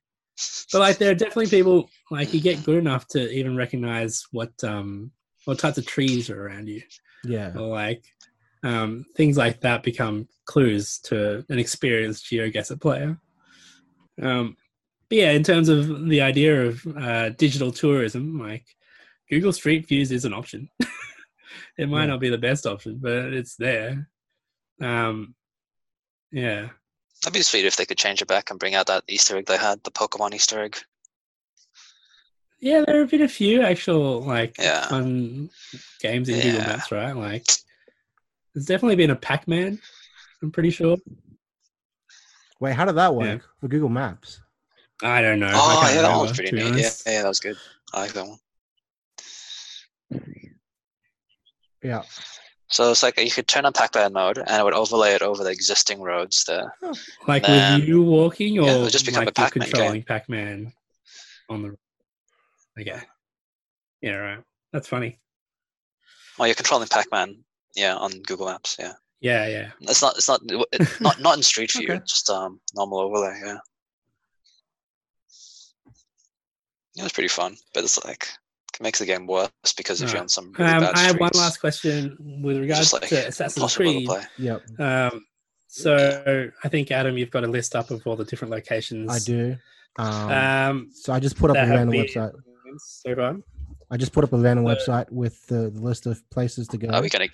But 0.71 0.79
like 0.79 0.97
there 0.99 1.11
are 1.11 1.15
definitely 1.15 1.47
people 1.47 1.89
like 2.11 2.33
you 2.33 2.41
get 2.41 2.63
good 2.63 2.77
enough 2.77 3.07
to 3.09 3.29
even 3.31 3.55
recognize 3.57 4.25
what 4.31 4.51
um 4.63 5.11
what 5.45 5.57
types 5.57 5.77
of 5.79 5.85
trees 5.87 6.29
are 6.29 6.45
around 6.45 6.67
you. 6.67 6.81
Yeah, 7.23 7.51
Or 7.55 7.67
like 7.67 8.03
um 8.63 9.05
things 9.15 9.37
like 9.37 9.61
that 9.61 9.83
become 9.83 10.27
clues 10.45 10.99
to 11.05 11.45
an 11.49 11.59
experienced 11.59 12.25
GeoGuessr 12.25 12.79
player. 12.81 13.17
Um 14.21 14.55
but 15.09 15.17
yeah, 15.17 15.31
in 15.31 15.43
terms 15.43 15.69
of 15.69 16.07
the 16.07 16.21
idea 16.21 16.65
of 16.67 16.85
uh, 16.95 17.29
digital 17.29 17.71
tourism, 17.71 18.37
like 18.39 18.65
Google 19.29 19.51
Street 19.53 19.87
Views 19.87 20.11
is 20.11 20.23
an 20.23 20.35
option. 20.35 20.69
it 21.77 21.89
might 21.89 22.01
Yeah. 22.01 22.05
not 22.11 22.19
be 22.19 22.29
the 22.29 22.37
best 22.37 22.67
option, 22.67 22.99
but 23.01 23.33
it's 23.33 23.55
there. 23.55 24.07
Um, 24.79 25.33
yeah, 26.31 26.69
That'd 27.23 27.33
be 27.33 27.41
sweet 27.41 27.65
if 27.65 27.75
they 27.75 27.85
could 27.85 27.97
change 27.97 28.21
it 28.21 28.27
back 28.27 28.51
and 28.51 28.59
bring 28.59 28.75
out 28.75 28.85
that 28.87 29.03
Easter 29.09 29.35
egg 29.35 29.47
they 29.47 29.57
had, 29.57 29.83
the 29.83 29.89
Pokemon 29.91 30.35
Easter 30.35 30.61
egg. 30.61 30.77
Yeah. 32.59 32.83
There 32.85 32.99
have 32.99 33.09
been 33.11 33.21
a 33.21 33.27
few 33.27 33.61
actual 33.61 34.21
like 34.21 34.55
Yeah. 34.59 34.87
fun 34.87 35.49
games 36.01 36.29
in 36.29 36.39
Google 36.41 36.61
Maps, 36.61 36.91
right? 36.91 37.13
Like, 37.15 37.45
there's 38.53 38.65
definitely 38.65 38.95
been 38.95 39.11
a 39.11 39.15
Pac-Man. 39.15 39.79
I'm 40.41 40.51
pretty 40.51 40.69
sure. 40.71 40.97
wait, 42.61 42.75
how 42.75 42.83
did 42.85 42.95
that 42.95 43.15
work 43.15 43.41
Yeah. 43.41 43.47
for 43.61 43.67
Google 43.69 43.89
Maps? 43.89 44.41
I 45.01 45.21
don't 45.21 45.39
know. 45.39 45.51
Oh, 45.53 45.89
yeah, 45.93 46.01
that 46.01 46.11
one 46.11 46.27
was 46.27 46.33
pretty 46.33 46.51
neat. 46.55 46.75
Yeah, 46.75 46.89
yeah, 47.05 47.21
that 47.21 47.27
was 47.29 47.39
good. 47.39 47.55
I 47.93 48.01
like 48.01 48.13
that 48.13 48.27
one. 48.27 48.37
Yeah, 51.81 52.01
So 52.67 52.91
it's 52.91 53.01
like 53.03 53.17
you 53.17 53.31
could 53.31 53.47
turn 53.47 53.65
on 53.65 53.71
Pac-Man 53.71 54.11
mode, 54.11 54.37
and 54.37 54.49
it 54.49 54.63
would 54.65 54.73
overlay 54.73 55.13
it 55.13 55.21
over 55.21 55.43
the 55.45 55.49
existing 55.51 56.01
roads 56.01 56.43
there. 56.43 56.73
Like 57.25 57.43
Man. 57.43 57.79
with 57.79 57.87
you 57.87 58.01
walking, 58.03 58.59
or 58.59 58.65
Yeah, 58.65 58.71
it'll 58.73 58.89
just 58.89 59.05
become 59.05 59.23
like 59.23 59.37
you're 59.37 59.45
Pac-Man 59.45 59.65
game. 59.65 59.71
controlling 59.71 60.03
Pac-Man 60.03 60.73
on 61.49 61.61
the. 61.61 61.77
Okay. 62.79 63.01
Yeah, 64.01 64.15
right. 64.15 64.39
That's 64.71 64.87
funny. 64.87 65.19
Well, 66.37 66.47
you're 66.47 66.55
controlling 66.55 66.87
Pac-Man, 66.87 67.43
yeah, 67.75 67.95
on 67.95 68.11
Google 68.21 68.45
Maps. 68.47 68.77
Yeah, 68.79 68.93
Yeah, 69.19 69.47
yeah. 69.47 69.71
it's 69.81 70.01
not, 70.01 70.15
it's 70.17 70.27
not, 70.29 70.39
it, 70.71 71.01
not, 71.01 71.19
not 71.19 71.35
in 71.37 71.43
Street 71.43 71.71
View. 71.77 71.87
Okay. 71.89 71.99
Just 72.05 72.29
um, 72.29 72.59
normal 72.75 72.99
overlay. 72.99 73.37
Yeah, 73.45 73.57
it 76.97 77.03
was 77.03 77.11
pretty 77.13 77.27
fun, 77.29 77.55
but 77.73 77.83
it's 77.83 78.03
like 78.05 78.27
it 78.73 78.81
makes 78.83 78.99
the 78.99 79.05
game 79.05 79.27
worse 79.27 79.49
because 79.77 80.01
if 80.01 80.11
you're 80.11 80.21
on 80.21 80.29
some 80.29 80.51
really 80.57 80.71
Um, 80.71 80.79
bad 80.81 80.95
I 80.95 80.99
have 81.01 81.19
one 81.19 81.31
last 81.35 81.57
question 81.59 82.17
with 82.43 82.57
regards 82.57 82.93
like 82.93 83.07
to 83.09 83.27
Assassin's 83.27 83.57
impossible 83.57 83.85
to 83.85 83.93
Creed. 83.93 84.05
play. 84.07 84.23
yep, 84.37 84.61
Um, 84.79 85.25
so 85.67 86.49
I 86.63 86.69
think 86.69 86.91
Adam, 86.91 87.17
you've 87.17 87.31
got 87.31 87.43
a 87.43 87.47
list 87.47 87.75
up 87.75 87.91
of 87.91 88.05
all 88.07 88.15
the 88.15 88.25
different 88.25 88.51
locations. 88.51 89.09
I 89.11 89.19
do. 89.19 89.55
Um, 89.97 90.31
Um, 90.31 90.89
so 90.93 91.13
I 91.13 91.19
just 91.19 91.37
put 91.37 91.51
up 91.51 91.57
a 91.57 91.59
that 91.59 91.69
random 91.69 91.89
been- 91.91 92.05
website. 92.05 92.31
So 92.77 93.15
far. 93.15 93.37
I 93.91 93.97
just 93.97 94.11
put 94.13 94.23
up 94.23 94.33
a 94.33 94.37
random 94.37 94.65
Uh, 94.67 94.75
website 94.75 95.11
with 95.11 95.45
the, 95.47 95.69
the 95.71 95.81
list 95.81 96.05
of 96.05 96.27
places 96.29 96.67
to 96.69 96.77
go. 96.77 96.89
Are 96.89 97.01
we 97.01 97.09
gonna? 97.09 97.27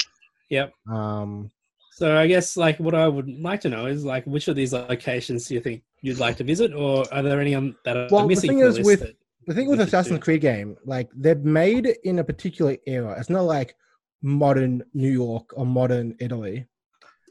Yep. 0.49 0.73
Um, 0.89 1.51
So 1.93 2.17
I 2.17 2.27
guess 2.27 2.55
like 2.57 2.77
what 2.79 2.93
I 2.95 3.07
would 3.07 3.27
like 3.41 3.61
to 3.61 3.69
know 3.69 3.86
is 3.88 4.03
like 4.05 4.25
which 4.25 4.47
of 4.47 4.55
these 4.55 4.73
locations 4.73 5.47
do 5.47 5.53
you 5.55 5.61
think 5.61 5.83
you'd 6.01 6.19
like 6.19 6.38
to 6.38 6.43
visit, 6.43 6.73
or 6.73 7.05
are 7.13 7.23
there 7.23 7.39
any 7.41 7.55
on, 7.55 7.75
that 7.86 7.97
are 7.97 8.07
Well, 8.11 8.27
the 8.27 8.36
thing 8.36 8.59
is 8.59 8.79
with- 8.79 9.13
the 9.47 9.53
thing 9.53 9.67
with 9.69 9.79
Assassin's. 9.79 10.19
Creed 10.19 10.41
game, 10.41 10.75
like 10.86 11.09
they're 11.15 11.36
made 11.36 11.86
in 12.03 12.19
a 12.19 12.23
particular 12.23 12.75
era. 12.88 13.15
It's 13.19 13.29
not 13.29 13.43
like 13.43 13.75
modern 14.23 14.83
New 14.93 15.11
York 15.11 15.51
or 15.55 15.65
modern 15.65 16.15
Italy. 16.19 16.65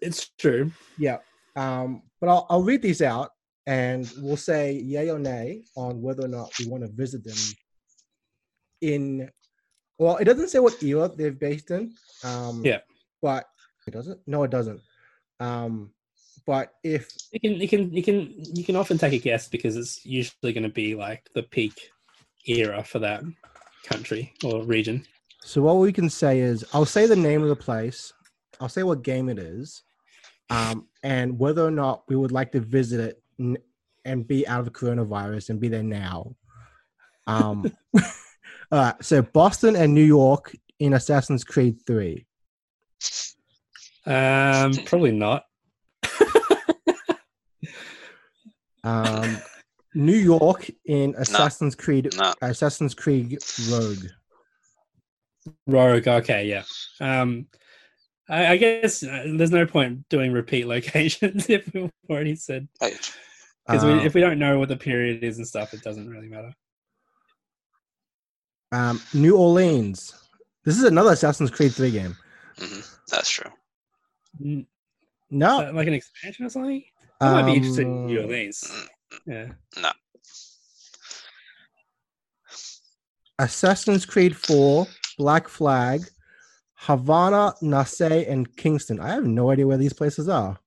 it's 0.03 0.29
true. 0.39 0.71
Yeah. 0.99 1.19
Um, 1.57 2.03
but 2.21 2.29
I'll, 2.29 2.47
I'll 2.51 2.63
read 2.63 2.83
these 2.83 3.01
out 3.03 3.31
and 3.67 4.11
we'll 4.19 4.37
say 4.37 4.73
yay 4.73 5.09
or 5.11 5.19
nay 5.19 5.65
on 5.77 6.03
whether 6.03 6.25
or 6.25 6.29
not 6.29 6.53
we 6.59 6.67
want 6.67 6.85
to 6.85 6.91
visit 6.93 7.25
them 7.25 7.37
in 8.81 9.31
Well, 9.99 10.17
it 10.17 10.25
doesn't 10.25 10.49
say 10.49 10.59
what 10.59 10.83
era 10.83 11.09
they're 11.15 11.33
based 11.33 11.71
in. 11.71 11.93
Um, 12.25 12.63
Yeah. 12.65 12.81
But 13.23 13.47
it 13.87 13.93
doesn't. 13.93 14.21
No, 14.27 14.43
it 14.45 14.51
doesn't. 14.51 14.81
Um, 15.41 15.91
but 16.47 16.75
if 16.83 17.09
You 17.33 17.41
can 17.41 17.53
you 17.61 17.69
can 17.69 17.93
you 17.93 18.03
can 18.03 18.35
you 18.55 18.65
can 18.65 18.77
often 18.77 18.99
take 18.99 19.13
a 19.15 19.19
guess 19.19 19.49
because 19.49 19.77
it's 19.77 20.05
usually 20.05 20.53
going 20.53 20.65
to 20.65 20.69
be 20.69 20.95
like 20.95 21.29
the 21.35 21.43
peak 21.45 21.91
era 22.47 22.83
for 22.85 22.99
that 23.01 23.23
country 23.87 24.33
or 24.45 24.63
region. 24.65 25.05
so, 25.43 25.63
what 25.63 25.77
we 25.77 25.93
can 25.93 26.11
say 26.11 26.41
is, 26.41 26.65
I'll 26.75 26.85
say 26.85 27.07
the 27.07 27.17
name 27.17 27.43
of 27.43 27.49
the 27.49 27.57
place. 27.57 28.13
I'll 28.61 28.69
say 28.69 28.83
what 28.83 29.03
game 29.03 29.29
it 29.29 29.39
is, 29.39 29.83
um, 30.51 30.87
and 31.03 31.39
whether 31.39 31.65
or 31.65 31.71
not 31.71 32.05
we 32.09 32.17
would 32.17 32.33
like 32.33 32.53
to 32.53 32.61
visit 32.61 33.01
it 33.01 33.23
n- 33.41 33.59
and 34.05 34.27
be 34.27 34.47
out 34.47 34.61
of 34.61 34.65
the 34.67 34.71
coronavirus 34.71 35.51
and 35.51 35.59
be 35.61 35.69
there 35.69 35.83
now. 35.83 36.35
Um, 37.27 37.65
all 38.75 38.81
right. 38.81 38.95
So 39.05 39.23
Boston 39.23 39.77
and 39.77 39.95
New 39.95 40.03
York 40.05 40.55
in 40.81 40.95
Assassin's 40.95 41.45
Creed 41.45 41.77
Three. 41.87 42.27
Um, 44.07 44.73
probably 44.85 45.13
not. 45.13 45.45
Um, 48.83 49.39
New 49.95 50.17
York 50.17 50.71
in 50.85 51.15
Assassin's 51.17 51.75
Creed 51.75 52.11
No. 52.19 52.35
Assassin's 52.43 52.95
Creed 52.95 53.39
Rogue. 53.71 54.05
Rogue. 55.67 56.07
Okay, 56.07 56.47
yeah. 56.47 56.65
Um, 57.01 57.47
I, 58.29 58.47
I 58.49 58.57
guess 58.59 59.03
uh, 59.03 59.25
there's 59.37 59.51
no 59.51 59.65
point 59.67 60.07
doing 60.11 60.33
repeat 60.33 60.67
locations 60.69 61.49
if 61.49 61.73
we've 61.73 61.91
already 62.11 62.37
said 62.37 62.69
Right. 62.83 62.93
because 63.67 63.85
Uh, 63.85 64.01
if 64.05 64.13
we 64.15 64.21
don't 64.21 64.39
know 64.39 64.59
what 64.59 64.69
the 64.69 64.77
period 64.77 65.25
is 65.25 65.39
and 65.39 65.47
stuff, 65.47 65.73
it 65.73 65.83
doesn't 65.83 66.09
really 66.11 66.29
matter. 66.29 66.53
Um, 68.75 69.01
New 69.15 69.37
Orleans. 69.37 70.13
This 70.65 70.77
is 70.77 70.85
another 70.85 71.13
Assassin's 71.13 71.51
Creed 71.51 71.73
3 71.73 71.91
game. 71.91 72.17
hmm 72.59 72.81
That's 73.11 73.31
true. 73.31 73.51
N- 74.45 74.67
No. 75.31 75.61
uh, 75.69 75.73
like 75.73 75.87
an 75.87 75.95
expansion 75.95 76.47
or 76.47 76.49
something. 76.51 76.83
I 77.21 77.31
might 77.33 77.47
be 77.47 77.55
interested 77.57 77.83
in 77.87 78.07
New 78.07 78.19
um, 78.19 78.25
Orleans. 78.27 78.89
Mm, 79.29 79.55
Yeah. 79.77 79.93
Assassin's 83.39 84.07
Creed 84.07 84.37
4, 84.37 84.87
Black 85.19 85.49
Flag, 85.49 86.03
Havana, 86.75 87.55
Nassau, 87.63 88.07
and 88.09 88.55
Kingston. 88.57 89.01
I 89.01 89.09
have 89.11 89.25
no 89.25 89.51
idea 89.51 89.67
where 89.67 89.77
these 89.77 89.93
places 89.93 90.29
are. 90.29 90.59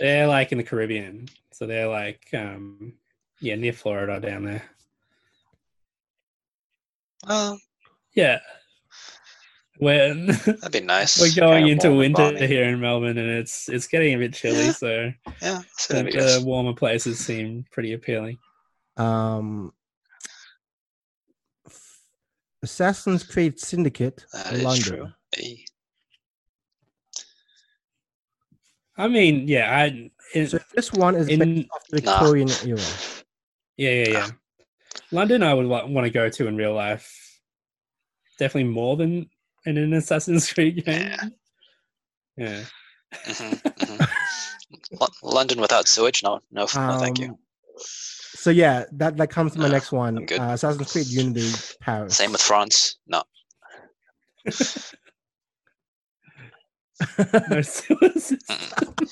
They're 0.00 0.26
like 0.26 0.52
in 0.52 0.58
the 0.58 0.64
Caribbean, 0.64 1.28
so 1.52 1.66
they're 1.66 1.88
like 1.88 2.26
um, 2.34 2.94
yeah, 3.40 3.54
near 3.56 3.72
Florida 3.72 4.20
down 4.20 4.44
there. 4.44 4.62
Well, 7.26 7.58
Yeah. 8.14 8.38
When 9.78 10.26
that'd 10.46 10.72
be 10.72 10.80
nice. 10.80 11.20
we're 11.20 11.34
going 11.38 11.68
into 11.68 11.88
warm 11.88 11.92
and 11.92 11.98
winter 12.16 12.32
balmy. 12.32 12.46
here 12.46 12.64
in 12.64 12.80
Melbourne, 12.80 13.18
and 13.18 13.28
it's 13.28 13.68
it's 13.68 13.86
getting 13.86 14.14
a 14.14 14.18
bit 14.18 14.32
chilly, 14.32 14.64
Yeah. 14.66 14.72
so 14.72 15.12
Yeah, 15.42 15.62
the, 15.88 15.94
that'd 15.94 16.12
be 16.12 16.18
uh, 16.18 16.24
the 16.24 16.38
good. 16.38 16.46
warmer 16.46 16.72
places 16.72 17.18
seem 17.18 17.66
pretty 17.70 17.92
appealing. 17.92 18.38
Um, 18.96 19.72
Assassin's 22.62 23.22
Creed 23.22 23.60
Syndicate, 23.60 24.24
That 24.32 24.52
is 24.54 24.62
London. 24.62 25.14
Hey. 25.34 25.64
I 28.96 29.08
mean, 29.08 29.46
yeah, 29.46 29.70
I 29.78 30.10
in, 30.34 30.48
So 30.48 30.58
this 30.74 30.90
one 30.92 31.14
is 31.16 31.28
in 31.28 31.38
based 31.38 31.68
off 31.70 31.82
the 31.90 32.00
Nah. 32.00 32.32
Era. 32.64 32.78
yeah, 33.76 33.90
yeah, 33.90 34.08
yeah. 34.08 34.26
Ah. 34.30 34.36
London, 35.12 35.42
I 35.42 35.54
would 35.54 35.66
want 35.66 36.04
to 36.04 36.10
go 36.10 36.28
to 36.28 36.46
in 36.46 36.56
real 36.56 36.74
life. 36.74 37.12
Definitely 38.38 38.70
more 38.70 38.96
than 38.96 39.30
in 39.64 39.78
an 39.78 39.92
Assassin's 39.94 40.52
Creed 40.52 40.84
game. 40.84 41.08
Yeah. 41.08 41.28
Yeah. 42.36 42.64
Mhm, 43.24 43.62
mhm. 43.62 44.08
Lo- 45.00 45.06
London 45.22 45.60
without 45.60 45.88
sewage? 45.88 46.22
No, 46.22 46.40
no, 46.50 46.64
f- 46.64 46.74
no, 46.76 46.98
thank 46.98 47.18
you. 47.18 47.28
Um, 47.30 47.38
So 47.78 48.50
yeah, 48.50 48.84
that 48.92 49.16
that 49.16 49.30
comes 49.30 49.52
to 49.52 49.58
my 49.58 49.66
Nah, 49.68 49.72
next 49.72 49.90
one. 49.92 50.18
I'm 50.18 50.26
good. 50.26 50.38
Uh, 50.40 50.50
Assassin's 50.52 50.92
Creed 50.92 51.06
Unity, 51.06 51.50
Paris. 51.80 52.16
Same 52.16 52.32
with 52.32 52.42
France. 52.42 52.96
No, 53.06 53.22
No 57.50 57.62
sewer 57.62 58.10
system. 58.16 58.94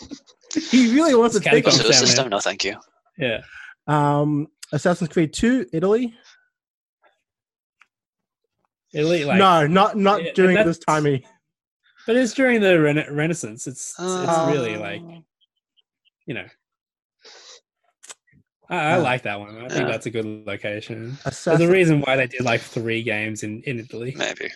He 0.70 0.94
really 0.94 1.16
wants 1.16 1.34
to 1.34 1.40
take 1.40 1.64
Catacombs 1.64 1.80
us. 1.80 1.82
sewer 1.98 2.06
system. 2.06 2.28
No, 2.28 2.38
thank 2.38 2.62
you. 2.64 2.76
yeah. 3.18 3.40
Um, 3.88 4.46
Assassin's 4.72 5.10
Creed 5.10 5.32
2, 5.32 5.66
Italy. 5.72 6.14
Italy, 8.92 9.24
like, 9.24 9.38
no, 9.38 9.66
not 9.66 9.96
not 9.96 10.20
Yeah, 10.22 10.28
and 10.28 10.36
during 10.36 10.54
this 10.56 10.78
that's- 10.78 10.84
time. 10.84 11.04
he- 11.04 11.26
but 12.06 12.16
it's 12.16 12.34
during 12.34 12.60
the 12.60 12.80
rena- 12.80 13.10
Renaissance. 13.10 13.66
It's 13.66 13.94
it's, 13.98 13.98
it's 13.98 14.38
really 14.48 14.76
like 14.76 15.00
Uh, 15.02 15.20
you 16.26 16.34
know. 16.34 16.46
I, 18.70 18.76
I 18.76 18.92
Uh, 18.98 19.02
like 19.02 19.22
that 19.22 19.40
one. 19.40 19.56
I 19.56 19.68
think 19.68 19.82
yeah. 19.82 19.88
that's 19.88 20.06
a 20.06 20.10
good 20.10 20.46
location. 20.46 21.18
There's 21.24 21.46
a 21.60 21.68
reason 21.70 22.00
why 22.02 22.16
they 22.16 22.26
did 22.26 22.42
like 22.42 22.60
three 22.60 23.02
games 23.02 23.42
in 23.42 23.62
in 23.62 23.80
Italy. 23.80 24.14
maybe. 24.16 24.50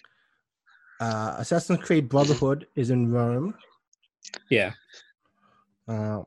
uh, 1.00 1.36
Assassin's 1.38 1.80
Creed 1.82 2.08
Brotherhood 2.08 2.66
is 2.76 2.90
in 2.90 3.10
Rome. 3.10 3.54
Yeah, 4.50 4.72
Uh, 5.88 6.22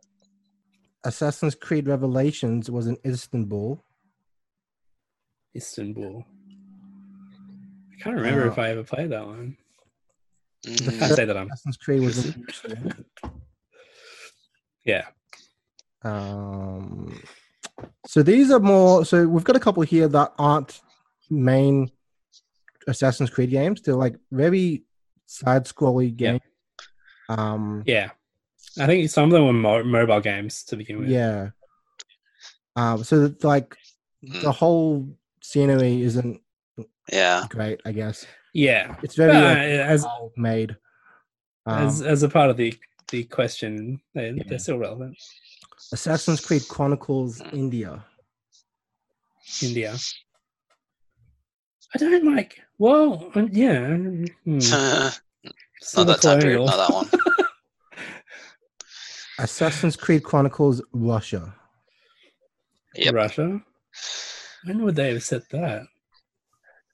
Assassin's 1.03 1.55
Creed 1.55 1.87
Revelations 1.87 2.69
was 2.69 2.87
in 2.87 2.97
Istanbul. 3.05 3.83
Istanbul. 5.55 6.25
I 7.91 8.03
can't 8.03 8.15
remember 8.15 8.47
Uh, 8.47 8.51
if 8.51 8.59
I 8.59 8.69
ever 8.69 8.83
played 8.83 9.09
that 9.11 9.25
one. 9.25 9.57
I 10.65 10.69
Mm, 10.69 11.15
say 11.15 11.25
that 11.25 11.35
I'm. 11.35 11.47
Assassin's 11.51 11.77
Creed 11.77 12.01
was 12.01 12.23
in 12.23 12.47
Yeah, 14.85 15.07
Um, 16.03 17.21
so 18.07 18.23
these 18.23 18.49
are 18.51 18.59
more. 18.59 19.05
So 19.05 19.27
we've 19.27 19.43
got 19.43 19.55
a 19.55 19.59
couple 19.59 19.83
here 19.83 20.07
that 20.07 20.33
aren't 20.39 20.81
main 21.29 21.91
Assassin's 22.87 23.29
Creed 23.29 23.51
games. 23.51 23.81
They're 23.81 23.95
like 23.95 24.15
very 24.31 24.83
side-scrolly 25.27 26.15
Yeah. 26.19 26.31
games. 26.31 26.41
Um, 27.29 27.83
yeah. 27.85 28.09
I 28.79 28.85
think 28.85 29.09
some 29.09 29.25
of 29.25 29.31
them 29.31 29.45
were 29.45 29.53
mo- 29.53 29.83
mobile 29.83 30.21
games 30.21 30.63
to 30.65 30.77
begin 30.77 30.99
with. 30.99 31.09
yeah. 31.09 31.49
Um, 32.75 33.03
so 33.03 33.27
that, 33.27 33.43
like 33.43 33.75
the 34.21 34.51
whole 34.51 35.09
scenery 35.41 36.01
isn't 36.03 36.39
yeah. 37.11 37.45
great. 37.49 37.81
I 37.85 37.91
guess 37.91 38.25
yeah. 38.53 38.95
it's 39.03 39.15
very 39.15 39.33
But, 39.33 39.43
like, 39.43 39.57
uh, 39.57 39.61
as 39.93 40.03
well 40.03 40.31
made. 40.37 40.77
Um, 41.65 41.87
as 41.87 42.01
as 42.01 42.23
a 42.23 42.29
part 42.29 42.49
of 42.49 42.57
the 42.57 42.73
the 43.09 43.25
question, 43.25 43.99
they, 44.15 44.29
Yeah. 44.31 44.43
they're 44.47 44.59
still 44.59 44.77
relevant. 44.77 45.17
Assassin's 45.91 46.39
Creed 46.39 46.63
Chronicles 46.69 47.39
Mm. 47.41 47.53
India. 47.53 48.05
India. 49.61 49.95
I 51.93 51.97
don't 51.97 52.23
like. 52.35 52.61
Well, 52.77 53.29
um, 53.35 53.49
yeah. 53.51 53.97
hmm, 54.45 54.59
still 54.59 54.71
not 54.85 55.11
the 55.95 56.03
that 56.05 56.21
time 56.21 56.39
period. 56.39 56.65
Not 56.65 56.77
that 56.77 56.93
one. 56.93 57.09
Assassin's 59.41 59.95
Creed 59.95 60.23
Chronicles 60.23 60.81
Russia. 60.93 61.53
Yep. 62.95 63.13
Russia. 63.13 63.61
When 64.65 64.83
would 64.83 64.95
they 64.95 65.13
have 65.13 65.23
said 65.23 65.43
that? 65.51 65.83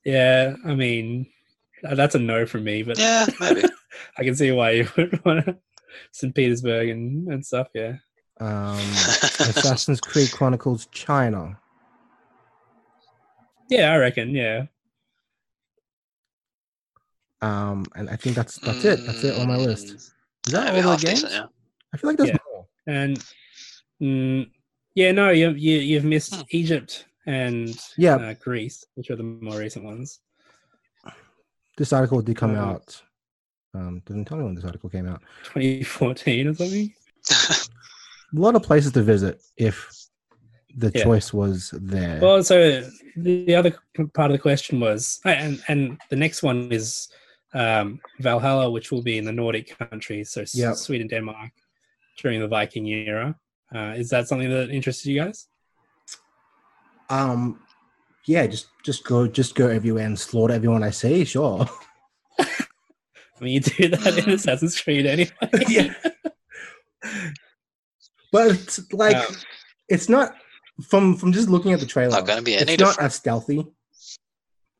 Yeah, 0.05 0.55
I 0.65 0.73
mean, 0.73 1.27
that's 1.83 2.15
a 2.15 2.19
no 2.19 2.45
from 2.45 2.63
me, 2.63 2.83
but 2.83 2.97
Yeah, 2.97 3.25
maybe. 3.39 3.63
I 4.17 4.23
can 4.23 4.35
see 4.35 4.51
why 4.51 4.71
you 4.71 4.87
would 4.95 5.23
want 5.25 5.45
to 5.45 5.57
St. 6.11 6.33
Petersburg 6.33 6.89
and, 6.89 7.27
and 7.27 7.45
stuff. 7.45 7.67
Yeah. 7.73 7.95
Um, 8.39 8.77
Assassin's 8.79 9.99
Creed 9.99 10.31
Chronicles 10.31 10.87
China. 10.91 11.59
Yeah, 13.69 13.91
I 13.91 13.97
reckon. 13.97 14.29
Yeah. 14.29 14.65
Um, 17.41 17.85
and 17.95 18.09
I 18.09 18.15
think 18.15 18.35
that's 18.35 18.57
that's 18.59 18.85
it. 18.85 19.05
That's 19.05 19.23
it 19.23 19.37
on 19.39 19.47
my 19.47 19.57
list. 19.57 19.87
Mm, 19.87 19.95
Is 20.47 20.53
that 20.53 20.85
all 20.85 20.95
the 20.97 21.05
games? 21.05 21.23
decent, 21.23 21.33
yeah. 21.33 21.45
I 21.97 21.99
feel 21.99 22.09
like 22.11 22.17
there's 22.17 22.29
Yeah. 22.29 22.37
more. 22.53 22.67
And 22.85 23.25
mm, 23.99 24.51
yeah, 24.93 25.11
no, 25.11 25.31
you, 25.31 25.49
you, 25.51 25.77
you've 25.79 26.05
missed 26.05 26.35
Hmm. 26.35 26.41
Egypt 26.51 27.05
and 27.25 27.75
Yeah. 27.97 28.15
uh, 28.17 28.33
Greece, 28.35 28.85
which 28.93 29.09
are 29.09 29.15
the 29.15 29.23
more 29.23 29.57
recent 29.57 29.83
ones. 29.83 30.19
This 31.75 31.91
article 31.93 32.21
did 32.21 32.37
come 32.37 32.55
Uh, 32.55 32.59
out. 32.59 33.01
Um, 33.73 34.01
doesn't 34.05 34.25
tell 34.25 34.37
me 34.37 34.43
when 34.43 34.53
this 34.55 34.63
article 34.63 34.89
came 34.91 35.07
out. 35.07 35.21
2014 35.43 36.47
or 36.47 36.53
something. 36.53 36.93
A 38.35 38.39
lot 38.39 38.55
of 38.55 38.61
places 38.61 38.91
to 38.91 39.01
visit 39.01 39.41
if 39.57 39.89
the 40.75 40.91
Yeah. 40.93 41.03
choice 41.03 41.33
was 41.33 41.73
there. 41.81 42.19
Well, 42.21 42.43
so 42.43 42.87
the 43.15 43.55
other 43.55 43.75
part 44.13 44.29
of 44.29 44.33
the 44.37 44.41
question 44.49 44.79
was, 44.79 45.19
and 45.25 45.59
and 45.67 45.97
the 46.11 46.15
next 46.15 46.43
one 46.43 46.71
is 46.71 47.09
um, 47.53 47.99
Valhalla, 48.19 48.69
which 48.69 48.91
will 48.91 49.01
be 49.01 49.17
in 49.17 49.25
the 49.25 49.31
Nordic 49.31 49.75
countries, 49.77 50.29
so 50.31 50.43
Yep. 50.53 50.75
Sweden, 50.75 51.07
Denmark, 51.07 51.51
during 52.17 52.39
the 52.39 52.47
Viking 52.47 52.87
era. 52.87 53.35
Uh, 53.73 53.93
is 53.95 54.09
that 54.09 54.27
something 54.27 54.49
that 54.49 54.69
interested 54.69 55.09
you 55.09 55.21
guys? 55.21 55.47
Um, 57.09 57.59
yeah, 58.25 58.47
just 58.47 58.67
just 58.83 59.03
go 59.05 59.27
just 59.27 59.55
go 59.55 59.67
everywhere 59.67 60.05
and 60.05 60.19
slaughter 60.19 60.53
everyone 60.53 60.83
I 60.83 60.89
see. 60.89 61.25
Sure. 61.25 61.65
I 62.39 63.43
mean, 63.43 63.53
you 63.53 63.59
do 63.59 63.89
that 63.89 64.17
in 64.17 64.29
Assassin's 64.31 64.79
Creed 64.79 65.05
anyway. 65.05 65.31
Yeah. 65.67 65.93
But 68.31 68.51
it's 68.51 68.91
like 68.91 69.15
Um, 69.15 69.35
it's 69.87 70.09
not 70.09 70.35
from 70.87 71.15
from 71.15 71.31
just 71.31 71.49
looking 71.49 71.71
at 71.71 71.79
the 71.79 71.85
trailer. 71.85 72.11
Not 72.11 72.27
gonna 72.27 72.41
be 72.41 72.55
any 72.55 72.73
it's 72.73 72.81
not 72.81 72.99
as 72.99 73.15
stealthy 73.15 73.65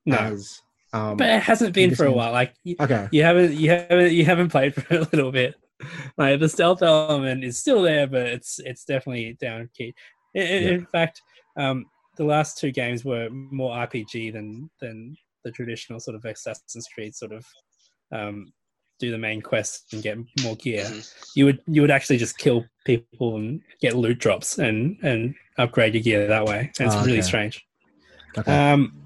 no, 0.05 0.17
as 0.17 0.61
um 0.93 1.17
but 1.17 1.29
it 1.29 1.41
hasn't 1.43 1.73
been 1.73 1.95
for 1.95 2.05
a 2.05 2.11
while. 2.11 2.31
Like 2.31 2.53
you, 2.63 2.75
okay. 2.79 3.07
you 3.11 3.23
haven't, 3.23 3.53
you 3.53 3.69
haven't, 3.69 4.11
you 4.13 4.25
haven't 4.25 4.49
played 4.49 4.73
for 4.73 4.95
a 4.95 4.99
little 4.99 5.31
bit. 5.31 5.55
Like 6.17 6.39
the 6.39 6.49
stealth 6.49 6.81
element 6.81 7.43
is 7.43 7.59
still 7.59 7.81
there, 7.83 8.07
but 8.07 8.25
it's 8.25 8.59
it's 8.59 8.83
definitely 8.85 9.37
down 9.39 9.69
key. 9.75 9.93
Yeah. 10.33 10.43
in 10.43 10.85
fact, 10.87 11.21
um, 11.57 11.85
the 12.15 12.23
last 12.25 12.57
two 12.57 12.71
games 12.71 13.05
were 13.05 13.29
more 13.29 13.75
RPG 13.75 14.33
than 14.33 14.69
than 14.81 15.15
the 15.43 15.51
traditional 15.51 15.99
sort 15.99 16.15
of 16.15 16.25
Assassin's 16.25 16.87
Creed 16.93 17.13
sort 17.15 17.31
of 17.31 17.45
um, 18.11 18.51
do 18.99 19.11
the 19.11 19.17
main 19.17 19.41
quest 19.41 19.93
and 19.93 20.01
get 20.01 20.17
more 20.41 20.55
gear. 20.55 20.83
Mhm. 20.85 21.13
You 21.35 21.45
would 21.45 21.61
you 21.67 21.81
would 21.81 21.91
actually 21.91 22.17
just 22.17 22.37
kill 22.39 22.65
people 22.85 23.35
and 23.37 23.61
get 23.79 23.95
loot 23.95 24.17
drops 24.19 24.57
and 24.57 24.97
and 25.03 25.35
upgrade 25.59 25.93
your 25.93 26.03
gear 26.03 26.27
that 26.27 26.45
way. 26.45 26.71
And 26.79 26.87
it's 26.87 26.95
Ah, 26.95 27.03
really 27.03 27.21
strange. 27.21 27.63
Okay. 28.37 28.51
Um, 28.71 29.03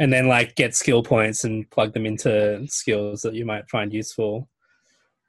and 0.00 0.12
then 0.12 0.26
like 0.28 0.54
get 0.56 0.74
skill 0.74 1.02
points 1.02 1.44
and 1.44 1.68
plug 1.70 1.92
them 1.92 2.06
into 2.06 2.64
skills 2.68 3.22
that 3.22 3.34
you 3.34 3.44
might 3.44 3.68
find 3.70 3.92
useful. 3.92 4.48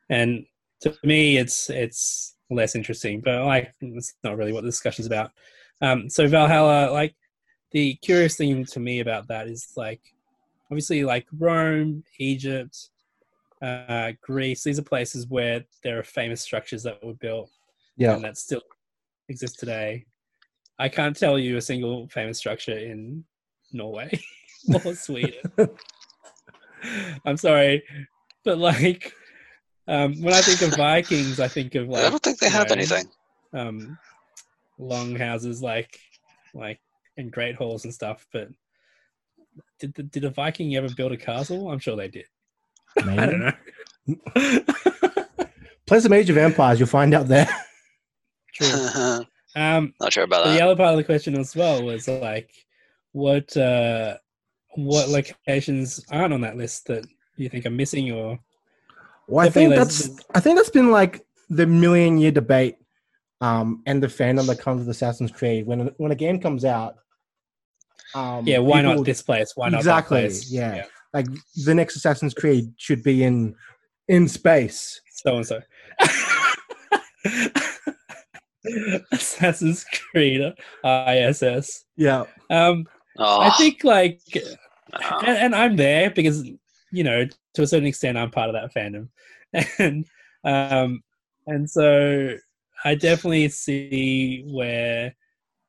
And 0.09 0.45
to 0.81 0.95
me, 1.03 1.37
it's 1.37 1.69
it's 1.69 2.35
less 2.49 2.75
interesting, 2.75 3.21
but 3.21 3.45
like 3.45 3.73
it's 3.81 4.13
not 4.23 4.37
really 4.37 4.53
what 4.53 4.63
the 4.63 4.69
discussion's 4.69 5.07
about. 5.07 5.31
Um, 5.81 6.09
so 6.09 6.27
Valhalla, 6.27 6.91
like 6.91 7.15
the 7.71 7.95
curious 7.95 8.35
thing 8.35 8.65
to 8.65 8.79
me 8.79 8.99
about 8.99 9.27
that 9.27 9.47
is 9.47 9.73
like 9.75 10.01
obviously 10.71 11.03
like 11.03 11.27
Rome, 11.37 12.03
Egypt, 12.19 12.89
uh, 13.61 14.11
Greece. 14.21 14.63
These 14.63 14.79
are 14.79 14.83
places 14.83 15.27
where 15.27 15.63
there 15.83 15.99
are 15.99 16.03
famous 16.03 16.41
structures 16.41 16.83
that 16.83 17.03
were 17.03 17.13
built 17.13 17.49
yeah. 17.97 18.15
and 18.15 18.23
that 18.23 18.37
still 18.37 18.61
exists 19.27 19.57
today. 19.57 20.05
I 20.79 20.89
can't 20.89 21.15
tell 21.15 21.37
you 21.37 21.57
a 21.57 21.61
single 21.61 22.07
famous 22.07 22.37
structure 22.37 22.77
in 22.77 23.23
Norway 23.73 24.19
or 24.85 24.95
Sweden. 24.95 25.33
I'm 27.25 27.37
sorry, 27.37 27.83
but 28.45 28.57
like 28.57 29.13
um, 29.89 30.21
when 30.21 30.33
I 30.33 30.41
think 30.41 30.61
of 30.61 30.77
Vikings, 30.77 31.39
I 31.39 31.47
think 31.47 31.75
of 31.75 31.89
like 31.89 32.05
I 32.05 32.09
don't 32.09 32.21
think 32.23 32.39
they 32.39 32.49
have 32.49 32.69
know, 32.69 32.75
anything. 32.75 33.05
um, 33.53 33.97
long 34.77 35.15
houses 35.15 35.61
like 35.61 35.99
like 36.53 36.79
and 37.17 37.31
great 37.31 37.55
halls 37.55 37.83
and 37.83 37.93
stuff. 37.93 38.25
But 38.31 38.49
did 39.79 39.93
the, 39.95 40.03
did 40.03 40.23
a 40.23 40.29
Viking 40.29 40.75
ever 40.75 40.89
build 40.89 41.11
a 41.11 41.17
castle? 41.17 41.71
I'm 41.71 41.79
sure 41.79 41.95
they 41.95 42.07
did. 42.07 42.25
I 42.97 43.25
don't 43.25 43.39
know. 43.39 43.53
Play 45.85 45.99
some 45.99 46.13
Age 46.13 46.29
of 46.29 46.37
Empires, 46.37 46.79
you'll 46.79 46.87
find 46.87 47.13
out 47.13 47.27
there. 47.27 47.49
True. 48.53 49.25
Um, 49.55 49.95
Not 49.99 50.13
sure 50.13 50.25
about 50.25 50.43
But 50.45 50.53
the 50.53 50.61
other 50.63 50.75
part 50.75 50.91
of 50.91 50.97
the 50.97 51.03
question 51.03 51.35
as 51.35 51.55
well 51.55 51.83
was 51.83 52.07
like, 52.07 52.51
what 53.13 53.57
uh, 53.57 54.17
what 54.75 55.09
locations 55.09 56.05
aren't 56.11 56.35
on 56.35 56.41
that 56.41 56.55
list 56.55 56.85
that 56.85 57.03
you 57.35 57.49
think 57.49 57.65
are 57.65 57.71
missing, 57.71 58.11
or 58.11 58.39
Well, 59.29 59.45
I 59.45 59.49
Definitely 59.49 59.75
think 59.77 59.87
there's- 59.87 60.07
that's 60.07 60.25
I 60.35 60.39
think 60.39 60.57
that's 60.57 60.69
been 60.69 60.91
like 60.91 61.25
the 61.49 61.65
million 61.67 62.17
year 62.17 62.31
debate, 62.31 62.77
um, 63.41 63.81
and 63.85 64.01
the 64.03 64.07
fandom 64.07 64.47
that 64.47 64.59
comes 64.59 64.79
with 64.79 64.89
Assassin's 64.89 65.31
Creed. 65.31 65.65
When 65.65 65.87
when 65.97 66.11
a 66.11 66.15
game 66.15 66.39
comes 66.39 66.65
out, 66.65 66.95
um, 68.15 68.45
yeah, 68.47 68.57
why 68.59 68.81
people- 68.81 68.95
not 68.95 69.05
this 69.05 69.21
place? 69.21 69.53
Why 69.55 69.69
not 69.69 69.79
Exactly, 69.79 70.21
that 70.21 70.27
place? 70.27 70.51
yeah. 70.51 70.85
Like 71.13 71.27
the 71.65 71.73
next 71.73 71.95
Assassin's 71.95 72.33
Creed 72.33 72.71
should 72.77 73.01
be 73.03 73.23
in 73.23 73.55
in 74.07 74.27
space. 74.27 74.99
so 75.11 75.35
and 75.37 75.45
so. 75.45 75.59
Assassin's 79.11 79.85
Creed 80.11 80.41
ISS. 80.83 81.85
Yeah, 81.95 82.23
Um, 82.49 82.85
Oh, 83.21 83.41
I 83.41 83.49
think 83.57 83.83
like 83.83 84.21
and, 84.93 85.37
and 85.37 85.55
I'm 85.55 85.75
there 85.75 86.09
because 86.09 86.47
you 86.91 87.03
know 87.03 87.25
to 87.53 87.63
a 87.63 87.67
certain 87.67 87.87
extent 87.87 88.17
I'm 88.17 88.31
part 88.31 88.49
of 88.49 88.55
that 88.55 88.73
fandom, 88.73 89.09
and 89.79 90.05
um, 90.43 91.01
and 91.47 91.69
so 91.69 92.35
I 92.85 92.95
definitely 92.95 93.49
see 93.49 94.43
where 94.47 95.13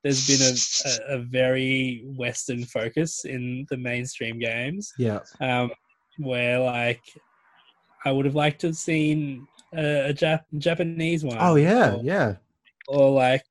there's 0.02 0.26
been 0.26 0.40
a, 0.40 1.14
a, 1.14 1.18
a 1.18 1.22
very 1.22 2.02
Western 2.16 2.64
focus 2.64 3.24
in 3.24 3.66
the 3.70 3.76
mainstream 3.76 4.38
games, 4.38 4.92
yeah, 4.98 5.20
um, 5.40 5.70
where 6.18 6.58
like 6.60 7.02
I 8.04 8.12
would 8.12 8.24
have 8.24 8.34
liked 8.34 8.60
to 8.62 8.68
have 8.68 8.76
seen 8.76 9.46
a, 9.74 10.10
a 10.10 10.14
Jap- 10.14 10.44
Japanese 10.58 11.24
one. 11.24 11.38
oh 11.40 11.56
yeah, 11.56 11.94
or, 11.94 12.02
yeah. 12.02 12.34
or 12.88 13.10
like 13.10 13.44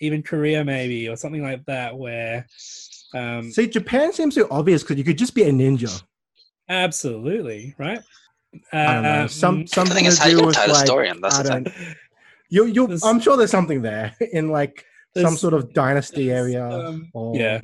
even 0.00 0.22
Korea 0.22 0.64
maybe 0.64 1.08
or 1.08 1.16
something 1.16 1.42
like 1.42 1.64
that 1.66 1.96
where. 1.96 2.46
Um, 3.14 3.50
See, 3.50 3.68
Japan 3.68 4.12
seems 4.12 4.34
so 4.34 4.46
obvious 4.50 4.82
because 4.82 4.98
you 4.98 5.04
could 5.04 5.16
just 5.16 5.34
be 5.34 5.44
a 5.44 5.50
ninja. 5.50 6.02
Absolutely, 6.68 7.74
right? 7.78 8.00
I 8.72 8.92
don't 8.94 9.02
know. 9.02 9.22
Um, 9.22 9.28
Some 9.28 9.60
the 9.62 9.66
something 9.68 9.94
thing 9.96 10.04
is, 10.06 10.16
to 10.16 10.22
how 10.22 10.28
you 10.28 10.34
do 10.34 10.38
gonna 10.38 10.46
with 10.48 10.56
tie 10.56 10.66
the 10.66 10.72
like 10.72 10.86
story 10.86 11.08
in? 11.08 11.20
That's 11.20 11.38
I 11.38 11.42
the 11.42 11.48
thing. 11.50 11.62
don't. 11.64 11.74
You 12.48 12.66
you. 12.66 12.86
There's- 12.86 13.04
I'm 13.04 13.18
sure 13.20 13.36
there's 13.36 13.50
something 13.50 13.82
there 13.82 14.14
in 14.32 14.50
like 14.50 14.84
some 15.16 15.36
sort 15.36 15.52
of 15.54 15.72
dynasty 15.72 16.30
area 16.30 16.64
um, 16.64 17.10
or 17.12 17.34
yeah. 17.36 17.60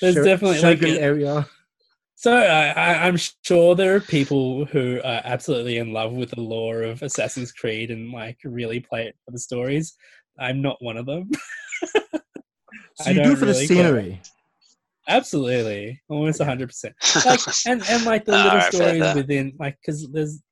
there's 0.00 0.14
Shur- 0.14 0.24
definitely, 0.24 0.60
like, 0.60 0.78
Shogun 0.78 0.96
area. 0.98 1.46
So 2.14 2.32
I, 2.36 2.68
I, 2.68 3.06
I'm 3.06 3.16
sure 3.42 3.74
there 3.74 3.96
are 3.96 4.00
people 4.00 4.64
who 4.66 5.00
are 5.04 5.20
absolutely 5.24 5.78
in 5.78 5.92
love 5.92 6.12
with 6.12 6.30
the 6.30 6.40
lore 6.40 6.82
of 6.82 7.02
Assassin's 7.02 7.50
Creed 7.52 7.90
and 7.90 8.12
like 8.12 8.38
really 8.44 8.78
play 8.80 9.06
it 9.06 9.16
for 9.24 9.32
the 9.32 9.38
stories. 9.38 9.94
I'm 10.38 10.62
not 10.62 10.76
one 10.80 10.96
of 10.96 11.06
them. 11.06 11.30
So 12.98 13.10
I 13.10 13.10
you 13.10 13.14
do 13.16 13.20
it 13.20 13.24
don't 13.24 13.36
for 13.36 13.44
the 13.44 13.54
scenery. 13.54 14.10
care. 14.12 14.20
Absolutely, 15.08 16.00
almost 16.08 16.42
hundred 16.42 16.68
percent. 16.68 16.94
Like 17.24 17.40
and 17.66 17.82
and 17.88 18.04
like 18.04 18.24
the 18.24 18.32
little 18.32 18.58
right, 18.58 18.74
stories 18.74 19.14
within, 19.14 19.54
like 19.58 19.78
because 19.80 20.08
there's, 20.12 20.42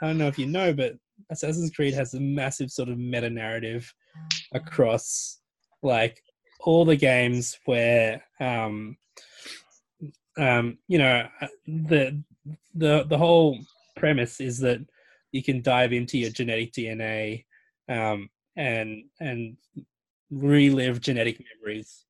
I 0.00 0.06
don't 0.06 0.18
know 0.18 0.28
if 0.28 0.38
you 0.38 0.46
know, 0.46 0.72
but 0.72 0.94
Assassin's 1.30 1.70
Creed 1.70 1.94
has 1.94 2.14
a 2.14 2.20
massive 2.20 2.70
sort 2.70 2.88
of 2.88 2.98
meta 2.98 3.30
narrative 3.30 3.92
across 4.52 5.40
like 5.82 6.22
all 6.60 6.84
the 6.84 6.96
games 6.96 7.58
where 7.64 8.22
um 8.40 8.96
um 10.38 10.78
you 10.88 10.98
know 10.98 11.26
uh, 11.40 11.46
the 11.66 12.22
the 12.74 13.04
the 13.04 13.18
whole 13.18 13.58
premise 13.96 14.40
is 14.40 14.58
that 14.58 14.80
you 15.32 15.42
can 15.42 15.62
dive 15.62 15.92
into 15.92 16.18
your 16.18 16.30
genetic 16.30 16.72
DNA 16.72 17.44
um 17.88 18.28
and 18.56 19.04
and 19.20 19.56
relive 20.30 21.00
genetic 21.00 21.40
memories 21.40 22.04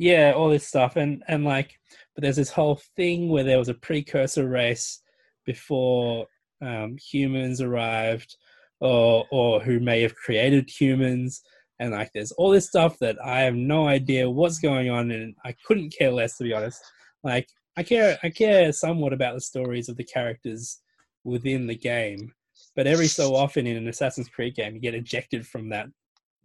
yeah 0.00 0.32
all 0.34 0.48
this 0.48 0.66
stuff. 0.66 0.96
And 0.96 1.22
and 1.28 1.44
like 1.44 1.78
but 2.14 2.22
there's 2.22 2.36
this 2.36 2.50
whole 2.50 2.80
thing 2.96 3.28
where 3.28 3.44
there 3.44 3.58
was 3.58 3.68
a 3.68 3.74
precursor 3.74 4.48
race 4.48 5.02
before 5.46 6.26
um, 6.62 6.96
humans 6.98 7.60
arrived 7.60 8.36
or 8.80 9.26
or 9.30 9.60
who 9.60 9.78
may 9.78 10.00
have 10.02 10.16
created 10.16 10.70
humans. 10.70 11.42
And 11.78 11.92
like 11.92 12.10
there's 12.14 12.32
all 12.32 12.50
this 12.50 12.68
stuff 12.68 12.98
that 12.98 13.16
i 13.24 13.40
have 13.40 13.54
no 13.54 13.88
idea 13.88 14.28
what's 14.28 14.58
going 14.58 14.90
on 14.90 15.10
and 15.10 15.34
i 15.44 15.54
couldn't 15.64 15.94
care 15.96 16.10
less 16.10 16.36
to 16.38 16.44
be 16.44 16.52
honest. 16.52 16.80
Like 17.22 17.48
i 17.76 17.82
care 17.82 18.18
i 18.22 18.30
care 18.30 18.72
somewhat 18.72 19.12
about 19.12 19.34
the 19.34 19.40
stories 19.40 19.88
of 19.88 19.96
the 19.96 20.04
characters 20.04 20.80
within 21.24 21.66
the 21.66 21.76
game 21.76 22.32
but 22.74 22.86
every 22.86 23.06
so 23.06 23.34
often 23.34 23.66
in 23.66 23.76
an 23.76 23.88
assassin's 23.88 24.28
creed 24.28 24.54
game 24.54 24.74
you 24.74 24.80
get 24.80 24.94
ejected 24.94 25.46
from 25.46 25.68
that 25.68 25.86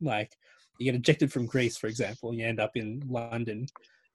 like 0.02 0.32
you 0.78 0.86
get 0.86 0.96
ejected 0.96 1.32
from 1.32 1.46
greece 1.46 1.78
for 1.78 1.88
example 1.88 2.34
you 2.34 2.46
end 2.46 2.60
up 2.60 2.72
in 2.76 3.02
london 3.08 3.66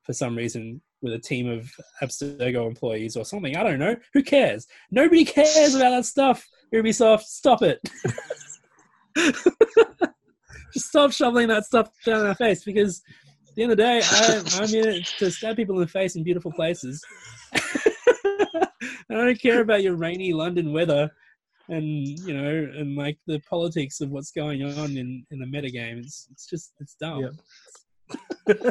for 0.02 0.12
some 0.12 0.36
reason 0.36 0.80
with 1.02 1.12
a 1.12 1.18
team 1.18 1.48
of 1.48 1.70
abstergo 2.02 2.66
employees 2.66 3.16
or 3.16 3.24
something. 3.24 3.56
I 3.56 3.62
don't 3.62 3.78
know. 3.78 3.96
Who 4.12 4.22
cares? 4.22 4.66
Nobody 4.90 5.24
cares 5.24 5.74
about 5.74 5.90
that 5.90 6.04
stuff 6.04 6.46
ubisoft. 6.74 7.22
Stop 7.22 7.62
it. 7.62 7.80
Just 10.72 10.88
stop 10.88 11.12
shoveling 11.12 11.48
that 11.48 11.64
stuff 11.64 11.90
down 12.04 12.26
our 12.26 12.34
face 12.34 12.64
because 12.64 13.02
at 13.48 13.54
the 13.56 13.62
end 13.62 13.72
of 13.72 13.78
the 13.78 13.82
day 13.82 14.00
I, 14.04 14.42
i'm 14.60 14.68
here 14.68 15.00
to 15.18 15.30
stab 15.30 15.56
people 15.56 15.74
in 15.74 15.80
the 15.80 15.88
face 15.88 16.14
in 16.16 16.22
beautiful 16.22 16.52
places. 16.52 17.02
I 17.54 18.68
don't 19.08 19.40
care 19.40 19.60
about 19.60 19.82
your 19.82 19.96
rainy 19.96 20.32
london 20.32 20.72
weather 20.72 21.10
and 21.70 21.86
you 22.26 22.34
know 22.34 22.50
and 22.78 22.96
like 22.96 23.18
the 23.26 23.38
politics 23.48 24.00
of 24.00 24.10
what's 24.10 24.30
going 24.32 24.62
on 24.62 24.90
in 24.96 25.24
in 25.30 25.38
the 25.38 25.46
meta 25.46 25.70
game 25.70 25.98
it's, 25.98 26.26
it's 26.32 26.46
just 26.46 26.72
it's 26.80 26.94
dumb 27.00 27.30
Yeah. 28.48 28.70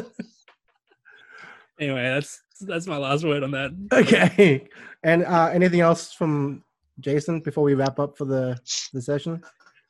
anyway 1.80 2.02
that's 2.14 2.42
that's 2.62 2.86
my 2.86 2.96
last 2.98 3.24
word 3.24 3.42
on 3.42 3.50
that 3.52 3.70
Okay. 3.92 4.68
And 5.02 5.24
uh, 5.24 5.46
anything 5.52 5.80
else 5.80 6.12
from 6.12 6.62
Jason 7.00 7.40
before 7.40 7.64
we 7.64 7.72
wrap 7.74 7.98
up 7.98 8.18
for 8.18 8.26
the 8.26 8.58
the 8.92 9.00
session? 9.00 9.42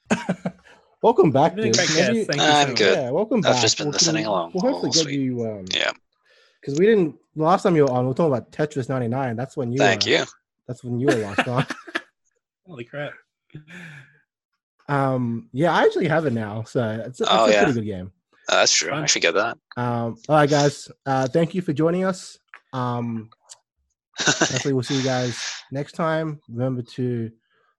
welcome 1.02 1.32
back, 1.32 1.56
You've 1.56 1.64
been 1.64 1.72
dude. 1.72 1.76
great 1.88 1.90
Maybe- 1.96 2.24
guest. 2.26 2.30
Thank 2.30 2.40
you 2.42 2.46
I'm 2.48 2.68
so 2.68 2.74
good. 2.76 2.96
Yeah, 2.98 3.10
welcome 3.10 3.38
I've 3.38 3.54
back. 3.54 3.60
just 3.62 3.76
been 3.78 3.86
We'll- 3.88 3.92
listening 3.94 4.26
along. 4.26 4.52
We'll 4.54 4.70
hopefully 4.72 4.92
get 4.92 5.02
sweet. 5.02 5.18
you 5.18 5.44
um, 5.50 5.64
Yeah. 5.74 5.90
because 6.60 6.78
we 6.78 6.86
didn't. 6.86 7.16
Last 7.34 7.62
time 7.64 7.74
you 7.74 7.82
were 7.86 7.90
on, 7.90 8.04
we 8.04 8.08
were 8.10 8.14
talking 8.14 8.32
about 8.32 8.52
Tetris 8.52 8.88
99. 8.88 9.34
That's 9.34 9.56
when 9.56 9.72
you. 9.72 9.78
Thank 9.78 10.04
were, 10.04 10.10
you. 10.10 10.24
That's 10.68 10.84
when 10.84 11.00
you 11.00 11.06
were 11.08 11.14
last 11.16 11.48
on. 11.48 11.66
Holy 12.70 12.84
crap! 12.84 13.12
Um, 14.88 15.48
yeah, 15.52 15.72
I 15.72 15.82
actually 15.84 16.08
have 16.08 16.24
it 16.26 16.32
now, 16.32 16.62
so 16.62 17.02
it's, 17.04 17.20
it's 17.20 17.28
Oh, 17.32 17.46
a 17.46 17.50
yeah. 17.50 17.64
pretty 17.64 17.80
good 17.80 17.86
game. 17.86 18.12
Uh, 18.48 18.56
that's 18.56 18.72
true. 18.72 18.90
I 18.92 18.98
Fun. 18.98 19.06
should 19.08 19.22
get 19.22 19.34
that. 19.34 19.58
Um, 19.76 20.16
all 20.28 20.36
right, 20.36 20.48
guys. 20.48 20.88
Uh, 21.04 21.26
thank 21.28 21.54
you 21.54 21.62
for 21.62 21.72
joining 21.72 22.04
us. 22.04 22.38
Um, 22.72 23.30
definitely 24.18 24.72
we'll 24.74 24.82
see 24.84 24.96
you 24.98 25.02
guys 25.04 25.36
next 25.72 25.92
time. 25.92 26.40
Remember 26.48 26.82
to 26.82 27.30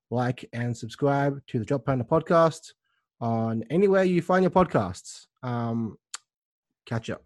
like 0.10 0.46
and 0.54 0.76
subscribe 0.76 1.42
to 1.48 1.60
the 1.60 1.66
Drop 1.66 1.86
Panda 1.86 2.04
podcast 2.04 2.74
on 3.22 3.64
anywhere 3.70 4.04
you 4.04 4.22
find 4.22 4.44
your 4.44 4.52
podcasts. 4.52 5.28
Um, 5.44 5.98
catch 6.86 7.10
up. 7.10 7.24